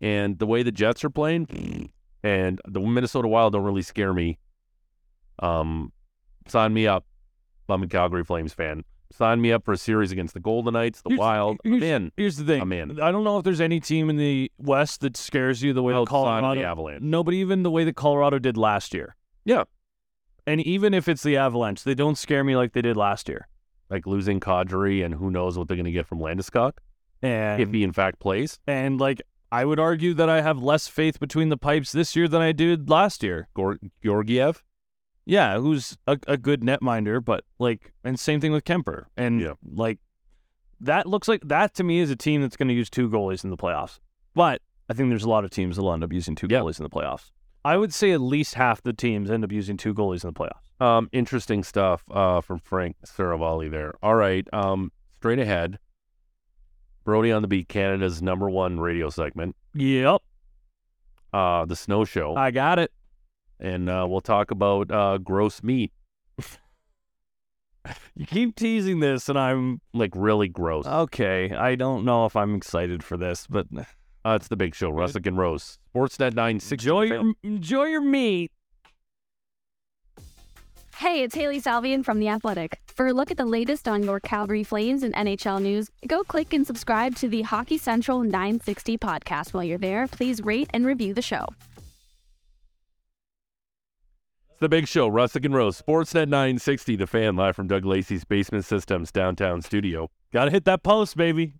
and 0.00 0.38
the 0.38 0.46
way 0.46 0.62
the 0.62 0.72
Jets 0.72 1.04
are 1.04 1.10
playing, 1.10 1.90
and 2.22 2.60
the 2.66 2.80
Minnesota 2.80 3.28
Wild 3.28 3.52
don't 3.54 3.64
really 3.64 3.82
scare 3.82 4.12
me. 4.14 4.38
Um, 5.38 5.92
sign 6.46 6.72
me 6.72 6.86
up. 6.86 7.04
I'm 7.68 7.82
a 7.82 7.88
Calgary 7.88 8.24
Flames 8.24 8.52
fan. 8.52 8.84
Sign 9.12 9.40
me 9.40 9.52
up 9.52 9.64
for 9.64 9.72
a 9.72 9.76
series 9.76 10.10
against 10.12 10.34
the 10.34 10.40
Golden 10.40 10.72
Knights, 10.74 11.02
the 11.02 11.10
Here's- 11.10 11.18
Wild. 11.20 11.58
I'm 11.64 11.72
here's- 11.72 11.84
in. 11.84 12.12
Here's 12.16 12.36
the 12.36 12.44
thing. 12.44 12.62
I'm 12.62 12.72
in. 12.72 13.00
I 13.00 13.10
don't 13.12 13.24
know 13.24 13.38
if 13.38 13.44
there's 13.44 13.60
any 13.60 13.78
team 13.80 14.08
in 14.10 14.16
the 14.16 14.50
West 14.58 15.00
that 15.02 15.16
scares 15.16 15.62
you 15.62 15.72
the 15.72 15.82
way 15.82 15.92
that 15.92 16.00
Outside 16.00 16.16
of 16.16 16.24
Colorado. 16.24 16.60
the 16.60 16.66
Avalanche. 16.66 17.02
No, 17.02 17.22
but 17.24 17.34
even 17.34 17.62
the 17.62 17.70
way 17.70 17.84
that 17.84 17.94
Colorado 17.96 18.38
did 18.38 18.56
last 18.56 18.94
year. 18.94 19.16
Yeah. 19.44 19.64
And 20.46 20.60
even 20.62 20.92
if 20.94 21.08
it's 21.08 21.22
the 21.22 21.36
Avalanche, 21.36 21.84
they 21.84 21.94
don't 21.94 22.16
scare 22.16 22.42
me 22.44 22.56
like 22.56 22.72
they 22.72 22.82
did 22.82 22.96
last 22.96 23.28
year. 23.28 23.48
Like 23.92 24.06
losing 24.06 24.40
Kadri, 24.40 25.04
and 25.04 25.14
who 25.14 25.30
knows 25.30 25.56
what 25.58 25.68
they're 25.68 25.76
going 25.76 25.84
to 25.84 25.92
get 25.92 26.06
from 26.06 26.18
Landeskog 26.18 26.72
And 27.22 27.60
if 27.62 27.70
he 27.70 27.84
in 27.84 27.92
fact 27.92 28.18
plays. 28.18 28.58
and 28.66 28.98
like 29.00 29.20
I 29.52 29.64
would 29.66 29.78
argue 29.78 30.14
that 30.14 30.30
I 30.30 30.40
have 30.40 30.62
less 30.62 30.88
faith 30.88 31.20
between 31.20 31.50
the 31.50 31.58
pipes 31.58 31.92
this 31.92 32.16
year 32.16 32.26
than 32.26 32.40
I 32.40 32.52
did 32.52 32.88
last 32.88 33.22
year. 33.22 33.48
Gor- 33.54 33.78
Georgiev. 34.02 34.64
Yeah, 35.26 35.58
who's 35.58 35.98
a, 36.06 36.18
a 36.26 36.36
good 36.38 36.62
netminder, 36.62 37.22
but 37.24 37.44
like, 37.58 37.92
and 38.02 38.18
same 38.18 38.40
thing 38.40 38.50
with 38.50 38.64
Kuemper, 38.64 39.04
and 39.16 39.40
Yeah. 39.40 39.52
like 39.62 39.98
that 40.80 41.06
looks 41.06 41.28
like 41.28 41.42
that 41.44 41.74
to 41.74 41.84
me 41.84 42.00
is 42.00 42.10
a 42.10 42.16
team 42.16 42.40
that's 42.42 42.56
going 42.56 42.68
to 42.68 42.74
use 42.74 42.88
two 42.90 43.08
goalies 43.10 43.44
in 43.44 43.50
the 43.50 43.56
playoffs. 43.58 44.00
But 44.34 44.62
I 44.88 44.94
think 44.94 45.10
there's 45.10 45.22
a 45.22 45.28
lot 45.28 45.44
of 45.44 45.50
teams 45.50 45.76
that'll 45.76 45.92
end 45.92 46.02
up 46.02 46.12
using 46.12 46.34
two 46.34 46.48
Yeah. 46.50 46.60
goalies 46.60 46.80
in 46.80 46.84
the 46.84 46.90
playoffs. 46.90 47.30
I 47.64 47.76
would 47.76 47.94
say 47.94 48.10
at 48.12 48.20
least 48.20 48.54
half 48.54 48.82
the 48.82 48.92
teams 48.92 49.30
end 49.30 49.44
up 49.44 49.52
using 49.52 49.76
two 49.76 49.94
goalies 49.94 50.24
in 50.24 50.30
the 50.32 50.34
playoffs. 50.34 50.84
Um, 50.84 51.08
interesting 51.12 51.62
stuff 51.62 52.02
uh, 52.10 52.40
from 52.40 52.58
Frank 52.58 52.96
Seravalli 53.06 53.70
there. 53.70 53.94
All 54.02 54.16
right. 54.16 54.46
Um, 54.52 54.90
straight 55.18 55.38
ahead. 55.38 55.78
Brodie 57.04 57.30
on 57.32 57.42
the 57.42 57.48
Beat, 57.48 57.68
Canada's 57.68 58.20
number 58.22 58.48
one 58.50 58.78
radio 58.80 59.10
segment, 59.10 59.56
Yep, 59.74 60.22
uh, 61.32 61.64
the 61.64 61.74
Snow 61.74 62.04
Show. 62.04 62.36
I 62.36 62.52
got 62.52 62.78
it. 62.78 62.92
and 63.58 63.88
uh, 63.90 64.06
we'll 64.08 64.20
talk 64.20 64.50
about 64.52 64.88
uh, 64.92 65.18
gross 65.18 65.62
meat, 65.64 65.92
You 68.14 68.26
keep 68.26 68.54
teasing 68.54 69.00
this, 69.00 69.28
and 69.28 69.36
I'm 69.36 69.80
like 69.92 70.12
really 70.14 70.46
gross. 70.48 70.86
okay. 70.86 71.50
I 71.52 71.74
don't 71.74 72.04
know 72.04 72.26
if 72.26 72.36
I'm 72.36 72.54
excited 72.54 73.02
for 73.02 73.16
this, 73.16 73.48
but 73.48 73.66
Uh, 74.24 74.38
it's 74.40 74.48
the 74.48 74.56
big 74.56 74.74
show, 74.74 74.90
Russick 74.90 75.26
and 75.26 75.36
Rose, 75.36 75.78
Sportsnet 75.94 76.34
960. 76.34 76.74
enjoy 76.74 77.02
your 77.02 77.32
enjoy 77.42 77.84
your 77.84 78.02
meat. 78.02 78.52
Hey, 80.96 81.24
it's 81.24 81.34
Hailey 81.34 81.60
Salvian 81.60 82.04
from 82.04 82.20
The 82.20 82.28
Athletic. 82.28 82.80
For 82.86 83.08
a 83.08 83.12
look 83.12 83.32
at 83.32 83.36
the 83.36 83.46
latest 83.46 83.88
on 83.88 84.04
your 84.04 84.20
Calgary 84.20 84.62
Flames 84.62 85.02
and 85.02 85.12
NHL 85.14 85.60
news, 85.60 85.90
go 86.06 86.22
click 86.22 86.52
and 86.52 86.64
subscribe 86.64 87.16
to 87.16 87.28
the 87.28 87.42
Hockey 87.42 87.76
Central 87.78 88.20
960 88.22 88.98
podcast. 88.98 89.52
While 89.52 89.64
you're 89.64 89.78
there, 89.78 90.06
please 90.06 90.40
rate 90.42 90.70
and 90.72 90.86
review 90.86 91.12
the 91.12 91.22
show. 91.22 91.46
It's 94.50 94.60
the 94.60 94.68
big 94.68 94.86
show, 94.86 95.10
Russick 95.10 95.44
and 95.44 95.54
Rose, 95.54 95.82
Sportsnet 95.82 96.28
960, 96.28 96.94
the 96.94 97.08
fan, 97.08 97.34
live 97.34 97.56
from 97.56 97.66
Doug 97.66 97.84
Lacey's 97.84 98.24
Basement 98.24 98.64
Systems 98.64 99.10
downtown 99.10 99.62
studio. 99.62 100.08
Got 100.32 100.44
to 100.44 100.50
hit 100.52 100.64
that 100.66 100.84
post, 100.84 101.16
baby. 101.16 101.54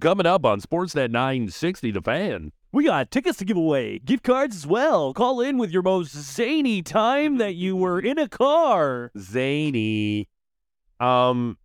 Coming 0.00 0.26
up 0.26 0.44
on 0.44 0.60
Sportsnet 0.60 1.10
960, 1.10 1.90
the 1.92 2.02
fan. 2.02 2.52
We 2.72 2.84
got 2.84 3.10
tickets 3.10 3.38
to 3.38 3.44
give 3.44 3.56
away, 3.56 3.98
gift 3.98 4.22
cards 4.22 4.54
as 4.56 4.66
well. 4.66 5.12
Call 5.12 5.40
in 5.40 5.58
with 5.58 5.70
your 5.70 5.82
most 5.82 6.12
zany 6.16 6.82
time 6.82 7.38
that 7.38 7.54
you 7.54 7.74
were 7.76 7.98
in 7.98 8.18
a 8.18 8.28
car. 8.28 9.10
Zany. 9.18 10.28
Um, 11.00 11.56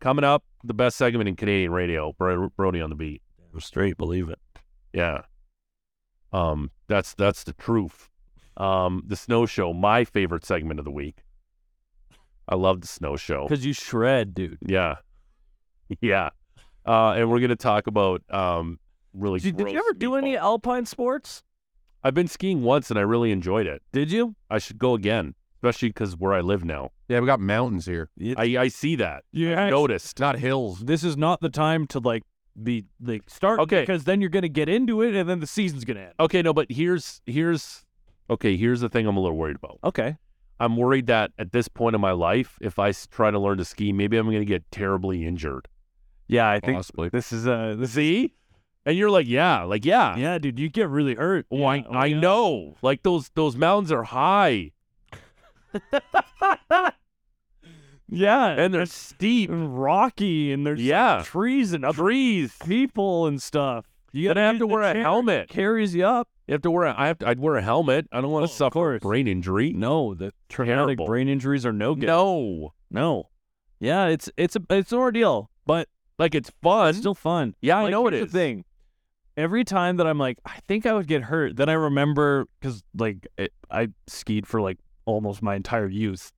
coming 0.00 0.24
up, 0.24 0.44
the 0.64 0.74
best 0.74 0.96
segment 0.96 1.28
in 1.28 1.36
Canadian 1.36 1.70
radio, 1.72 2.12
Bro- 2.18 2.50
Brodie 2.56 2.80
on 2.80 2.90
the 2.90 2.96
Beat. 2.96 3.22
Straight, 3.58 3.96
believe 3.96 4.28
it. 4.28 4.38
Yeah. 4.92 5.22
Um, 6.32 6.70
that's 6.88 7.14
that's 7.14 7.44
the 7.44 7.52
truth. 7.52 8.08
Um, 8.56 9.02
the 9.06 9.16
snow 9.16 9.46
show, 9.46 9.72
my 9.72 10.04
favorite 10.04 10.44
segment 10.44 10.78
of 10.78 10.84
the 10.84 10.90
week. 10.90 11.24
I 12.48 12.54
love 12.56 12.80
the 12.80 12.86
snow 12.86 13.16
show. 13.16 13.46
Because 13.48 13.64
you 13.66 13.72
shred, 13.72 14.34
dude. 14.34 14.58
Yeah. 14.66 14.96
Yeah. 16.00 16.30
Uh, 16.86 17.12
and 17.12 17.30
we're 17.30 17.38
going 17.40 17.50
to 17.50 17.56
talk 17.56 17.86
about 17.86 18.22
um, 18.30 18.78
really. 19.12 19.40
Did, 19.40 19.56
did 19.56 19.70
you 19.70 19.78
ever 19.78 19.92
do 19.96 20.14
any 20.16 20.34
meatball. 20.34 20.40
alpine 20.40 20.86
sports? 20.86 21.42
I've 22.02 22.14
been 22.14 22.28
skiing 22.28 22.62
once 22.62 22.90
and 22.90 22.98
I 22.98 23.02
really 23.02 23.30
enjoyed 23.30 23.66
it. 23.66 23.82
Did 23.92 24.10
you? 24.10 24.34
I 24.48 24.58
should 24.58 24.78
go 24.78 24.94
again, 24.94 25.34
especially 25.56 25.88
because 25.90 26.16
where 26.16 26.32
I 26.32 26.40
live 26.40 26.64
now. 26.64 26.90
Yeah, 27.08 27.20
we 27.20 27.26
got 27.26 27.40
mountains 27.40 27.84
here. 27.84 28.08
I, 28.38 28.56
I 28.56 28.68
see 28.68 28.96
that. 28.96 29.24
yeah. 29.32 29.68
Noticed. 29.68 30.18
Not 30.18 30.38
hills. 30.38 30.80
This 30.80 31.04
is 31.04 31.16
not 31.18 31.40
the 31.42 31.50
time 31.50 31.86
to 31.88 31.98
like 31.98 32.22
be 32.62 32.86
like 33.00 33.28
start 33.28 33.60
Okay. 33.60 33.80
because 33.80 34.04
then 34.04 34.20
you're 34.20 34.30
gonna 34.30 34.48
get 34.48 34.68
into 34.68 35.02
it 35.02 35.14
and 35.14 35.28
then 35.28 35.40
the 35.40 35.46
season's 35.46 35.84
gonna 35.84 36.00
end. 36.00 36.12
Okay, 36.18 36.40
no, 36.42 36.52
but 36.54 36.66
here's 36.70 37.20
here's 37.26 37.84
okay. 38.30 38.56
Here's 38.56 38.80
the 38.80 38.88
thing 38.88 39.06
I'm 39.06 39.16
a 39.16 39.20
little 39.20 39.36
worried 39.36 39.56
about. 39.56 39.78
Okay. 39.84 40.16
I'm 40.58 40.76
worried 40.76 41.06
that 41.06 41.32
at 41.38 41.52
this 41.52 41.68
point 41.68 41.94
in 41.94 42.00
my 42.02 42.12
life, 42.12 42.58
if 42.60 42.78
I 42.78 42.92
try 42.92 43.30
to 43.30 43.38
learn 43.38 43.56
to 43.58 43.64
ski, 43.64 43.92
maybe 43.92 44.18
I'm 44.18 44.26
going 44.26 44.40
to 44.40 44.44
get 44.44 44.70
terribly 44.70 45.24
injured. 45.26 45.68
Yeah, 46.30 46.48
I 46.50 46.60
think 46.60 46.76
Possibly. 46.76 47.08
this 47.08 47.32
is 47.32 47.46
uh 47.46 47.74
this 47.78 47.92
See? 47.92 48.34
And 48.86 48.96
you're 48.96 49.10
like, 49.10 49.26
yeah, 49.28 49.62
like 49.64 49.84
yeah. 49.84 50.16
yeah, 50.16 50.38
dude, 50.38 50.58
you 50.58 50.68
get 50.70 50.88
really 50.88 51.14
hurt. 51.14 51.44
Oh, 51.50 51.64
I, 51.64 51.84
oh, 51.88 51.92
I 51.92 52.06
yeah. 52.06 52.20
know. 52.20 52.76
Like 52.82 53.02
those 53.02 53.30
those 53.34 53.56
mountains 53.56 53.92
are 53.92 54.04
high 54.04 54.70
Yeah, 58.12 58.46
and 58.48 58.74
they're 58.74 58.86
steep. 58.86 59.50
and 59.50 59.80
rocky 59.80 60.52
and 60.52 60.66
there's 60.66 60.80
Yeah. 60.82 61.22
trees 61.24 61.72
and 61.72 61.84
Trees. 61.94 62.52
people 62.64 63.26
and 63.26 63.40
stuff. 63.40 63.86
You 64.12 64.32
I 64.32 64.38
have 64.40 64.58
to 64.58 64.66
wear 64.66 64.82
a 64.82 64.94
helmet. 65.00 65.48
Carries 65.48 65.94
you 65.94 66.04
up. 66.04 66.28
You 66.48 66.54
have 66.54 66.62
to 66.62 66.70
wear. 66.72 66.86
A, 66.86 66.94
I 66.98 67.06
have 67.06 67.18
to. 67.20 67.28
I'd 67.28 67.38
wear 67.38 67.54
a 67.54 67.62
helmet. 67.62 68.08
I 68.10 68.20
don't 68.20 68.30
want 68.32 68.42
Oh, 68.42 68.46
to 68.46 68.52
of 68.52 68.56
suffer 68.56 68.98
brain 68.98 69.28
injury. 69.28 69.72
No, 69.72 70.14
the 70.14 70.32
traumatic 70.48 70.96
Terrible. 70.98 71.06
brain 71.06 71.28
injuries 71.28 71.64
are 71.64 71.72
no 71.72 71.94
good. 71.94 72.06
No. 72.08 72.74
no. 72.90 73.28
Yeah, 73.78 74.06
it's 74.06 74.28
it's 74.36 74.56
a 74.56 74.62
it's 74.70 74.90
an 74.90 74.98
ordeal, 74.98 75.48
but 75.64 75.88
Like 76.20 76.34
it's 76.34 76.50
fun. 76.62 76.90
it's 76.90 76.98
still 76.98 77.14
fun. 77.14 77.54
yeah, 77.60 77.78
I 77.78 77.90
know 77.90 78.06
it 78.06 78.14
is. 78.14 78.30
The 78.30 78.38
thing. 78.38 78.64
Every 79.36 79.64
time 79.64 79.96
that 79.96 80.06
I'm 80.06 80.18
like, 80.18 80.38
I 80.44 80.58
think 80.68 80.84
I 80.84 80.92
would 80.92 81.06
get 81.06 81.22
hurt, 81.22 81.56
then 81.56 81.68
I 81.68 81.72
remember 81.72 82.46
because 82.60 82.82
like 82.96 83.26
it, 83.38 83.52
I 83.70 83.88
skied 84.06 84.46
for 84.46 84.60
like 84.60 84.78
almost 85.06 85.42
my 85.42 85.54
entire 85.56 85.88
youth. 85.88 86.30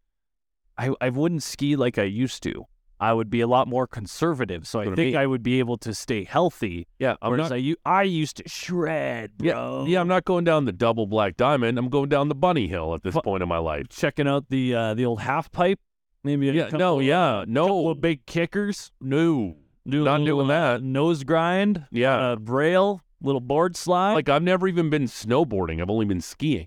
I 0.79 0.95
I 1.01 1.09
wouldn't 1.11 1.43
ski 1.43 1.75
like 1.77 1.99
I 1.99 2.05
used 2.05 2.43
to. 2.45 2.67
I 3.01 3.13
would 3.13 3.29
be 3.31 3.41
a 3.41 3.49
lot 3.49 3.67
more 3.67 3.89
conservative, 3.89 4.65
so 4.69 4.79
I 4.79 4.85
think 4.85 4.97
mean? 4.99 5.17
I 5.17 5.27
would 5.27 5.43
be 5.43 5.59
able 5.59 5.77
to 5.79 5.93
stay 5.93 6.23
healthy. 6.23 6.87
Yeah, 7.01 7.17
I'm 7.21 7.33
whereas 7.33 7.51
not. 7.51 7.59
I, 7.59 7.75
I 7.85 8.05
used 8.05 8.37
to 8.37 8.49
shred, 8.49 9.33
Yeah, 9.41 9.55
bro. 9.55 9.87
yeah, 9.89 10.01
I'm 10.01 10.07
not 10.07 10.25
going 10.25 10.45
down 10.45 10.67
the 10.67 10.73
double 10.73 11.09
black 11.09 11.37
diamond. 11.37 11.79
I'm 11.79 11.89
going 11.89 12.09
down 12.09 12.29
the 12.29 12.37
bunny 12.37 12.69
hill 12.69 12.95
at 12.95 13.03
this 13.03 13.17
point 13.25 13.43
in 13.43 13.49
my 13.49 13.59
life. 13.59 13.89
checking 13.89 14.29
out 14.29 14.45
the 14.51 14.73
uh, 14.77 14.95
the 14.95 15.05
old 15.05 15.21
half 15.23 15.51
pipe. 15.51 15.81
Maybe 16.23 16.47
Yeah, 16.47 16.69
no, 16.73 17.01
yeah, 17.01 17.45
no. 17.49 17.93
big 17.95 18.25
kickers. 18.27 18.93
No, 19.01 19.57
Do 19.89 20.05
Not 20.05 20.25
doing 20.25 20.47
uh, 20.51 20.75
that. 20.75 20.83
nose 20.83 21.25
grind. 21.25 21.87
yeah. 21.91 22.33
uh, 22.33 22.37
rail, 22.41 23.01
little 23.21 23.41
board 23.41 23.77
slide. 23.77 24.15
like 24.15 24.29
I've 24.29 24.43
never 24.43 24.69
even 24.69 24.91
been 24.91 25.05
snowboarding. 25.05 25.81
I've 25.83 25.91
only 25.91 26.07
been 26.07 26.21
skiing. 26.21 26.67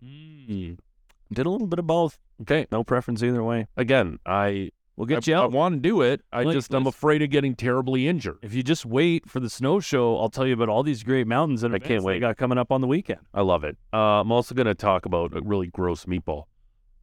Mm. 0.50 0.78
Did 1.34 1.46
a 1.46 1.50
little 1.50 1.68
bit 1.68 1.80
of 1.80 1.88
both. 1.88 2.18
Okay, 2.42 2.68
No 2.72 2.84
preference 2.84 3.24
either 3.24 3.44
way. 3.44 3.68
again, 3.78 4.20
I 4.26 4.72
We'll 4.98 5.08
get 5.08 5.28
I, 5.28 5.32
you 5.32 5.38
I 5.38 5.46
want 5.48 5.76
to 5.76 5.80
do 5.82 6.02
it. 6.02 6.22
I 6.32 6.44
Like, 6.44 6.54
just 6.54 6.74
I'm 6.74 6.88
afraid 6.88 7.22
of 7.22 7.30
getting 7.30 7.54
terribly 7.56 8.08
injured. 8.08 8.38
if 8.42 8.54
you 8.54 8.64
just 8.64 8.86
wait 8.86 9.30
for 9.30 9.42
the 9.42 9.50
snow 9.50 9.82
show, 9.82 10.18
I'll 10.18 10.30
tell 10.30 10.48
you 10.48 10.54
about 10.54 10.70
all 10.70 10.84
these 10.84 11.04
great 11.04 11.28
mountains 11.28 11.64
and 11.64 11.76
I 11.76 11.80
can't 11.80 12.04
wait. 12.04 12.20
got 12.22 12.38
coming 12.38 12.58
up 12.58 12.72
on 12.72 12.80
the 12.80 12.88
weekend. 12.88 13.20
I 13.34 13.42
love 13.42 13.64
it. 13.66 13.78
Uh, 13.94 13.98
I'm 14.22 14.32
also 14.32 14.56
going 14.56 14.68
to 14.68 14.76
talk 14.76 15.06
about 15.06 15.36
a 15.36 15.42
really 15.42 15.68
gross 15.68 16.06
meatball. 16.06 16.46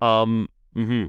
Um, 0.00 0.48
hmm 0.74 1.06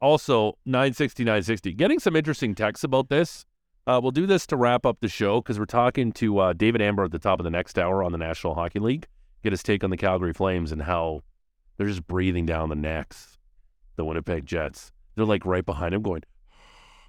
Also, 0.00 0.58
960, 0.66 1.24
960. 1.24 1.72
Getting 1.72 1.98
some 1.98 2.14
interesting 2.16 2.54
texts 2.54 2.84
about 2.84 3.08
this. 3.08 3.46
Uh, 3.86 4.00
we'll 4.02 4.10
do 4.10 4.26
this 4.26 4.46
to 4.48 4.56
wrap 4.56 4.84
up 4.84 4.98
the 5.00 5.08
show 5.08 5.40
because 5.40 5.58
we're 5.58 5.64
talking 5.64 6.10
to 6.10 6.38
uh, 6.38 6.52
David 6.52 6.82
Amber 6.82 7.04
at 7.04 7.12
the 7.12 7.20
top 7.20 7.38
of 7.38 7.44
the 7.44 7.50
next 7.50 7.78
hour 7.78 8.02
on 8.02 8.10
the 8.10 8.18
National 8.18 8.54
Hockey 8.54 8.80
League. 8.80 9.06
Get 9.44 9.52
his 9.52 9.62
take 9.62 9.84
on 9.84 9.90
the 9.90 9.96
Calgary 9.96 10.32
Flames 10.32 10.72
and 10.72 10.82
how 10.82 11.22
they're 11.76 11.86
just 11.86 12.06
breathing 12.06 12.46
down 12.46 12.68
the 12.68 12.74
necks, 12.74 13.38
the 13.94 14.04
Winnipeg 14.04 14.44
Jets. 14.44 14.90
They're 15.14 15.24
like 15.24 15.46
right 15.46 15.64
behind 15.64 15.94
him 15.94 16.02
going, 16.02 16.24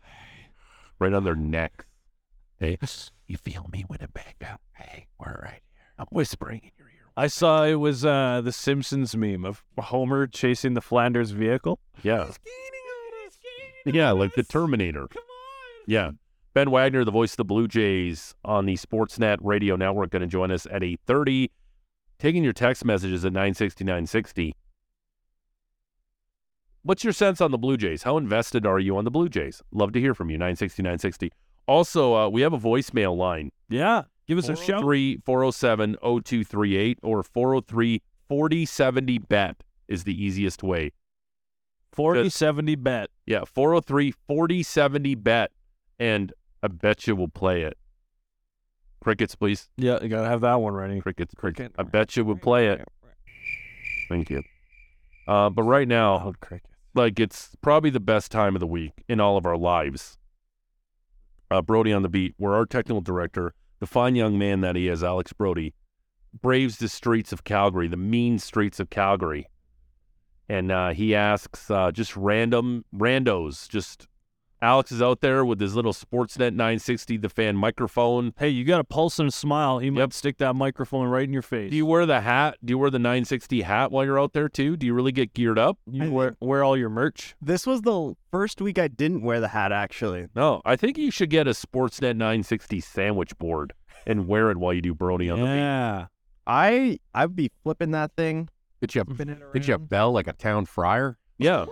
right 1.00 1.14
on 1.14 1.24
their 1.24 1.36
necks. 1.36 1.86
Hey, 2.60 2.78
you 3.26 3.38
feel 3.38 3.68
me, 3.72 3.84
Winnipeg? 3.90 4.36
Hey, 4.74 5.08
we're 5.20 5.40
right 5.42 5.52
here. 5.52 5.94
I'm 5.98 6.08
whispering 6.12 6.62
in 6.64 6.72
your 6.78 6.88
ear. 6.88 6.94
I 7.16 7.26
saw 7.26 7.64
it 7.64 7.76
was 7.76 8.06
uh, 8.06 8.42
the 8.44 8.52
Simpsons 8.52 9.16
meme 9.16 9.46
of 9.46 9.64
Homer 9.80 10.28
chasing 10.28 10.76
the 10.76 10.82
Flanders 10.82 11.32
vehicle. 11.32 11.80
Yeah. 12.04 12.30
Yeah, 13.86 14.12
like 14.12 14.36
the 14.36 14.44
Terminator. 14.44 15.08
Yeah. 15.88 16.12
Ben 16.58 16.72
Wagner, 16.72 17.06
the 17.06 17.12
voice 17.12 17.34
of 17.34 17.38
the 17.38 17.46
Blue 17.46 17.68
Jays 17.68 18.34
on 18.44 18.66
the 18.66 18.74
Sportsnet 18.74 19.38
radio 19.42 19.76
network, 19.76 20.10
going 20.10 20.24
to 20.24 20.28
join 20.28 20.50
us 20.50 20.66
at 20.66 20.82
8.30. 20.82 21.52
Taking 22.18 22.44
your 22.44 22.52
text 22.52 22.84
messages 22.84 23.24
at 23.24 23.32
960, 23.32 23.84
960. 23.84 24.56
What's 26.82 27.04
your 27.04 27.14
sense 27.14 27.42
on 27.42 27.52
the 27.52 27.60
Blue 27.60 27.78
Jays? 27.78 28.02
How 28.02 28.18
invested 28.18 28.66
are 28.66 28.80
you 28.80 28.98
on 28.98 29.04
the 29.04 29.12
Blue 29.12 29.30
Jays? 29.30 29.62
Love 29.72 29.92
to 29.92 30.00
hear 30.00 30.16
from 30.16 30.32
you, 30.32 30.40
960, 30.40 30.82
960. 30.82 31.32
Also, 31.68 32.16
uh, 32.16 32.28
we 32.28 32.42
have 32.42 32.54
a 32.54 32.58
voicemail 32.58 33.16
line. 33.16 33.52
Yeah, 33.70 34.06
give 34.26 34.40
us 34.40 34.50
a 34.50 34.56
shout. 34.56 34.82
407 34.82 35.96
0238 36.02 36.98
or 37.04 37.22
403 37.22 38.02
4070 38.28 39.20
bet 39.20 39.58
is 39.88 40.06
the 40.06 40.24
easiest 40.26 40.64
way. 40.64 40.92
4070 41.92 42.74
bet. 42.78 43.12
Yeah, 43.28 43.44
403 43.46 44.12
4070 44.26 45.14
bet. 45.14 45.52
And 46.00 46.34
I 46.68 46.70
bet 46.70 47.08
you 47.08 47.16
we'll 47.16 47.30
play 47.30 47.62
it. 47.62 47.78
Crickets, 49.00 49.36
please. 49.36 49.70
Yeah, 49.78 50.00
you 50.02 50.10
gotta 50.10 50.28
have 50.28 50.42
that 50.42 50.56
one 50.56 50.74
ready. 50.74 51.00
Crickets, 51.00 51.34
cricket. 51.34 51.72
I 51.78 51.84
bet 51.84 52.18
you 52.18 52.26
we'll 52.26 52.36
play 52.36 52.68
it. 52.68 52.86
Thank 54.10 54.30
you. 54.30 54.44
Uh, 55.30 55.50
but 55.50 55.64
right 55.64 55.88
now, 55.88 56.34
like 56.94 57.22
it's 57.22 57.52
probably 57.62 57.90
the 57.90 58.02
best 58.02 58.34
time 58.34 58.54
of 58.54 58.60
the 58.60 58.68
week 58.68 58.92
in 59.08 59.22
all 59.22 59.38
of 59.38 59.46
our 59.46 59.56
lives. 59.56 60.18
Uh, 61.50 61.62
Brodie 61.62 61.94
on 61.94 62.02
the 62.02 62.10
beat, 62.10 62.34
where 62.36 62.56
our 62.56 62.66
technical 62.66 63.00
director, 63.00 63.54
the 63.80 63.88
fine 63.88 64.16
young 64.16 64.38
man 64.38 64.60
that 64.60 64.76
he 64.76 64.90
is, 64.90 65.06
Alex 65.06 65.32
Brodie, 65.32 65.74
braves 66.42 66.80
the 66.80 66.90
streets 66.90 67.32
of 67.32 67.46
Calgary, 67.46 67.88
the 67.88 67.96
mean 67.96 68.40
streets 68.40 68.82
of 68.82 68.90
Calgary, 68.90 69.48
and 70.50 70.70
uh, 70.70 70.90
he 70.90 71.16
asks 71.16 71.72
uh, 71.72 71.94
just 71.94 72.18
random 72.18 72.84
randos. 72.94 73.70
Just 73.70 74.10
Alex 74.62 74.92
is 74.92 75.04
out 75.04 75.22
there 75.22 75.46
with 75.46 75.60
his 75.60 75.76
little 75.76 75.94
Sportsnet 75.94 76.54
960 76.54 77.18
The 77.18 77.30
Fan 77.30 77.56
microphone. 77.56 78.34
Hey, 78.40 78.50
you 78.50 78.66
got 78.66 78.80
a 78.80 78.84
pulse 78.84 79.20
and 79.20 79.30
a 79.30 79.32
smile. 79.32 79.78
He 79.78 79.92
might 79.92 80.14
stick 80.14 80.40
that 80.40 80.56
microphone 80.56 81.08
right 81.08 81.24
in 81.24 81.32
your 81.32 81.44
face. 81.44 81.70
Do 81.70 81.78
you 81.78 81.86
wear 81.86 82.08
the 82.08 82.22
hat? 82.22 82.58
Do 82.66 82.72
you 82.72 82.78
wear 82.80 82.90
the 82.90 82.98
960 82.98 83.62
hat 83.62 83.92
while 83.92 84.04
you're 84.04 84.20
out 84.20 84.34
there 84.34 84.50
too? 84.50 84.76
Do 84.76 84.88
you 84.88 84.96
really 84.96 85.12
get 85.12 85.36
geared 85.36 85.60
up? 85.60 85.78
You 85.86 86.12
wear, 86.12 86.36
wear 86.40 86.64
all 86.64 86.76
your 86.76 86.90
merch? 86.90 87.36
This 87.40 87.68
was 87.68 87.82
the 87.82 88.16
first 88.32 88.60
week 88.60 88.80
I 88.80 88.88
didn't 88.88 89.22
wear 89.22 89.40
the 89.40 89.50
hat, 89.50 89.72
actually. 89.72 90.28
No, 90.36 90.62
I 90.66 90.76
think 90.76 90.98
you 90.98 91.12
should 91.12 91.30
get 91.30 91.48
a 91.48 91.52
Sportsnet 91.52 92.16
960 92.16 92.80
sandwich 92.80 93.38
board 93.38 93.74
and 94.08 94.28
wear 94.28 94.50
it 94.50 94.58
while 94.58 94.74
you 94.74 94.82
do 94.82 94.96
Brodie 94.96 95.30
on 95.30 95.40
the 95.40 95.46
beat. 95.46 95.56
Yeah. 95.56 96.08
I 96.48 96.98
I'd 97.14 97.36
be 97.36 97.52
flipping 97.62 97.92
that 97.92 98.14
thing. 98.16 98.50
Get 98.82 98.96
you 98.96 99.02
a, 99.02 99.06
flipping 99.06 99.38
get 99.54 99.68
you 99.68 99.76
a 99.76 99.80
bell 99.80 100.12
like 100.12 100.28
a 100.28 100.34
town 100.34 100.66
friar. 100.66 101.20
Yeah. 101.38 101.66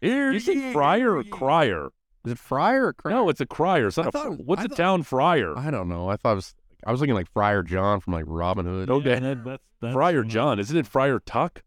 Here 0.00 0.32
You 0.32 0.40
say 0.40 0.72
fryer 0.72 1.16
or 1.16 1.24
crier? 1.24 1.88
Is 2.24 2.32
it 2.32 2.38
friar 2.38 2.86
or 2.88 2.92
crier? 2.94 3.14
No, 3.14 3.28
it's 3.28 3.40
a 3.40 3.46
crier. 3.46 3.88
It's 3.88 3.96
not 3.96 4.06
I 4.06 4.08
a 4.08 4.12
thought- 4.12 4.40
what's 4.44 4.62
I 4.62 4.64
a 4.64 4.68
thought- 4.68 4.76
town 4.76 5.02
friar? 5.02 5.56
I 5.58 5.70
don't 5.70 5.88
know. 5.88 6.08
I 6.08 6.16
thought 6.16 6.32
it 6.32 6.36
was. 6.36 6.54
I 6.86 6.90
was 6.92 7.00
looking 7.00 7.14
like 7.14 7.30
Friar 7.32 7.62
John 7.62 8.00
from 8.00 8.12
like 8.12 8.24
Robin 8.26 8.66
Hood. 8.66 8.90
Okay. 8.90 9.10
Yeah, 9.14 9.20
that- 9.20 9.44
that's, 9.44 9.62
that's 9.80 9.92
Friar 9.94 10.22
John. 10.22 10.58
Isn't 10.58 10.76
it 10.76 10.86
Friar 10.86 11.18
Tuck? 11.20 11.62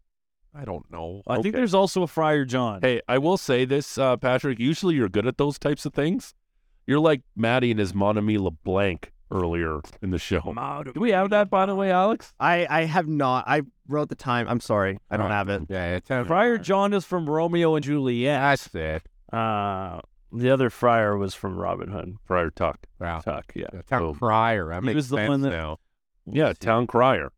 I 0.54 0.64
don't 0.64 0.90
know. 0.90 1.22
I 1.26 1.40
think 1.42 1.54
there's 1.54 1.74
also 1.74 2.02
a 2.02 2.06
Friar 2.06 2.44
John. 2.44 2.80
Hey, 2.82 3.00
I 3.08 3.18
will 3.18 3.36
say 3.36 3.64
this, 3.64 3.98
uh, 3.98 4.16
Patrick. 4.16 4.58
Usually 4.58 4.94
you're 4.96 5.08
good 5.08 5.26
at 5.26 5.36
those 5.38 5.58
types 5.58 5.84
of 5.86 5.92
things. 5.94 6.34
You're 6.86 7.00
like 7.00 7.22
Maddie 7.36 7.70
and 7.70 7.78
his 7.78 7.94
Mon 7.94 8.16
Ami 8.16 8.38
LeBlanc 8.38 9.12
earlier 9.30 9.80
in 10.00 10.10
the 10.10 10.18
show. 10.18 10.40
Do 10.94 11.00
we 11.00 11.10
have 11.10 11.30
that, 11.30 11.50
by 11.50 11.66
the 11.66 11.74
way, 11.74 11.90
Alex? 11.90 12.32
I 12.40 12.66
I 12.70 12.84
have 12.84 13.06
not. 13.06 13.44
I 13.46 13.62
wrote 13.86 14.08
the 14.08 14.14
time. 14.14 14.48
I'm 14.48 14.60
sorry. 14.60 14.98
I 15.10 15.16
don't 15.16 15.24
Alright. 15.30 15.36
have 15.36 15.48
it. 15.50 15.62
Yeah, 15.68 15.98
yeah 16.08 16.24
Friar 16.24 16.58
John 16.58 16.92
is 16.94 17.04
from 17.04 17.28
Romeo 17.28 17.74
and 17.74 17.84
Juliet. 17.84 18.40
That's 18.40 18.74
it. 18.74 19.02
Uh, 19.32 20.00
the 20.32 20.50
other 20.50 20.70
friar 20.70 21.16
was 21.16 21.34
from 21.34 21.56
Robin 21.56 21.88
Hood. 21.90 22.16
Friar 22.24 22.50
Tuck. 22.50 22.86
Wow. 23.00 23.20
Tuck, 23.20 23.52
yeah. 23.54 23.66
Yeah, 23.72 23.82
town 23.82 24.02
Oh. 24.02 24.14
crier. 24.14 24.68
That 24.68 24.84
He 24.84 24.94
was 24.94 25.08
the 25.08 25.16
one 25.16 25.40
that- 25.42 25.50
now. 25.50 25.78
Yeah, 26.26 26.52
town 26.52 26.86
crier. 26.86 27.32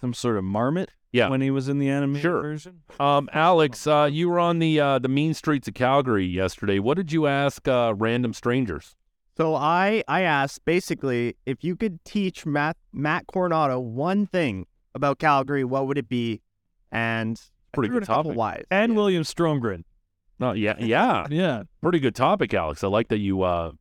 Some 0.00 0.12
sort 0.12 0.36
of 0.36 0.44
marmot 0.44 0.90
Yeah. 1.12 1.28
when 1.28 1.40
he 1.40 1.50
was 1.50 1.68
in 1.68 1.78
the 1.78 1.88
animated 1.88 2.22
Sure. 2.22 2.42
version. 2.42 2.82
Um, 3.00 3.28
Alex, 3.32 3.86
uh, 3.86 4.08
you 4.10 4.28
were 4.28 4.38
on 4.38 4.58
the 4.58 4.78
uh, 4.80 4.98
the 4.98 5.08
mean 5.08 5.32
streets 5.34 5.68
of 5.68 5.74
Calgary 5.74 6.26
yesterday. 6.26 6.78
What 6.78 6.96
did 6.96 7.12
you 7.12 7.26
ask 7.26 7.66
uh, 7.68 7.94
random 7.96 8.32
strangers? 8.32 8.96
So 9.36 9.54
I 9.54 10.02
I 10.08 10.22
asked 10.22 10.64
basically 10.64 11.36
if 11.46 11.62
you 11.62 11.76
could 11.76 12.04
teach 12.04 12.44
Matt 12.46 12.76
Matt 12.92 13.26
Coronato 13.26 13.80
one 13.82 14.26
thing 14.26 14.66
about 14.94 15.18
Calgary, 15.18 15.62
what 15.64 15.86
would 15.86 15.98
it 15.98 16.08
be? 16.08 16.42
and 16.92 17.40
Pretty 17.72 17.88
threw 17.88 17.96
good 18.00 18.02
in 18.02 18.02
a 18.04 18.06
couple 18.06 18.30
topic. 18.30 18.38
Wise. 18.38 18.64
And 18.70 18.96
William 18.96 19.22
Stromgren. 19.24 19.82
No, 20.38 20.52
yeah, 20.52 20.74
yeah, 20.78 21.26
Yeah. 21.30 21.62
pretty 21.80 21.98
good 22.00 22.14
topic, 22.14 22.52
Alex. 22.54 22.84
I 22.84 22.88
like 22.88 23.08
that 23.08 23.18
you 23.18 23.42
uh 23.42 23.72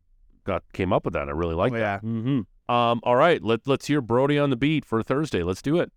got 0.46 0.64
came 0.74 0.94
up 0.94 1.06
with 1.06 1.14
that. 1.14 1.28
I 1.28 1.32
really 1.32 1.56
like 1.56 1.74
oh, 1.74 1.76
that. 1.76 2.02
yeah. 2.04 2.10
Mm-hmm. 2.10 2.74
Um, 2.74 3.00
all 3.04 3.16
right, 3.16 3.44
let 3.44 3.68
let's 3.68 3.88
hear 3.88 4.02
Brodie 4.02 4.40
on 4.40 4.50
the 4.50 4.56
beat 4.56 4.86
for 4.86 5.04
Thursday. 5.04 5.44
Let's 5.44 5.62
do 5.62 5.80
it. 5.80 5.92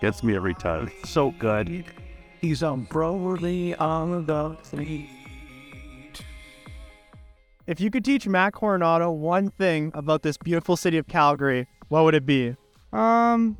Gets 0.00 0.22
me 0.22 0.36
every 0.36 0.54
time. 0.54 0.90
So 1.04 1.30
good. 1.32 1.84
He's 2.40 2.62
on 2.62 2.84
Brodie 2.84 3.74
on 3.76 4.26
the 4.26 4.56
beat. 4.76 5.08
If 7.66 7.80
you 7.80 7.90
could 7.90 8.04
teach 8.04 8.28
Matt 8.28 8.52
Coronato 8.52 9.12
one 9.12 9.50
thing 9.50 9.90
about 9.94 10.22
this 10.22 10.36
beautiful 10.36 10.76
city 10.76 10.98
of 10.98 11.08
Calgary, 11.08 11.66
what 11.88 12.04
would 12.04 12.14
it 12.14 12.24
be? 12.24 12.54
Um, 12.92 13.56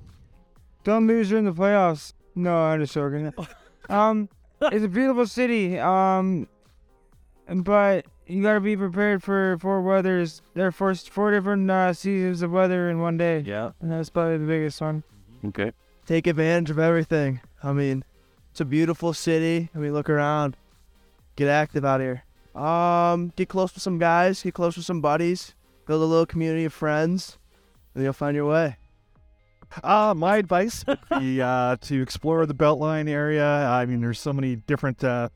don't 0.85 1.09
lose 1.09 1.33
in 1.33 1.47
the 1.47 1.53
playoffs. 1.53 2.13
No, 2.37 2.57
I'm 2.57 2.81
just 2.81 2.95
joking. 2.95 3.33
Um, 3.89 4.29
it's 4.63 4.85
a 4.85 4.89
beautiful 4.89 5.27
city. 5.27 5.79
Um, 5.79 6.49
but 7.49 8.07
you 8.27 8.43
gotta 8.43 8.61
be 8.61 8.77
prepared 8.77 9.23
for 9.23 9.57
four 9.61 9.83
weathers. 9.83 10.43
There 10.55 10.67
are 10.67 10.73
four, 10.73 10.95
four 10.95 11.31
different 11.31 11.71
uh, 11.71 11.93
seasons 11.93 12.43
of 12.43 12.51
weather 12.51 12.91
in 12.91 13.01
one 13.01 13.17
day, 13.17 13.41
Yeah. 13.41 13.73
and 13.81 13.91
that's 13.91 14.11
probably 14.11 14.39
the 14.39 14.47
biggest 14.47 14.81
one. 14.81 15.05
Okay. 15.47 15.73
Take 16.07 16.27
advantage 16.27 16.71
of 16.71 16.79
everything. 16.79 17.41
I 17.63 17.73
mean, 17.73 18.05
it's 18.51 18.61
a 18.61 18.65
beautiful 18.65 19.13
city. 19.13 19.71
I 19.75 19.79
mean, 19.79 19.93
look 19.93 20.09
around. 20.11 20.57
Get 21.37 21.49
active 21.49 21.85
out 21.85 22.01
here. 22.01 22.25
Um, 22.55 23.33
get 23.37 23.49
close 23.49 23.75
with 23.75 23.83
some 23.83 23.99
guys. 23.99 24.43
Get 24.43 24.55
close 24.55 24.77
with 24.77 24.87
some 24.87 25.01
buddies. 25.01 25.55
Build 25.87 26.03
a 26.03 26.07
little 26.07 26.27
community 26.27 26.65
of 26.65 26.73
friends, 26.73 27.39
and 27.95 28.03
you'll 28.03 28.13
find 28.13 28.35
your 28.35 28.47
way. 28.49 28.77
Uh, 29.83 30.15
my 30.17 30.37
advice 30.37 30.85
would 30.87 30.99
be 31.19 31.41
uh, 31.43 31.77
to 31.83 32.01
explore 32.03 32.47
the 32.47 32.55
Beltline 32.55 33.09
area. 33.09 33.45
I 33.45 33.87
mean, 33.87 34.01
there's 34.01 34.21
so 34.21 34.33
many 34.33 34.57
different 34.57 35.03
uh, 35.05 35.29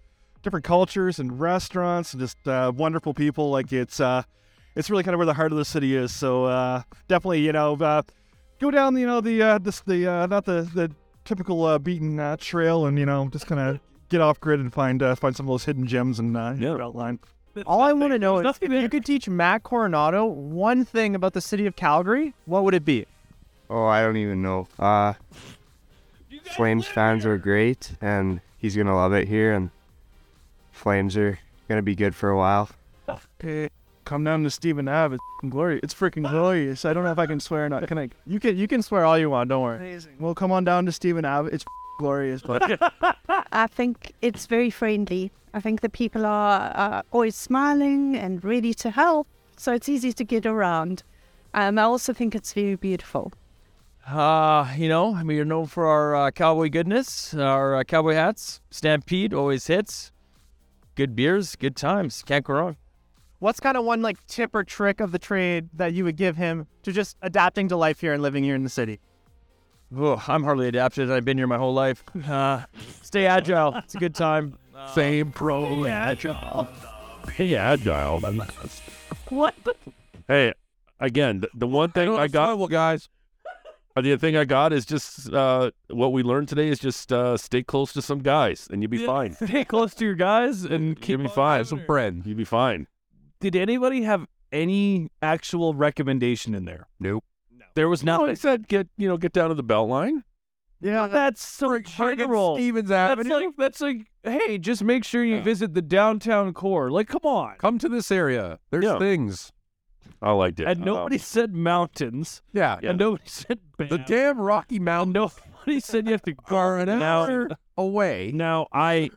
different 0.42 0.64
cultures 0.64 1.18
and 1.18 1.38
restaurants 1.38 2.12
and 2.12 2.20
just 2.20 2.46
uh, 2.48 2.72
wonderful 2.74 3.14
people. 3.14 3.50
Like 3.50 3.72
it's 3.72 4.00
uh, 4.00 4.22
it's 4.74 4.88
really 4.90 5.02
kind 5.02 5.14
of 5.14 5.18
where 5.18 5.26
the 5.26 5.34
heart 5.34 5.52
of 5.52 5.58
the 5.58 5.64
city 5.64 5.96
is. 5.96 6.14
So 6.14 6.44
uh, 6.46 6.82
definitely, 7.08 7.40
you 7.40 7.52
know, 7.52 7.74
uh, 7.74 8.02
go 8.60 8.70
down, 8.70 8.96
you 8.96 9.06
know, 9.06 9.20
the 9.20 9.42
uh, 9.42 9.58
this 9.58 9.80
the 9.80 10.06
uh, 10.06 10.26
not 10.26 10.44
the 10.44 10.62
the 10.74 10.90
typical 11.24 11.64
uh, 11.64 11.78
beaten 11.78 12.18
uh, 12.18 12.36
trail, 12.38 12.86
and 12.86 12.98
you 12.98 13.06
know, 13.06 13.28
just 13.28 13.46
kind 13.46 13.60
of 13.60 13.80
get 14.08 14.20
off 14.20 14.40
grid 14.40 14.60
and 14.60 14.72
find 14.72 15.02
uh, 15.02 15.14
find 15.14 15.36
some 15.36 15.46
of 15.46 15.52
those 15.52 15.64
hidden 15.64 15.86
gems 15.86 16.18
in 16.18 16.34
uh, 16.36 16.56
Yeah. 16.58 16.68
Beltline. 16.70 17.18
All 17.66 17.80
I 17.80 17.92
want 17.92 18.12
to 18.12 18.18
know 18.18 18.38
is 18.38 18.44
nothing 18.44 18.72
if 18.72 18.80
you 18.80 18.88
could 18.88 19.04
teach 19.04 19.28
Matt 19.28 19.64
Coronato 19.64 20.24
one 20.32 20.84
thing 20.84 21.16
about 21.16 21.32
the 21.32 21.40
city 21.40 21.66
of 21.66 21.74
Calgary, 21.74 22.32
what 22.44 22.62
would 22.62 22.74
it 22.74 22.84
be? 22.84 23.06
Oh, 23.70 23.86
I 23.86 24.02
don't 24.02 24.16
even 24.16 24.42
know. 24.42 24.66
Uh, 24.80 25.14
Flames 26.56 26.88
fans 26.88 27.24
are 27.24 27.38
great, 27.38 27.92
and 28.00 28.40
he's 28.58 28.76
gonna 28.76 28.96
love 28.96 29.12
it 29.12 29.28
here, 29.28 29.52
and 29.54 29.70
Flames 30.72 31.16
are 31.16 31.38
gonna 31.68 31.80
be 31.80 31.94
good 31.94 32.14
for 32.14 32.30
a 32.30 32.36
while. 32.36 32.68
Come 34.04 34.24
down 34.24 34.42
to 34.42 34.50
Stephen 34.50 34.88
Ave. 34.88 35.14
It's 35.14 35.22
f***ing 35.22 35.50
glorious. 35.50 35.80
It's 35.84 35.94
freaking 35.94 36.28
glorious. 36.28 36.84
I 36.84 36.92
don't 36.92 37.04
know 37.04 37.12
if 37.12 37.18
I 37.20 37.26
can 37.26 37.38
swear 37.38 37.66
or 37.66 37.68
not. 37.68 37.86
Can 37.86 37.96
I? 37.96 38.08
You 38.26 38.40
can 38.40 38.56
you 38.56 38.66
can 38.66 38.82
swear 38.82 39.04
all 39.04 39.16
you 39.16 39.30
want. 39.30 39.50
Don't 39.50 39.62
worry. 39.62 39.76
Amazing. 39.76 40.16
Well, 40.18 40.34
come 40.34 40.50
on 40.50 40.64
down 40.64 40.84
to 40.86 40.92
Stephen 40.92 41.24
Ave. 41.24 41.50
It's 41.52 41.64
glorious, 42.00 42.42
but 42.42 42.80
I 43.52 43.68
think 43.68 44.14
it's 44.20 44.46
very 44.46 44.70
friendly. 44.70 45.30
I 45.54 45.60
think 45.60 45.80
the 45.80 45.88
people 45.88 46.26
are 46.26 46.72
uh, 46.74 47.02
always 47.12 47.36
smiling 47.36 48.16
and 48.16 48.42
ready 48.42 48.74
to 48.74 48.90
help, 48.90 49.28
so 49.56 49.72
it's 49.72 49.88
easy 49.88 50.12
to 50.12 50.24
get 50.24 50.44
around. 50.44 51.04
Um, 51.54 51.78
I 51.78 51.82
also 51.82 52.12
think 52.12 52.34
it's 52.34 52.52
very 52.52 52.74
beautiful. 52.74 53.32
Uh, 54.10 54.66
you 54.76 54.88
know, 54.88 55.14
I 55.14 55.22
mean, 55.22 55.36
you're 55.36 55.44
known 55.44 55.66
for 55.66 55.86
our 55.86 56.16
uh, 56.16 56.30
cowboy 56.32 56.68
goodness, 56.68 57.32
our 57.34 57.76
uh, 57.76 57.84
cowboy 57.84 58.14
hats. 58.14 58.60
Stampede 58.70 59.32
always 59.32 59.68
hits. 59.68 60.10
Good 60.96 61.14
beers, 61.14 61.54
good 61.54 61.76
times. 61.76 62.24
Can't 62.24 62.44
go 62.44 62.54
wrong. 62.54 62.76
what's 63.38 63.60
kind 63.60 63.76
of 63.76 63.84
one 63.84 64.02
like 64.02 64.26
tip 64.26 64.52
or 64.52 64.64
trick 64.64 65.00
of 65.00 65.12
the 65.12 65.18
trade 65.18 65.68
that 65.74 65.92
you 65.92 66.02
would 66.04 66.16
give 66.16 66.36
him 66.36 66.66
to 66.82 66.92
just 66.92 67.16
adapting 67.22 67.68
to 67.68 67.76
life 67.76 68.00
here 68.00 68.12
and 68.12 68.20
living 68.20 68.42
here 68.42 68.56
in 68.56 68.64
the 68.64 68.68
city? 68.68 68.98
Oh, 69.96 70.22
I'm 70.26 70.42
hardly 70.42 70.66
adapted. 70.66 71.10
I've 71.10 71.24
been 71.24 71.38
here 71.38 71.46
my 71.46 71.58
whole 71.58 71.74
life. 71.74 72.02
Uh, 72.28 72.64
stay 73.02 73.26
agile. 73.26 73.74
It's 73.76 73.94
a 73.94 73.98
good 73.98 74.14
time. 74.14 74.58
Same 74.94 75.30
pro 75.30 75.84
agile. 75.86 76.66
Hey, 77.34 77.54
agile. 77.54 78.20
What? 79.28 79.54
Hey, 80.26 80.52
again, 80.98 81.40
the, 81.40 81.48
the 81.54 81.66
one 81.68 81.92
thing 81.92 82.08
I 82.08 82.26
got, 82.26 82.58
Well, 82.58 82.66
guys. 82.66 83.08
Uh, 83.96 84.00
the 84.02 84.16
thing 84.16 84.36
I 84.36 84.44
got 84.44 84.72
is 84.72 84.84
just 84.86 85.32
uh, 85.32 85.70
what 85.88 86.12
we 86.12 86.22
learned 86.22 86.48
today 86.48 86.68
is 86.68 86.78
just 86.78 87.12
uh, 87.12 87.36
stay 87.36 87.62
close 87.62 87.92
to 87.94 88.02
some 88.02 88.20
guys, 88.20 88.68
and 88.70 88.82
you'll 88.82 88.90
be 88.90 89.04
fine. 89.04 89.32
Stay 89.46 89.64
close 89.64 89.94
to 89.96 90.04
your 90.04 90.14
guys 90.14 90.64
and 90.64 90.96
keep 91.00 91.18
You'll 91.18 91.28
be 91.28 91.34
fine. 91.34 91.58
doing 91.58 91.64
Some 91.66 91.78
it. 91.80 91.86
friend. 91.86 92.22
You'll 92.24 92.36
be 92.38 92.44
fine. 92.44 92.86
Did 93.40 93.56
anybody 93.56 94.02
have 94.02 94.26
any 94.52 95.10
actual 95.22 95.74
recommendation 95.74 96.54
in 96.54 96.64
there? 96.66 96.86
Nope. 96.98 97.24
There 97.74 97.88
was 97.88 98.02
No, 98.02 98.18
nothing. 98.18 98.30
I 98.30 98.34
said 98.34 98.68
get 98.68 98.88
you 98.96 99.08
know 99.08 99.16
get 99.16 99.32
down 99.32 99.48
to 99.48 99.54
the 99.54 99.62
belt 99.62 99.88
line. 99.88 100.24
Yeah, 100.82 101.08
That's 101.08 101.44
so 101.46 101.78
general. 101.78 102.56
Stevens 102.56 102.88
That's 102.88 103.12
Avenue. 103.12 103.34
like 103.34 103.56
that's 103.58 103.80
like, 103.82 104.06
hey, 104.24 104.56
just 104.56 104.82
make 104.82 105.04
sure 105.04 105.22
you 105.22 105.40
visit 105.42 105.74
the 105.74 105.82
downtown 105.82 106.54
core. 106.54 106.90
Like, 106.90 107.06
come 107.06 107.20
on. 107.24 107.56
Come 107.58 107.78
to 107.80 107.88
this 107.88 108.10
area. 108.10 108.58
There's 108.70 108.84
Yeah. 108.86 108.98
things. 108.98 109.52
I 110.22 110.32
liked 110.32 110.60
it. 110.60 110.66
And 110.66 110.80
nobody 110.84 111.16
Um, 111.16 111.20
said 111.20 111.54
mountains. 111.54 112.42
Yeah. 112.52 112.78
And 112.82 112.98
nobody 112.98 113.24
said 113.26 113.58
The 113.78 113.98
damn 113.98 114.38
Rocky 114.40 114.78
Mountain 114.78 115.12
Nobody 115.14 115.80
said 115.80 116.06
you 116.06 116.12
have 116.12 116.22
to 116.22 116.34
are 116.50 116.78
an 116.78 116.86
Now- 116.98 117.22
hour 117.24 117.48
away. 117.76 118.30
Now 118.34 118.66
I, 118.72 119.10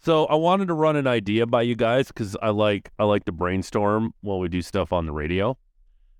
so 0.00 0.26
I 0.26 0.34
wanted 0.34 0.68
to 0.68 0.74
run 0.74 0.96
an 0.96 1.06
idea 1.06 1.46
by 1.46 1.62
you 1.62 1.74
guys 1.74 2.08
because 2.08 2.36
I 2.42 2.50
like 2.50 2.90
I 2.98 3.04
like 3.04 3.24
to 3.24 3.32
brainstorm 3.32 4.12
while 4.20 4.38
we 4.38 4.48
do 4.48 4.60
stuff 4.62 4.92
on 4.92 5.06
the 5.06 5.12
radio. 5.12 5.56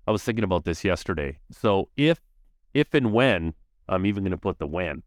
I 0.07 0.11
was 0.11 0.23
thinking 0.23 0.43
about 0.43 0.65
this 0.65 0.83
yesterday. 0.83 1.39
So 1.51 1.89
if 1.97 2.19
if 2.73 2.93
and 2.93 3.11
when 3.13 3.53
I'm 3.87 4.05
even 4.05 4.23
going 4.23 4.31
to 4.31 4.37
put 4.37 4.57
the 4.59 4.67
when, 4.67 5.03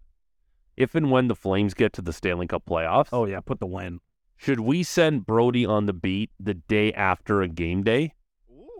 if 0.77 0.95
and 0.95 1.11
when 1.11 1.27
the 1.29 1.35
Flames 1.35 1.75
get 1.75 1.93
to 1.95 2.03
the 2.03 2.13
Stanley 2.13 2.47
Cup 2.47 2.65
playoffs, 2.67 3.09
Oh 3.13 3.27
yeah, 3.27 3.41
put 3.41 3.59
the 3.59 3.67
win. 3.67 3.99
should 4.37 4.61
we 4.61 4.83
send 4.85 5.27
Brodie 5.27 5.67
on 5.67 5.87
the 5.87 5.93
beat 5.93 6.31
the 6.39 6.55
day 6.55 6.93
after 6.93 7.43
a 7.43 7.49
game 7.49 7.83
day? 7.83 8.15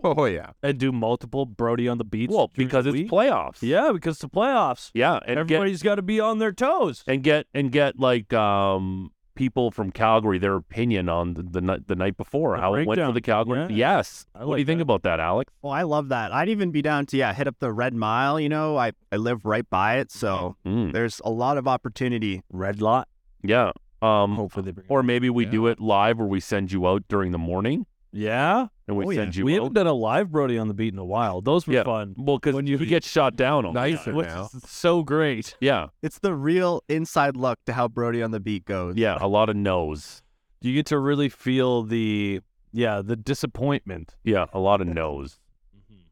Oh 0.03 0.25
yeah. 0.25 0.51
And 0.63 0.77
do 0.77 0.91
multiple 0.91 1.45
Brodie 1.45 1.87
on 1.87 1.97
the 1.97 2.03
beach. 2.05 2.29
Well, 2.31 2.49
because 2.55 2.85
it's 2.85 2.93
week? 2.93 3.09
playoffs. 3.09 3.57
Yeah, 3.61 3.91
because 3.91 4.13
it's 4.15 4.21
the 4.21 4.29
playoffs. 4.29 4.91
yeah, 4.93 5.19
and 5.25 5.39
Everybody's 5.39 5.81
got 5.83 5.95
to 5.95 6.01
be 6.01 6.19
on 6.19 6.39
their 6.39 6.51
toes. 6.51 7.03
and 7.07 7.23
get 7.23 7.47
and 7.53 7.71
get 7.71 7.99
like 7.99 8.31
um 8.33 9.11
people 9.35 9.71
from 9.71 9.89
Calgary 9.89 10.37
their 10.37 10.55
opinion 10.55 11.07
on 11.07 11.33
the 11.33 11.43
the, 11.43 11.61
night 11.61 11.87
the 11.87 11.95
night 11.95 12.17
before 12.17 12.55
A 12.55 12.59
how 12.61 12.73
it 12.75 12.85
went 12.85 12.99
for 13.01 13.11
the 13.13 13.21
Calgary. 13.21 13.59
Yeah. 13.59 13.67
Yes. 13.69 14.25
I 14.35 14.39
what 14.39 14.45
do 14.45 14.51
like 14.51 14.59
you 14.59 14.65
think 14.65 14.81
about 14.81 15.03
that, 15.03 15.19
Alex? 15.19 15.53
Well, 15.61 15.71
I 15.73 15.83
love 15.83 16.09
that. 16.09 16.33
I'd 16.33 16.49
even 16.49 16.71
be 16.71 16.81
down 16.81 17.05
to 17.07 17.17
yeah, 17.17 17.33
hit 17.33 17.47
up 17.47 17.55
the 17.59 17.71
Red 17.71 17.93
Mile. 17.93 18.39
You 18.39 18.49
know, 18.49 18.77
I 18.77 18.91
I 19.11 19.17
live 19.17 19.45
right 19.45 19.69
by 19.69 19.97
it, 19.99 20.11
so 20.11 20.55
Mm, 20.65 20.91
there's 20.93 21.21
a 21.23 21.29
lot 21.29 21.57
of 21.57 21.67
opportunity. 21.67 22.43
Red 22.51 22.81
lot. 22.81 23.07
yeah. 23.43 23.71
Um, 24.01 24.35
Hopefully 24.37 24.63
they 24.63 24.71
bring. 24.71 24.85
or 24.87 25.03
maybe 25.03 25.29
we 25.29 25.43
do 25.45 25.67
it 25.67 25.81
live, 25.81 26.19
where 26.19 26.27
we 26.27 26.39
send 26.39 26.71
you 26.71 26.87
out 26.87 27.03
during 27.09 27.31
the 27.33 27.37
morning 27.37 27.85
yeah. 28.13 28.67
And 28.89 28.97
we 28.97 29.05
Oh, 29.05 29.09
yeah. 29.11 29.29
you 29.31 29.45
We 29.45 29.53
out. 29.53 29.57
haven't 29.59 29.73
done 29.75 29.85
a 29.87 29.93
live 29.93 30.31
Brodie 30.31 30.57
on 30.57 30.67
the 30.67 30.73
beat 30.73 30.93
in 30.93 30.99
a 30.99 31.05
while. 31.05 31.41
Those 31.41 31.67
were 31.67 31.75
Yeah. 31.75 31.83
fun. 31.83 32.15
well, 32.17 32.37
because 32.39 32.55
when 32.55 32.65
you 32.65 32.77
you- 32.77 32.85
get 32.87 33.03
shot 33.03 33.35
down. 33.35 33.63
On 33.65 33.73
Nicer 33.73 34.13
Which 34.15 34.27
now. 34.27 34.49
is 34.51 34.63
so 34.65 35.03
great. 35.03 35.55
Yeah, 35.61 35.87
It's 36.01 36.17
the 36.17 36.33
real 36.33 36.81
inside 36.89 37.37
look 37.37 37.59
to 37.67 37.73
how 37.73 37.87
Brodie 37.87 38.23
on 38.23 38.31
the 38.31 38.39
beat 38.39 38.65
goes. 38.65 38.95
yeah. 38.97 39.17
A 39.21 39.27
lot 39.27 39.47
of 39.47 39.55
no's. 39.55 40.23
You 40.61 40.73
get 40.73 40.87
to 40.87 40.97
really 40.97 41.29
feel 41.29 41.83
the 41.83 42.41
yeah 42.73 43.01
the 43.03 43.15
disappointment. 43.15 44.15
Yeah, 44.23 44.47
a 44.53 44.59
lot 44.59 44.81
of 44.81 44.87
no's. 44.87 45.39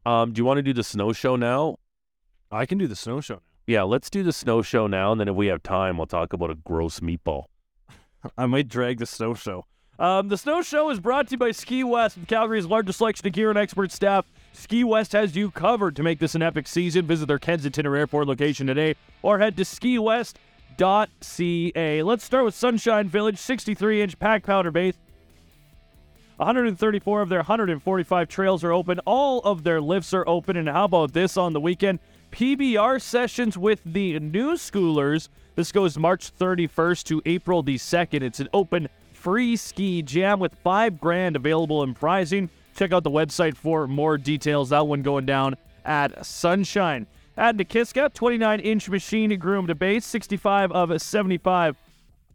Um, 0.06 0.32
do 0.32 0.40
you 0.40 0.44
want 0.44 0.58
to 0.58 0.62
do 0.62 0.72
the 0.72 0.84
snow 0.84 1.12
show 1.12 1.34
now? 1.36 1.78
I 2.50 2.64
can 2.64 2.78
do 2.78 2.86
the 2.86 2.96
snow 2.96 3.20
show. 3.20 3.40
Yeah, 3.66 3.82
let's 3.82 4.08
do 4.08 4.22
the 4.22 4.32
snow 4.32 4.62
show 4.62 4.86
now, 4.86 5.12
and 5.12 5.20
then 5.20 5.28
if 5.28 5.34
we 5.34 5.48
have 5.48 5.62
time, 5.62 5.98
we'll 5.98 6.06
talk 6.06 6.32
about 6.32 6.50
a 6.50 6.54
gross 6.54 7.00
meatball. 7.00 7.46
I 8.38 8.46
might 8.46 8.68
drag 8.68 8.98
the 8.98 9.06
snow 9.06 9.34
show. 9.34 9.66
Um, 9.98 10.28
the 10.28 10.38
snow 10.38 10.62
show 10.62 10.90
is 10.90 11.00
brought 11.00 11.26
to 11.28 11.32
you 11.32 11.38
by 11.38 11.50
Ski 11.50 11.82
West, 11.82 12.18
Calgary's 12.28 12.66
largest 12.66 12.98
selection 12.98 13.26
of 13.26 13.32
gear 13.32 13.50
and 13.50 13.58
expert 13.58 13.90
staff. 13.90 14.26
Ski 14.52 14.84
West 14.84 15.10
has 15.12 15.34
you 15.34 15.50
covered 15.50 15.96
to 15.96 16.04
make 16.04 16.20
this 16.20 16.36
an 16.36 16.42
epic 16.42 16.68
season. 16.68 17.04
Visit 17.04 17.26
their 17.26 17.40
Kensington 17.40 17.84
or 17.84 17.96
Airport 17.96 18.28
location 18.28 18.68
today, 18.68 18.94
or 19.22 19.40
head 19.40 19.56
to 19.56 19.64
skiwest.ca. 19.64 20.34
Let's 22.04 22.24
start 22.24 22.44
with 22.44 22.54
Sunshine 22.54 23.08
Village, 23.08 23.38
63-inch 23.38 24.20
pack 24.20 24.44
powder 24.44 24.70
base. 24.70 24.94
134 26.36 27.20
of 27.20 27.28
their 27.28 27.40
145 27.40 28.28
trails 28.28 28.62
are 28.62 28.70
open. 28.70 29.00
All 29.00 29.40
of 29.40 29.64
their 29.64 29.80
lifts 29.80 30.14
are 30.14 30.28
open. 30.28 30.56
And 30.56 30.68
how 30.68 30.84
about 30.84 31.12
this 31.12 31.36
on 31.36 31.52
the 31.52 31.60
weekend? 31.60 31.98
PBR 32.30 33.02
sessions 33.02 33.58
with 33.58 33.80
the 33.84 34.20
new 34.20 34.52
schoolers. 34.52 35.28
This 35.56 35.72
goes 35.72 35.98
March 35.98 36.32
31st 36.32 37.02
to 37.04 37.20
April 37.26 37.64
the 37.64 37.74
2nd. 37.74 38.22
It's 38.22 38.38
an 38.38 38.48
open 38.52 38.88
free 39.18 39.56
ski 39.56 40.00
jam 40.02 40.38
with 40.38 40.54
five 40.62 41.00
grand 41.00 41.36
available 41.36 41.82
in 41.82 41.92
pricing. 41.92 42.48
Check 42.76 42.92
out 42.92 43.02
the 43.02 43.10
website 43.10 43.56
for 43.56 43.88
more 43.88 44.16
details. 44.16 44.70
That 44.70 44.86
one 44.86 45.02
going 45.02 45.26
down 45.26 45.56
at 45.84 46.24
Sunshine. 46.24 47.06
At 47.36 47.56
Nakiska, 47.56 48.14
29 48.14 48.60
inch 48.60 48.88
machine 48.88 49.36
groomed 49.38 49.76
base, 49.78 50.04
65 50.06 50.72
of 50.72 51.00
75 51.00 51.76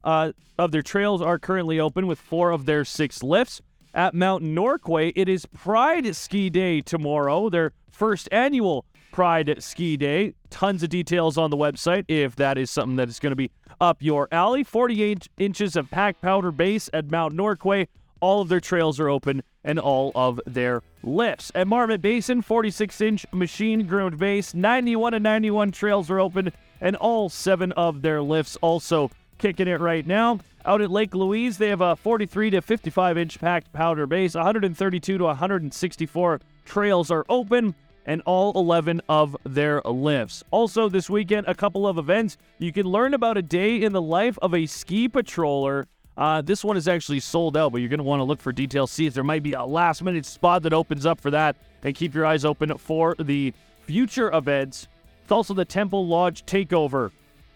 uh, 0.03 0.31
of 0.57 0.71
their 0.71 0.81
trails 0.81 1.21
are 1.21 1.39
currently 1.39 1.79
open 1.79 2.07
with 2.07 2.19
four 2.19 2.51
of 2.51 2.65
their 2.65 2.83
six 2.83 3.23
lifts. 3.23 3.61
At 3.93 4.13
Mount 4.13 4.43
Norquay, 4.43 5.13
it 5.15 5.29
is 5.29 5.45
Pride 5.45 6.15
Ski 6.15 6.49
Day 6.49 6.81
tomorrow, 6.81 7.49
their 7.49 7.73
first 7.91 8.27
annual 8.31 8.85
Pride 9.11 9.61
Ski 9.61 9.95
Day. 9.97 10.33
Tons 10.49 10.83
of 10.83 10.89
details 10.89 11.37
on 11.37 11.49
the 11.51 11.57
website 11.57 12.05
if 12.07 12.35
that 12.37 12.57
is 12.57 12.71
something 12.71 12.95
that 12.95 13.07
is 13.07 13.19
going 13.19 13.31
to 13.31 13.35
be 13.35 13.51
up 13.79 14.01
your 14.01 14.27
alley. 14.31 14.63
48 14.63 15.27
inches 15.37 15.75
of 15.75 15.89
packed 15.89 16.21
powder 16.21 16.51
base 16.51 16.89
at 16.93 17.09
Mount 17.09 17.35
Norquay. 17.35 17.87
All 18.19 18.41
of 18.41 18.49
their 18.49 18.59
trails 18.59 18.99
are 18.99 19.09
open 19.09 19.43
and 19.63 19.79
all 19.79 20.11
of 20.15 20.39
their 20.45 20.81
lifts. 21.03 21.51
At 21.55 21.67
Marmot 21.67 22.01
Basin, 22.01 22.41
46 22.41 23.01
inch 23.01 23.25
machine 23.31 23.85
groomed 23.85 24.17
base. 24.17 24.53
91 24.53 25.13
and 25.13 25.23
91 25.23 25.71
trails 25.71 26.09
are 26.09 26.19
open 26.19 26.51
and 26.79 26.95
all 26.95 27.29
seven 27.29 27.71
of 27.73 28.01
their 28.01 28.21
lifts 28.21 28.57
also 28.61 29.11
kicking 29.37 29.67
it 29.67 29.79
right 29.79 30.05
now. 30.05 30.39
Out 30.65 30.81
at 30.81 30.91
Lake 30.91 31.13
Louise, 31.13 31.57
they 31.57 31.67
have 31.67 31.81
a 31.81 31.95
43 31.95 32.51
to 32.51 32.61
55 32.61 33.17
inch 33.17 33.39
packed 33.39 33.73
powder 33.73 34.07
base. 34.07 34.35
132 34.35 35.17
to 35.17 35.23
164 35.23 36.41
trails 36.65 37.11
are 37.11 37.25
open 37.27 37.75
and 38.05 38.21
all 38.25 38.51
11 38.55 39.01
of 39.09 39.35
their 39.43 39.81
lifts. 39.81 40.43
Also, 40.51 40.89
this 40.89 41.09
weekend, 41.09 41.47
a 41.47 41.55
couple 41.55 41.87
of 41.87 41.97
events. 41.97 42.37
You 42.59 42.71
can 42.71 42.85
learn 42.85 43.13
about 43.13 43.37
a 43.37 43.41
day 43.41 43.81
in 43.81 43.93
the 43.93 44.01
life 44.01 44.37
of 44.41 44.53
a 44.53 44.65
ski 44.65 45.07
patroller. 45.09 45.85
Uh, 46.15 46.41
this 46.41 46.63
one 46.63 46.77
is 46.77 46.87
actually 46.87 47.19
sold 47.19 47.57
out, 47.57 47.71
but 47.71 47.79
you're 47.79 47.89
going 47.89 47.97
to 47.97 48.03
want 48.03 48.19
to 48.19 48.23
look 48.23 48.39
for 48.39 48.51
details, 48.51 48.91
see 48.91 49.07
if 49.07 49.13
there 49.13 49.23
might 49.23 49.43
be 49.43 49.53
a 49.53 49.63
last 49.63 50.03
minute 50.03 50.25
spot 50.25 50.63
that 50.63 50.73
opens 50.73 51.05
up 51.05 51.19
for 51.19 51.31
that, 51.31 51.55
and 51.81 51.95
keep 51.95 52.13
your 52.13 52.25
eyes 52.25 52.45
open 52.45 52.77
for 52.77 53.15
the 53.19 53.53
future 53.81 54.31
events. 54.31 54.87
It's 55.23 55.31
also 55.31 55.53
the 55.53 55.65
Temple 55.65 56.05
Lodge 56.05 56.45
Takeover 56.45 57.11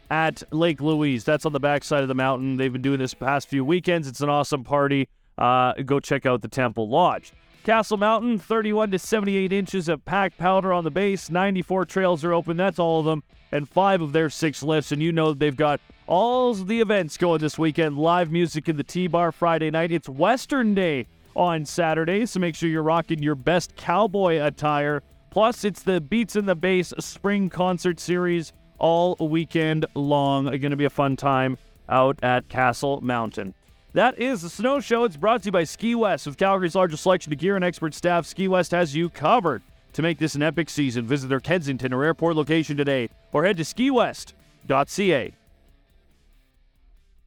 at 0.09 0.41
Lake 0.51 0.81
Louise. 0.81 1.23
That's 1.23 1.45
on 1.45 1.53
the 1.53 1.59
backside 1.59 2.01
of 2.01 2.07
the 2.07 2.15
mountain. 2.15 2.57
They've 2.57 2.71
been 2.71 2.81
doing 2.81 2.99
this 2.99 3.13
past 3.13 3.47
few 3.47 3.63
weekends. 3.63 4.07
It's 4.07 4.21
an 4.21 4.29
awesome 4.29 4.63
party. 4.63 5.09
Uh, 5.37 5.73
go 5.85 5.99
check 5.99 6.25
out 6.25 6.41
the 6.41 6.47
Temple 6.47 6.89
Lodge. 6.89 7.33
Castle 7.67 7.97
Mountain, 7.97 8.39
31 8.39 8.91
to 8.91 8.97
78 8.97 9.51
inches 9.51 9.89
of 9.89 10.05
packed 10.05 10.37
powder 10.37 10.71
on 10.71 10.85
the 10.85 10.89
base. 10.89 11.29
94 11.29 11.83
trails 11.83 12.23
are 12.23 12.31
open. 12.31 12.55
That's 12.55 12.79
all 12.79 13.01
of 13.01 13.05
them. 13.05 13.23
And 13.51 13.67
five 13.67 13.99
of 13.99 14.13
their 14.13 14.29
six 14.29 14.63
lifts. 14.63 14.93
And 14.93 15.01
you 15.01 15.11
know 15.11 15.33
they've 15.33 15.53
got 15.53 15.81
all 16.07 16.53
the 16.53 16.79
events 16.79 17.17
going 17.17 17.41
this 17.41 17.59
weekend. 17.59 17.97
Live 17.97 18.31
music 18.31 18.69
in 18.69 18.77
the 18.77 18.85
T 18.85 19.07
Bar 19.07 19.33
Friday 19.33 19.69
night. 19.69 19.91
It's 19.91 20.07
Western 20.07 20.75
Day 20.75 21.07
on 21.35 21.65
Saturday. 21.65 22.25
So 22.25 22.39
make 22.39 22.55
sure 22.55 22.69
you're 22.69 22.83
rocking 22.83 23.21
your 23.21 23.35
best 23.35 23.75
cowboy 23.75 24.41
attire. 24.41 25.03
Plus, 25.29 25.65
it's 25.65 25.83
the 25.83 25.99
Beats 25.99 26.37
in 26.37 26.45
the 26.45 26.55
Bass 26.55 26.93
Spring 26.99 27.49
Concert 27.49 27.99
Series 27.99 28.53
all 28.79 29.17
weekend 29.19 29.85
long. 29.93 30.45
Going 30.45 30.71
to 30.71 30.77
be 30.77 30.85
a 30.85 30.89
fun 30.89 31.17
time 31.17 31.57
out 31.89 32.17
at 32.23 32.47
Castle 32.47 33.01
Mountain. 33.01 33.55
That 33.97 34.19
is 34.19 34.43
the 34.43 34.49
Snow 34.51 34.79
Show. 34.79 35.05
It's 35.05 35.17
brought 35.17 35.41
to 35.41 35.47
you 35.47 35.51
by 35.51 35.63
Ski 35.63 35.95
West. 35.95 36.27
With 36.27 36.37
Calgary's 36.37 36.75
largest 36.75 37.01
selection 37.01 37.33
of 37.33 37.39
gear 37.39 37.55
and 37.55 37.65
expert 37.65 37.95
staff, 37.95 38.27
Ski 38.27 38.47
West 38.47 38.69
has 38.69 38.95
you 38.95 39.09
covered. 39.09 39.63
To 39.93 40.03
make 40.03 40.19
this 40.19 40.35
an 40.35 40.43
epic 40.43 40.69
season, 40.69 41.07
visit 41.07 41.29
their 41.29 41.39
Kensington 41.39 41.91
or 41.91 42.03
airport 42.03 42.35
location 42.35 42.77
today 42.77 43.09
or 43.33 43.43
head 43.43 43.57
to 43.57 43.63
skiwest.ca. 43.63 45.33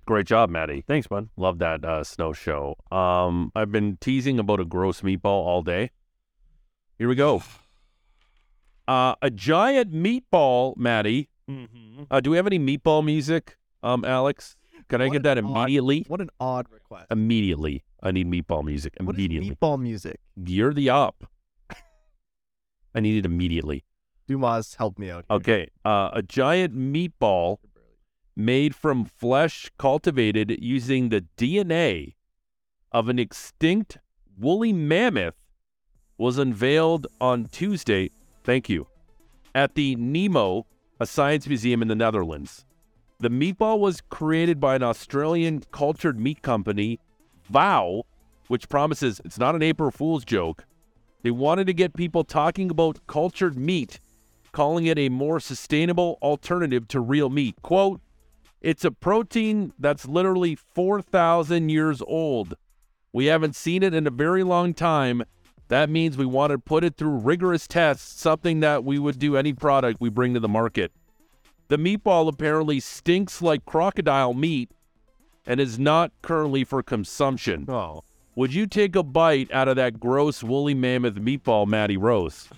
Great 0.06 0.26
job, 0.26 0.48
Maddie. 0.48 0.84
Thanks, 0.86 1.08
bud. 1.08 1.28
Love 1.36 1.58
that 1.58 1.84
uh, 1.84 2.04
snow 2.04 2.32
show. 2.32 2.76
Um, 2.92 3.50
I've 3.56 3.72
been 3.72 3.96
teasing 3.96 4.38
about 4.38 4.60
a 4.60 4.64
gross 4.64 5.00
meatball 5.00 5.24
all 5.24 5.62
day. 5.62 5.90
Here 6.98 7.08
we 7.08 7.16
go. 7.16 7.42
Uh, 8.86 9.16
a 9.20 9.30
giant 9.30 9.92
meatball, 9.92 10.76
Maddie. 10.76 11.30
Mm-hmm. 11.50 12.04
Uh, 12.08 12.20
do 12.20 12.30
we 12.30 12.36
have 12.36 12.46
any 12.46 12.60
meatball 12.60 13.04
music, 13.04 13.56
um, 13.82 14.04
Alex? 14.04 14.54
Can 14.90 15.00
I 15.00 15.08
get 15.08 15.22
that 15.22 15.38
an 15.38 15.46
odd- 15.46 15.56
immediately? 15.62 16.04
what 16.08 16.20
an 16.20 16.30
odd 16.38 16.66
request. 16.70 17.06
Immediately. 17.10 17.82
I 18.02 18.10
need 18.12 18.26
meatball 18.30 18.64
music 18.64 18.94
What 19.00 19.14
immediately. 19.16 19.50
meatball 19.56 19.80
music? 19.80 20.20
You're 20.36 20.74
the 20.74 20.90
up. 20.90 21.24
I 22.94 23.00
need 23.00 23.18
it 23.18 23.24
immediately. 23.26 23.84
Dumas, 24.26 24.74
help 24.74 24.98
me 24.98 25.10
out. 25.10 25.24
Here. 25.28 25.36
Okay. 25.36 25.68
Uh, 25.84 26.10
a 26.12 26.22
giant 26.22 26.76
meatball 26.76 27.58
made 28.36 28.74
from 28.74 29.04
flesh 29.04 29.70
cultivated 29.78 30.56
using 30.60 31.08
the 31.08 31.24
DNA 31.36 32.14
of 32.92 33.08
an 33.08 33.18
extinct 33.18 33.98
woolly 34.38 34.72
mammoth 34.72 35.34
was 36.16 36.38
unveiled 36.38 37.06
on 37.20 37.46
Tuesday. 37.46 38.10
Thank 38.44 38.68
you. 38.68 38.86
At 39.54 39.74
the 39.74 39.96
Nemo, 39.96 40.66
a 40.98 41.06
science 41.06 41.46
museum 41.46 41.82
in 41.82 41.88
the 41.88 41.94
Netherlands. 41.94 42.64
The 43.20 43.28
meatball 43.28 43.78
was 43.78 44.00
created 44.08 44.58
by 44.60 44.76
an 44.76 44.82
Australian 44.82 45.62
cultured 45.72 46.18
meat 46.18 46.40
company, 46.40 46.98
Vow, 47.50 48.04
which 48.48 48.70
promises 48.70 49.20
it's 49.26 49.38
not 49.38 49.54
an 49.54 49.62
April 49.62 49.90
Fool's 49.90 50.24
joke. 50.24 50.64
They 51.22 51.30
wanted 51.30 51.66
to 51.66 51.74
get 51.74 51.92
people 51.92 52.24
talking 52.24 52.70
about 52.70 53.06
cultured 53.06 53.58
meat, 53.58 54.00
calling 54.52 54.86
it 54.86 54.98
a 54.98 55.10
more 55.10 55.38
sustainable 55.38 56.18
alternative 56.22 56.88
to 56.88 57.00
real 57.00 57.28
meat. 57.28 57.56
Quote, 57.60 58.00
it's 58.62 58.86
a 58.86 58.90
protein 58.90 59.74
that's 59.78 60.08
literally 60.08 60.54
4,000 60.54 61.68
years 61.68 62.00
old. 62.00 62.54
We 63.12 63.26
haven't 63.26 63.54
seen 63.54 63.82
it 63.82 63.92
in 63.92 64.06
a 64.06 64.10
very 64.10 64.44
long 64.44 64.72
time. 64.72 65.24
That 65.68 65.90
means 65.90 66.16
we 66.16 66.24
want 66.24 66.52
to 66.52 66.58
put 66.58 66.84
it 66.84 66.96
through 66.96 67.18
rigorous 67.18 67.68
tests, 67.68 68.18
something 68.18 68.60
that 68.60 68.82
we 68.82 68.98
would 68.98 69.18
do 69.18 69.36
any 69.36 69.52
product 69.52 70.00
we 70.00 70.08
bring 70.08 70.32
to 70.32 70.40
the 70.40 70.48
market. 70.48 70.90
The 71.70 71.78
meatball 71.78 72.28
apparently 72.28 72.80
stinks 72.80 73.40
like 73.40 73.64
crocodile 73.64 74.34
meat 74.34 74.72
and 75.46 75.60
is 75.60 75.78
not 75.78 76.10
currently 76.20 76.64
for 76.64 76.82
consumption. 76.82 77.64
Oh. 77.70 78.02
Would 78.34 78.52
you 78.52 78.66
take 78.66 78.96
a 78.96 79.04
bite 79.04 79.52
out 79.52 79.68
of 79.68 79.76
that 79.76 80.00
gross 80.00 80.42
woolly 80.42 80.74
mammoth 80.74 81.14
meatball, 81.14 81.68
Matty 81.68 81.96
Rose? 81.96 82.48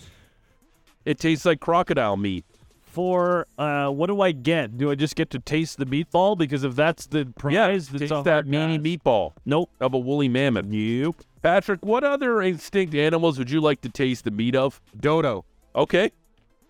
It 1.05 1.19
tastes 1.19 1.45
like 1.45 1.61
crocodile 1.61 2.17
meat. 2.17 2.47
For 2.81 3.47
uh, 3.59 3.91
what 3.91 4.07
do 4.07 4.23
I 4.23 4.33
get? 4.33 4.79
Do 4.79 4.91
I 4.91 4.95
just 4.95 5.15
get 5.15 5.29
to 5.31 5.39
taste 5.39 5.77
the 5.77 5.85
meatball? 5.85 6.39
Because 6.39 6.65
if 6.65 6.75
that's 6.75 7.07
the 7.07 7.27
prize, 7.37 7.89
that's 7.91 8.01
Taste 8.09 8.25
that 8.25 8.47
hard 8.47 8.49
meaty 8.49 8.79
pass. 8.79 9.05
meatball. 9.05 9.33
Nope. 9.45 9.69
Of 9.79 9.93
a 9.93 9.99
woolly 9.99 10.31
mammoth. 10.31 10.65
Nope. 10.65 11.17
Patrick, 11.43 11.85
what 11.85 12.03
other 12.03 12.41
extinct 12.41 12.95
animals 12.95 13.39
would 13.39 13.51
you 13.51 13.61
like 13.61 13.83
to 13.83 13.91
taste 13.91 14.25
the 14.25 14.31
meat 14.31 14.57
of? 14.57 14.81
Dodo. 14.99 15.45
Okay. 15.77 16.13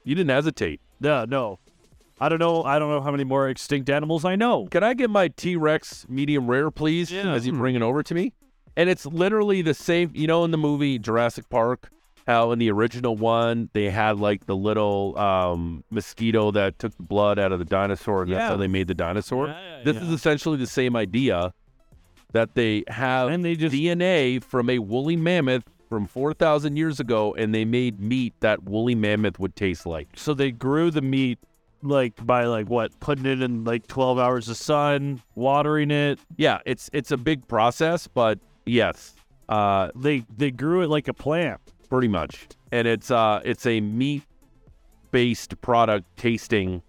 You 0.03 0.17
didn't 0.17 0.31
hesitate. 0.31 0.81
Yeah, 1.01 1.25
no. 1.29 1.61
I 2.23 2.29
don't 2.29 2.39
know. 2.39 2.63
I 2.63 2.79
don't 2.79 2.89
know 2.89 3.01
how 3.01 3.11
many 3.11 3.25
more 3.25 3.49
extinct 3.49 3.91
animals 3.91 4.25
I 4.25 4.37
know. 4.37 4.69
Can 4.69 4.85
I 4.85 4.95
get 4.95 5.11
my 5.11 5.27
T 5.27 5.57
Rex 5.57 6.07
medium 6.09 6.47
rare, 6.47 6.71
please? 6.71 7.11
Yeah. 7.11 7.33
As 7.33 7.45
you 7.45 7.53
bring 7.53 7.75
it 7.75 7.83
over 7.83 8.05
to 8.05 8.15
me? 8.15 8.33
And 8.77 8.89
it's 8.89 9.05
literally 9.05 9.61
the 9.61 9.75
same. 9.75 10.13
You 10.15 10.29
know, 10.29 10.45
in 10.45 10.53
the 10.53 10.57
movie 10.57 11.01
Jurassic 11.01 11.51
Park, 11.51 11.91
how 12.29 12.53
in 12.53 12.61
the 12.61 12.71
original 12.71 13.17
one 13.17 13.71
they 13.73 13.91
had 13.91 14.21
like 14.21 14.47
the 14.47 14.55
little 14.55 15.19
um, 15.19 15.83
mosquito 15.91 16.53
that 16.53 16.79
took 16.79 16.97
the 16.97 17.03
blood 17.03 17.41
out 17.41 17.51
of 17.51 17.59
the 17.59 17.65
dinosaur, 17.65 18.23
and 18.23 18.33
that's 18.33 18.49
how 18.49 18.57
they 18.57 18.69
made 18.69 18.87
the 18.87 18.95
dinosaur. 18.95 19.49
Yeah, 19.49 19.61
yeah, 19.61 19.83
this 19.83 19.97
yeah. 19.97 20.03
is 20.03 20.09
essentially 20.11 20.59
the 20.59 20.69
same 20.69 20.95
idea 20.95 21.53
that 22.31 22.55
they 22.55 22.85
have 22.87 23.31
And 23.31 23.45
they 23.45 23.57
just 23.57 23.75
DNA 23.75 24.43
from 24.43 24.71
a 24.71 24.79
woolly 24.79 25.17
mammoth 25.17 25.65
from 25.89 26.07
4,000 26.07 26.77
years 26.77 27.01
ago, 27.01 27.35
and 27.35 27.53
they 27.53 27.65
made 27.65 28.01
meat 28.01 28.33
that 28.41 28.63
woolly 28.63 28.95
mammoth 28.95 29.41
would 29.41 29.57
taste 29.57 29.87
like. 29.87 30.09
so 30.15 30.33
they 30.35 30.53
grew 30.53 30.91
the 30.91 31.03
meat 31.03 31.41
like 31.83 32.25
by 32.25 32.45
like 32.45 32.69
what 32.69 32.99
putting 33.01 33.27
it 33.27 33.43
in 33.43 33.65
like 33.65 33.87
12 33.87 34.19
hours 34.19 34.49
of 34.49 34.57
sun 34.57 35.21
watering 35.35 35.91
it 35.91 36.19
Yeah, 36.37 36.59
it's 36.65 36.89
it's 36.93 37.11
a 37.11 37.17
big 37.17 37.47
process, 37.49 38.07
but 38.07 38.39
yes, 38.67 39.15
uh, 39.49 39.91
they 39.97 40.25
they 40.37 40.51
grew 40.51 40.83
it 40.83 40.89
like 40.89 41.09
a 41.09 41.15
plant 41.15 41.61
pretty 41.89 42.09
much. 42.09 42.47
And 42.71 42.87
it's 42.89 43.11
uh 43.11 43.41
it's 43.45 43.67
a 43.67 43.81
meat 43.81 44.23
based 45.11 45.61
product 45.61 46.07
tasting 46.17 46.83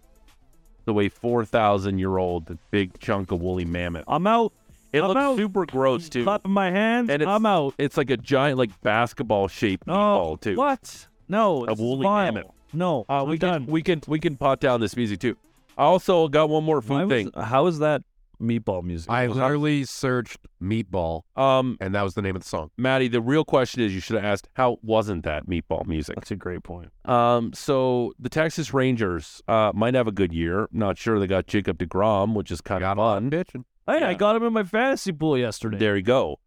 the 0.85 0.93
way 0.93 1.09
4,000 1.09 1.97
year 1.99 2.17
old 2.17 2.57
big 2.71 2.97
chunk 2.99 3.31
of 3.31 3.41
woolly 3.41 3.65
mammoth. 3.65 4.03
i'm 4.07 4.27
out 4.27 4.53
It 4.91 5.01
I'm 5.01 5.07
looks 5.09 5.19
out. 5.21 5.37
super 5.37 5.65
gross 5.65 6.09
too. 6.09 6.23
clapping 6.23 6.51
my 6.51 6.71
hands 6.71 7.09
And 7.09 7.21
it's, 7.21 7.29
i'm 7.29 7.45
out 7.45 7.73
It's 7.77 7.97
like 7.97 8.09
a 8.09 8.17
giant 8.17 8.57
like 8.57 8.69
basketball 8.81 9.47
shaped 9.47 9.87
meatball 9.87 10.39
too. 10.39 10.55
what 10.55 11.07
no 11.27 11.65
A 11.67 11.73
woolly 11.73 12.05
mammoth. 12.05 12.51
No 12.74 13.05
Uh, 13.09 13.24
I'm 13.24 13.30
we 13.30 13.38
done 13.38 13.65
can 13.65 13.71
we 13.74 13.82
can 13.82 14.01
we 14.07 14.19
can 14.19 14.36
pot 14.38 14.59
down 14.59 14.80
this 14.82 14.95
music 14.95 15.19
too. 15.19 15.38
I 15.78 15.84
also 15.84 16.28
got 16.28 16.49
one 16.49 16.63
more 16.63 16.82
food 16.82 16.93
Why 16.93 17.03
was- 17.05 17.09
thing. 17.09 17.32
how 17.41 17.67
is 17.67 17.80
that 17.80 18.03
meatball 18.41 18.84
music 18.84 19.09
I 19.09 19.28
literally 19.28 19.86
searched 19.86 20.38
meatball, 20.61 21.21
Um, 21.38 21.78
and 21.80 21.95
that 21.95 22.01
was 22.03 22.13
the 22.15 22.21
name 22.21 22.36
of 22.36 22.41
the 22.41 22.47
song. 22.47 22.71
Maddie, 22.78 23.07
the 23.07 23.21
real 23.21 23.45
question 23.45 23.82
is 23.82 23.93
you 23.93 24.01
should 24.01 24.15
have 24.17 24.26
asked 24.26 24.49
how 24.55 24.80
wasn't 24.82 25.24
that 25.24 25.47
meatball 25.47 25.86
music? 25.86 26.15
that's 26.15 26.32
a 26.32 26.36
great 26.36 26.61
point 26.63 26.89
Um, 27.05 27.53
so 27.53 28.11
the 28.19 28.30
Texas 28.30 28.74
Rangers 28.74 29.41
uh, 29.47 29.71
might 29.74 29.93
have 29.93 30.07
a 30.07 30.11
good 30.11 30.34
year. 30.34 30.67
Not 30.71 30.97
sure 30.97 31.19
they 31.19 31.28
got 31.28 31.47
Jacob 31.47 31.78
DeGrom, 31.78 32.34
which 32.34 32.51
is 32.51 32.59
kind 32.59 32.84
of 32.84 32.97
fun. 32.97 33.30
Bitchin'. 33.30 33.63
hey 33.88 33.97
i 34.03 34.11
Yeah. 34.11 34.13
got 34.15 34.36
him 34.36 34.43
in 34.43 34.51
my 34.53 34.63
fantasy 34.63 35.11
pool 35.13 35.38
yesterday 35.38 35.78
There 35.78 35.95
you 35.95 36.03
go. 36.03 36.39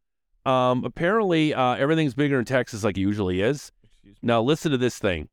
Um, 0.44 0.84
apparently, 0.84 1.54
uh, 1.54 1.74
everything's 1.76 2.14
bigger 2.14 2.38
in 2.38 2.44
Texas 2.44 2.84
like 2.84 2.96
it 2.96 3.00
usually 3.00 3.40
is. 3.40 3.72
Now, 4.22 4.40
listen 4.42 4.70
to 4.70 4.78
this 4.78 4.98
thing. 4.98 5.28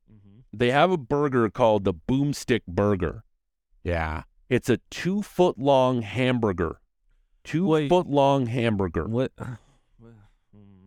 They 0.58 0.70
have 0.70 0.90
a 0.90 0.96
burger 0.96 1.48
called 1.50 1.84
the 1.84 1.94
Boomstick 1.94 2.62
Burger. 2.66 3.24
Yeah. 3.82 4.22
It's 4.48 4.68
a 4.68 4.78
two 4.90 5.22
foot 5.22 5.58
long 5.58 6.02
hamburger. 6.02 6.80
Two 7.44 7.88
foot 7.88 8.06
long 8.06 8.46
hamburger. 8.46 9.04
What? 9.06 9.32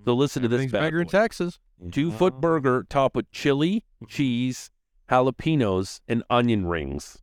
So 0.06 0.14
listen 0.14 0.42
to 0.44 0.48
this. 0.48 0.56
Everything's 0.56 0.72
bad 0.72 0.82
bigger 0.84 1.02
in. 1.02 1.08
Texas. 1.08 1.60
Two 1.92 2.12
foot 2.12 2.40
burger 2.40 2.86
topped 2.90 3.16
with 3.16 3.30
chili, 3.32 3.84
cheese, 4.08 4.72
jalapenos, 5.10 6.00
and 6.08 6.24
onion 6.30 6.66
rings. 6.66 7.20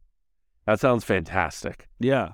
That 0.67 0.81
sounds 0.81 1.03
fantastic. 1.05 1.89
Yeah. 1.99 2.33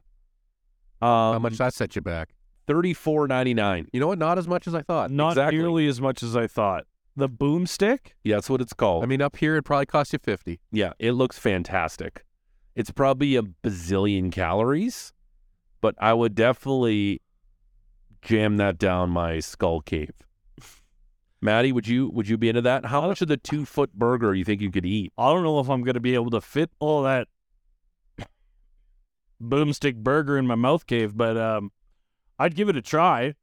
Um, 1.01 1.33
How 1.33 1.39
much 1.39 1.57
that 1.59 1.73
set 1.73 1.97
you 1.97 2.03
back? 2.03 2.31
Thirty 2.67 2.93
four 2.93 3.27
ninety 3.27 3.55
nine. 3.55 3.87
You 3.93 4.01
know 4.01 4.07
what? 4.09 4.19
Not 4.19 4.39
as 4.39 4.47
much 4.47 4.67
as 4.67 4.75
I 4.75 4.83
thought. 4.83 5.11
Not 5.11 5.31
Exactly. 5.33 5.59
nearly 5.59 5.87
as 5.87 6.01
much 6.01 6.23
as 6.23 6.37
I 6.37 6.47
thought. 6.47 6.85
The 7.17 7.29
boomstick? 7.29 8.13
Yeah, 8.25 8.37
that's 8.37 8.49
what 8.49 8.61
it's 8.61 8.73
called. 8.73 9.03
I 9.03 9.07
mean, 9.07 9.21
up 9.21 9.37
here 9.37 9.57
it 9.57 9.65
probably 9.65 9.87
cost 9.87 10.13
you 10.13 10.19
fifty. 10.19 10.61
Yeah, 10.71 10.93
it 10.99 11.13
looks 11.13 11.39
fantastic. 11.39 12.25
It's 12.75 12.91
probably 12.91 13.37
a 13.37 13.43
bazillion 13.43 14.31
calories, 14.31 15.13
but 15.81 15.95
I 15.99 16.15
would 16.15 16.35
definitely 16.35 17.21
jam 18.23 18.57
that 18.59 18.79
down 18.79 19.11
my 19.11 19.41
skull 19.41 19.81
cave. 19.81 20.13
Maddie, 21.43 21.73
would 21.73 21.89
you 21.89 22.11
would 22.11 22.29
you 22.29 22.37
be 22.37 22.49
into 22.49 22.61
that? 22.63 22.87
How 22.87 23.01
much 23.07 23.23
of 23.23 23.29
the 23.29 23.37
two 23.37 23.65
foot 23.65 23.93
burger 23.95 24.35
you 24.35 24.45
think 24.45 24.61
you 24.61 24.71
could 24.71 24.85
eat? 24.85 25.13
I 25.17 25.33
don't 25.33 25.43
know 25.43 25.59
if 25.59 25.71
I'm 25.71 25.83
gonna 25.83 26.01
be 26.01 26.15
able 26.15 26.31
to 26.31 26.41
fit 26.41 26.71
all 26.79 27.03
that 27.03 27.29
boomstick 29.43 29.97
burger 29.97 30.37
in 30.37 30.47
my 30.47 30.55
mouth 30.55 30.87
cave, 30.87 31.17
but 31.17 31.37
um, 31.37 31.73
I'd 32.39 32.55
give 32.55 32.69
it 32.69 32.77
a 32.77 32.83
try. 32.83 33.35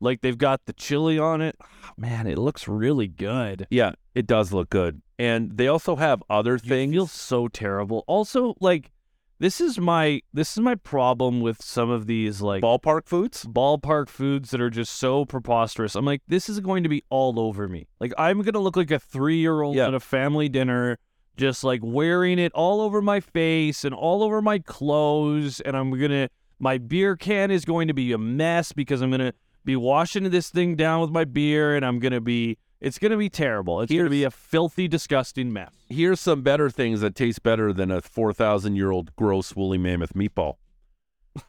Like 0.00 0.20
they've 0.20 0.38
got 0.38 0.64
the 0.66 0.72
chili 0.72 1.18
on 1.18 1.40
it. 1.40 1.56
Man, 1.96 2.26
it 2.26 2.38
looks 2.38 2.68
really 2.68 3.08
good. 3.08 3.66
Yeah, 3.70 3.92
it 4.14 4.26
does 4.26 4.52
look 4.52 4.70
good. 4.70 5.02
And 5.18 5.56
they 5.56 5.68
also 5.68 5.96
have 5.96 6.22
other 6.28 6.58
things. 6.58 6.92
Feels 6.92 7.12
so 7.12 7.48
terrible. 7.48 8.04
Also, 8.06 8.54
like 8.60 8.90
this 9.38 9.60
is 9.60 9.78
my 9.78 10.22
this 10.32 10.52
is 10.52 10.60
my 10.60 10.74
problem 10.74 11.40
with 11.40 11.62
some 11.62 11.90
of 11.90 12.06
these 12.06 12.40
like 12.40 12.62
ballpark 12.62 13.06
foods. 13.06 13.44
Ballpark 13.44 14.08
foods 14.08 14.50
that 14.50 14.60
are 14.60 14.70
just 14.70 14.94
so 14.94 15.24
preposterous. 15.24 15.94
I'm 15.94 16.04
like, 16.04 16.22
this 16.28 16.48
is 16.48 16.60
going 16.60 16.82
to 16.84 16.88
be 16.88 17.04
all 17.10 17.38
over 17.38 17.68
me. 17.68 17.88
Like 18.00 18.12
I'm 18.16 18.42
gonna 18.42 18.60
look 18.60 18.76
like 18.76 18.90
a 18.90 18.98
three 18.98 19.36
year 19.36 19.62
old 19.62 19.76
at 19.76 19.94
a 19.94 20.00
family 20.00 20.48
dinner, 20.48 20.98
just 21.36 21.64
like 21.64 21.80
wearing 21.82 22.38
it 22.38 22.52
all 22.52 22.80
over 22.80 23.02
my 23.02 23.20
face 23.20 23.84
and 23.84 23.94
all 23.94 24.22
over 24.22 24.40
my 24.40 24.60
clothes, 24.60 25.60
and 25.60 25.76
I'm 25.76 25.90
gonna 25.90 26.28
my 26.58 26.78
beer 26.78 27.16
can 27.16 27.50
is 27.50 27.64
going 27.64 27.88
to 27.88 27.94
be 27.94 28.12
a 28.12 28.18
mess 28.18 28.72
because 28.72 29.02
I'm 29.02 29.10
gonna 29.10 29.34
be 29.64 29.76
washing 29.76 30.28
this 30.30 30.50
thing 30.50 30.76
down 30.76 31.00
with 31.00 31.10
my 31.10 31.24
beer, 31.24 31.74
and 31.76 31.84
I'm 31.84 31.98
gonna 31.98 32.20
be 32.20 32.58
it's 32.80 32.98
gonna 32.98 33.16
be 33.16 33.30
terrible. 33.30 33.80
It's 33.80 33.92
gonna 33.92 34.10
be 34.10 34.24
a 34.24 34.30
filthy, 34.30 34.88
disgusting 34.88 35.52
mess. 35.52 35.72
Here's 35.88 36.20
some 36.20 36.42
better 36.42 36.68
things 36.70 37.00
that 37.00 37.14
taste 37.14 37.42
better 37.42 37.72
than 37.72 37.90
a 37.90 38.02
4,000 38.02 38.76
year 38.76 38.90
old 38.90 39.14
gross 39.16 39.56
woolly 39.56 39.78
mammoth 39.78 40.12
meatball. 40.14 40.54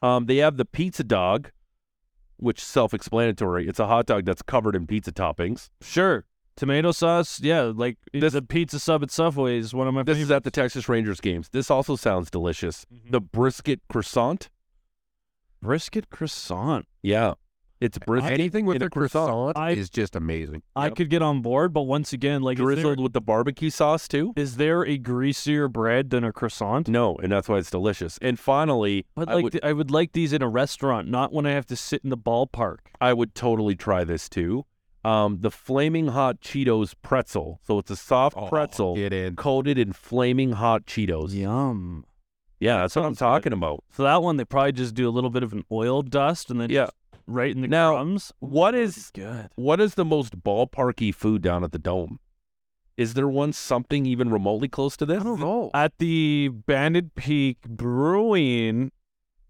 Um, 0.01 0.25
they 0.27 0.37
have 0.37 0.57
the 0.57 0.65
pizza 0.65 1.03
dog, 1.03 1.51
which 2.37 2.63
self 2.63 2.93
explanatory. 2.93 3.67
It's 3.67 3.79
a 3.79 3.87
hot 3.87 4.05
dog 4.05 4.25
that's 4.25 4.41
covered 4.41 4.75
in 4.75 4.87
pizza 4.87 5.11
toppings. 5.11 5.69
Sure. 5.81 6.25
Tomato 6.55 6.93
sauce, 6.93 7.41
yeah, 7.41 7.63
like 7.75 7.97
the 8.13 8.41
pizza 8.41 8.79
sub 8.79 9.03
at 9.03 9.11
Subway 9.11 9.57
is 9.57 9.73
one 9.73 9.89
of 9.89 9.93
my 9.93 10.03
This 10.03 10.13
favorites. 10.15 10.27
is 10.27 10.31
at 10.31 10.43
the 10.45 10.51
Texas 10.51 10.87
Rangers 10.87 11.19
games. 11.19 11.49
This 11.49 11.69
also 11.69 11.97
sounds 11.97 12.31
delicious. 12.31 12.85
Mm-hmm. 12.85 13.11
The 13.11 13.19
brisket 13.19 13.81
croissant. 13.89 14.49
Brisket 15.61 16.09
croissant. 16.09 16.85
Yeah. 17.01 17.33
It's 17.81 17.97
brisket. 17.97 18.31
Anything 18.31 18.65
with 18.65 18.77
in 18.77 18.83
a 18.83 18.85
a 18.85 18.89
croissant 18.89 19.57
I- 19.57 19.71
is 19.71 19.89
just 19.89 20.15
amazing. 20.15 20.63
I 20.75 20.89
could 20.89 21.09
get 21.09 21.21
on 21.21 21.41
board, 21.41 21.73
but 21.73 21.83
once 21.83 22.13
again, 22.13 22.41
like 22.41 22.57
is 22.57 22.63
drizzled 22.63 22.97
there, 22.99 23.03
with 23.03 23.13
the 23.13 23.21
barbecue 23.21 23.69
sauce 23.69 24.07
too. 24.07 24.31
is 24.37 24.55
there 24.55 24.85
a 24.85 24.97
greasier 24.97 25.67
bread 25.67 26.09
than 26.09 26.23
a 26.23 26.31
croissant? 26.31 26.87
No, 26.87 27.15
and 27.17 27.31
that's 27.31 27.49
why 27.49 27.57
it's 27.57 27.69
delicious. 27.69 28.17
And 28.21 28.39
finally, 28.39 29.05
But 29.15 29.27
I 29.29 29.33
like 29.35 29.43
would, 29.43 29.51
th- 29.53 29.63
I 29.63 29.73
would 29.73 29.91
like 29.91 30.13
these 30.13 30.31
in 30.31 30.41
a 30.41 30.47
restaurant, 30.49 31.09
not 31.09 31.33
when 31.33 31.45
I 31.45 31.51
have 31.51 31.65
to 31.67 31.75
sit 31.75 32.01
in 32.03 32.09
the 32.11 32.17
ballpark. 32.17 32.77
I 33.01 33.11
would 33.13 33.35
totally 33.35 33.75
try 33.75 34.03
this 34.05 34.29
too. 34.29 34.65
Um, 35.03 35.39
the 35.41 35.51
flaming 35.51 36.07
hot 36.07 36.39
Cheetos 36.41 36.95
pretzel. 37.03 37.59
So 37.67 37.77
it's 37.79 37.91
a 37.91 37.95
soft 37.95 38.37
Oh, 38.39 38.47
pretzel 38.47 38.95
get 38.95 39.13
in. 39.13 39.35
coated 39.35 39.77
in 39.77 39.93
flaming 39.93 40.53
hot 40.53 40.85
Cheetos. 40.87 41.33
Yum. 41.33 42.05
Yeah, 42.59 42.77
that's 42.77 42.95
what 42.95 43.01
I'm 43.03 43.09
Sounds 43.13 43.19
talking 43.19 43.53
about. 43.53 43.83
So 43.91 44.01
that 44.03 44.23
one 44.23 44.37
they 44.37 44.45
probably 44.45 44.71
just 44.71 44.95
do 44.95 45.07
a 45.07 45.11
little 45.11 45.29
bit 45.29 45.43
of 45.43 45.51
an 45.53 45.63
oil 45.71 46.01
dust 46.01 46.49
and 46.49 46.59
then 46.59 46.69
Yeah. 46.71 46.87
Just 47.25 47.35
right 47.35 47.51
in 47.55 47.61
the 47.61 47.67
Now, 47.67 47.93
crumbs. 47.95 48.33
What 48.39 48.75
is 48.75 49.11
good? 49.13 49.49
what 49.55 49.79
is 49.79 49.95
the 49.95 50.05
most 50.05 50.41
ballparky 50.43 51.13
food 51.13 51.41
down 51.41 51.63
at 51.63 51.71
the 51.71 51.79
dome? 51.79 52.19
Is 52.97 53.13
there 53.13 53.27
one 53.27 53.51
something 53.51 54.05
even 54.05 54.29
remotely 54.29 54.69
close 54.69 54.95
to 54.97 55.05
this? 55.05 55.19
I 55.19 55.23
don't 55.23 55.39
know. 55.39 55.69
At 55.73 55.97
the 55.99 56.49
Banded 56.49 57.15
Peak 57.15 57.61
Brewing 57.67 58.91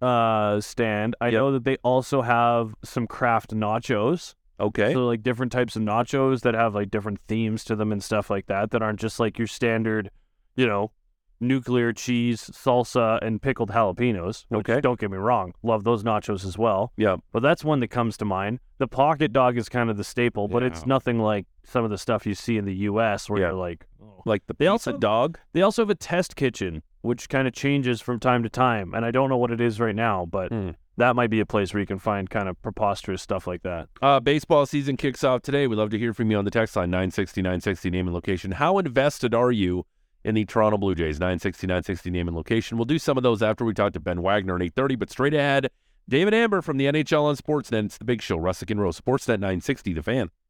uh 0.01 0.59
stand, 0.61 1.15
I 1.21 1.29
know 1.29 1.51
that 1.51 1.63
they 1.63 1.77
also 1.77 2.21
have 2.21 2.75
some 2.83 3.07
craft 3.07 3.51
nachos. 3.51 4.33
Okay. 4.59 4.93
So 4.93 5.05
like 5.05 5.21
different 5.21 5.51
types 5.51 5.75
of 5.75 5.83
nachos 5.83 6.41
that 6.41 6.53
have 6.53 6.73
like 6.73 6.89
different 6.89 7.19
themes 7.27 7.63
to 7.65 7.75
them 7.75 7.91
and 7.91 8.03
stuff 8.03 8.29
like 8.29 8.47
that 8.47 8.71
that 8.71 8.81
aren't 8.81 8.99
just 8.99 9.19
like 9.19 9.37
your 9.37 9.47
standard, 9.47 10.09
you 10.55 10.65
know, 10.65 10.91
nuclear 11.39 11.93
cheese, 11.93 12.41
salsa, 12.41 13.19
and 13.21 13.41
pickled 13.41 13.69
jalapenos. 13.69 14.45
which, 14.49 14.59
Okay. 14.69 14.81
Don't 14.81 14.99
get 14.99 15.11
me 15.11 15.17
wrong. 15.17 15.53
Love 15.63 15.83
those 15.83 16.03
nachos 16.03 16.45
as 16.45 16.57
well. 16.57 16.91
Yeah. 16.97 17.17
But 17.31 17.41
that's 17.41 17.63
one 17.63 17.79
that 17.81 17.89
comes 17.89 18.17
to 18.17 18.25
mind. 18.25 18.59
The 18.77 18.87
pocket 18.87 19.31
dog 19.31 19.57
is 19.57 19.69
kind 19.69 19.89
of 19.89 19.97
the 19.97 20.03
staple, 20.03 20.47
but 20.47 20.63
it's 20.63 20.85
nothing 20.85 21.19
like 21.19 21.45
some 21.63 21.83
of 21.83 21.89
the 21.89 21.97
stuff 21.97 22.25
you 22.25 22.33
see 22.35 22.57
in 22.57 22.65
the 22.65 22.75
US 22.89 23.29
where 23.29 23.39
Yeah. 23.39 23.47
you're 23.47 23.55
like 23.55 23.85
oh. 24.01 24.21
Like 24.25 24.45
the 24.47 24.53
They 24.57 24.65
pizza 24.65 24.71
also- 24.91 24.97
dog. 24.97 25.39
They 25.53 25.61
also 25.61 25.83
have 25.83 25.89
a 25.89 25.95
test 25.95 26.35
kitchen, 26.35 26.81
which 27.01 27.29
kind 27.29 27.47
of 27.47 27.53
changes 27.53 28.01
from 28.01 28.19
time 28.19 28.41
to 28.43 28.49
time, 28.49 28.93
and 28.93 29.05
I 29.05 29.11
don't 29.11 29.29
know 29.29 29.37
what 29.37 29.51
it 29.51 29.61
is 29.61 29.79
right 29.79 29.95
now, 29.95 30.25
but 30.25 30.51
Hmm. 30.51 30.71
that 30.97 31.15
might 31.15 31.29
be 31.29 31.39
a 31.39 31.45
place 31.45 31.73
where 31.73 31.79
you 31.81 31.85
can 31.85 31.99
find 31.99 32.29
kind 32.29 32.49
of 32.49 32.59
preposterous 32.61 33.21
stuff 33.21 33.45
like 33.47 33.61
that. 33.63 33.87
Uh, 34.01 34.19
baseball 34.19 34.65
season 34.65 34.97
kicks 34.97 35.23
off 35.23 35.41
today. 35.43 35.67
We'd 35.67 35.75
love 35.77 35.91
to 35.91 35.99
hear 35.99 36.13
from 36.13 36.31
you 36.31 36.37
on 36.37 36.45
the 36.45 36.51
text 36.51 36.75
line 36.75 36.89
960 36.89 37.41
960 37.43 37.89
name 37.91 38.07
and 38.07 38.13
location. 38.15 38.53
How 38.53 38.77
invested 38.79 39.33
are 39.35 39.51
you 39.51 39.85
in 40.25 40.35
the 40.35 40.43
Toronto 40.45 40.77
Blue 40.77 40.95
Jays? 40.95 41.19
960 41.19 41.67
960 41.67 42.09
name 42.09 42.27
and 42.27 42.35
location. 42.35 42.77
We'll 42.77 42.85
do 42.85 42.99
some 42.99 43.15
of 43.15 43.23
those 43.23 43.41
after 43.41 43.63
we 43.63 43.73
talk 43.73 43.93
to 43.93 43.99
Ben 43.99 44.21
Wagner 44.21 44.55
at 44.55 44.61
830, 44.61 44.95
but 44.95 45.09
straight 45.09 45.33
ahead, 45.33 45.69
David 46.09 46.33
Amber 46.33 46.61
from 46.61 46.77
the 46.77 46.85
NHL 46.85 47.23
on 47.23 47.35
Sportsnet. 47.35 47.85
It's 47.85 47.97
the 47.97 48.05
big 48.05 48.21
show, 48.21 48.37
Russick 48.37 48.69
and 48.69 48.81
Rose, 48.81 48.99
Sportsnet 48.99 49.39
960, 49.39 49.93
The 49.93 50.03
Fan. 50.03 50.29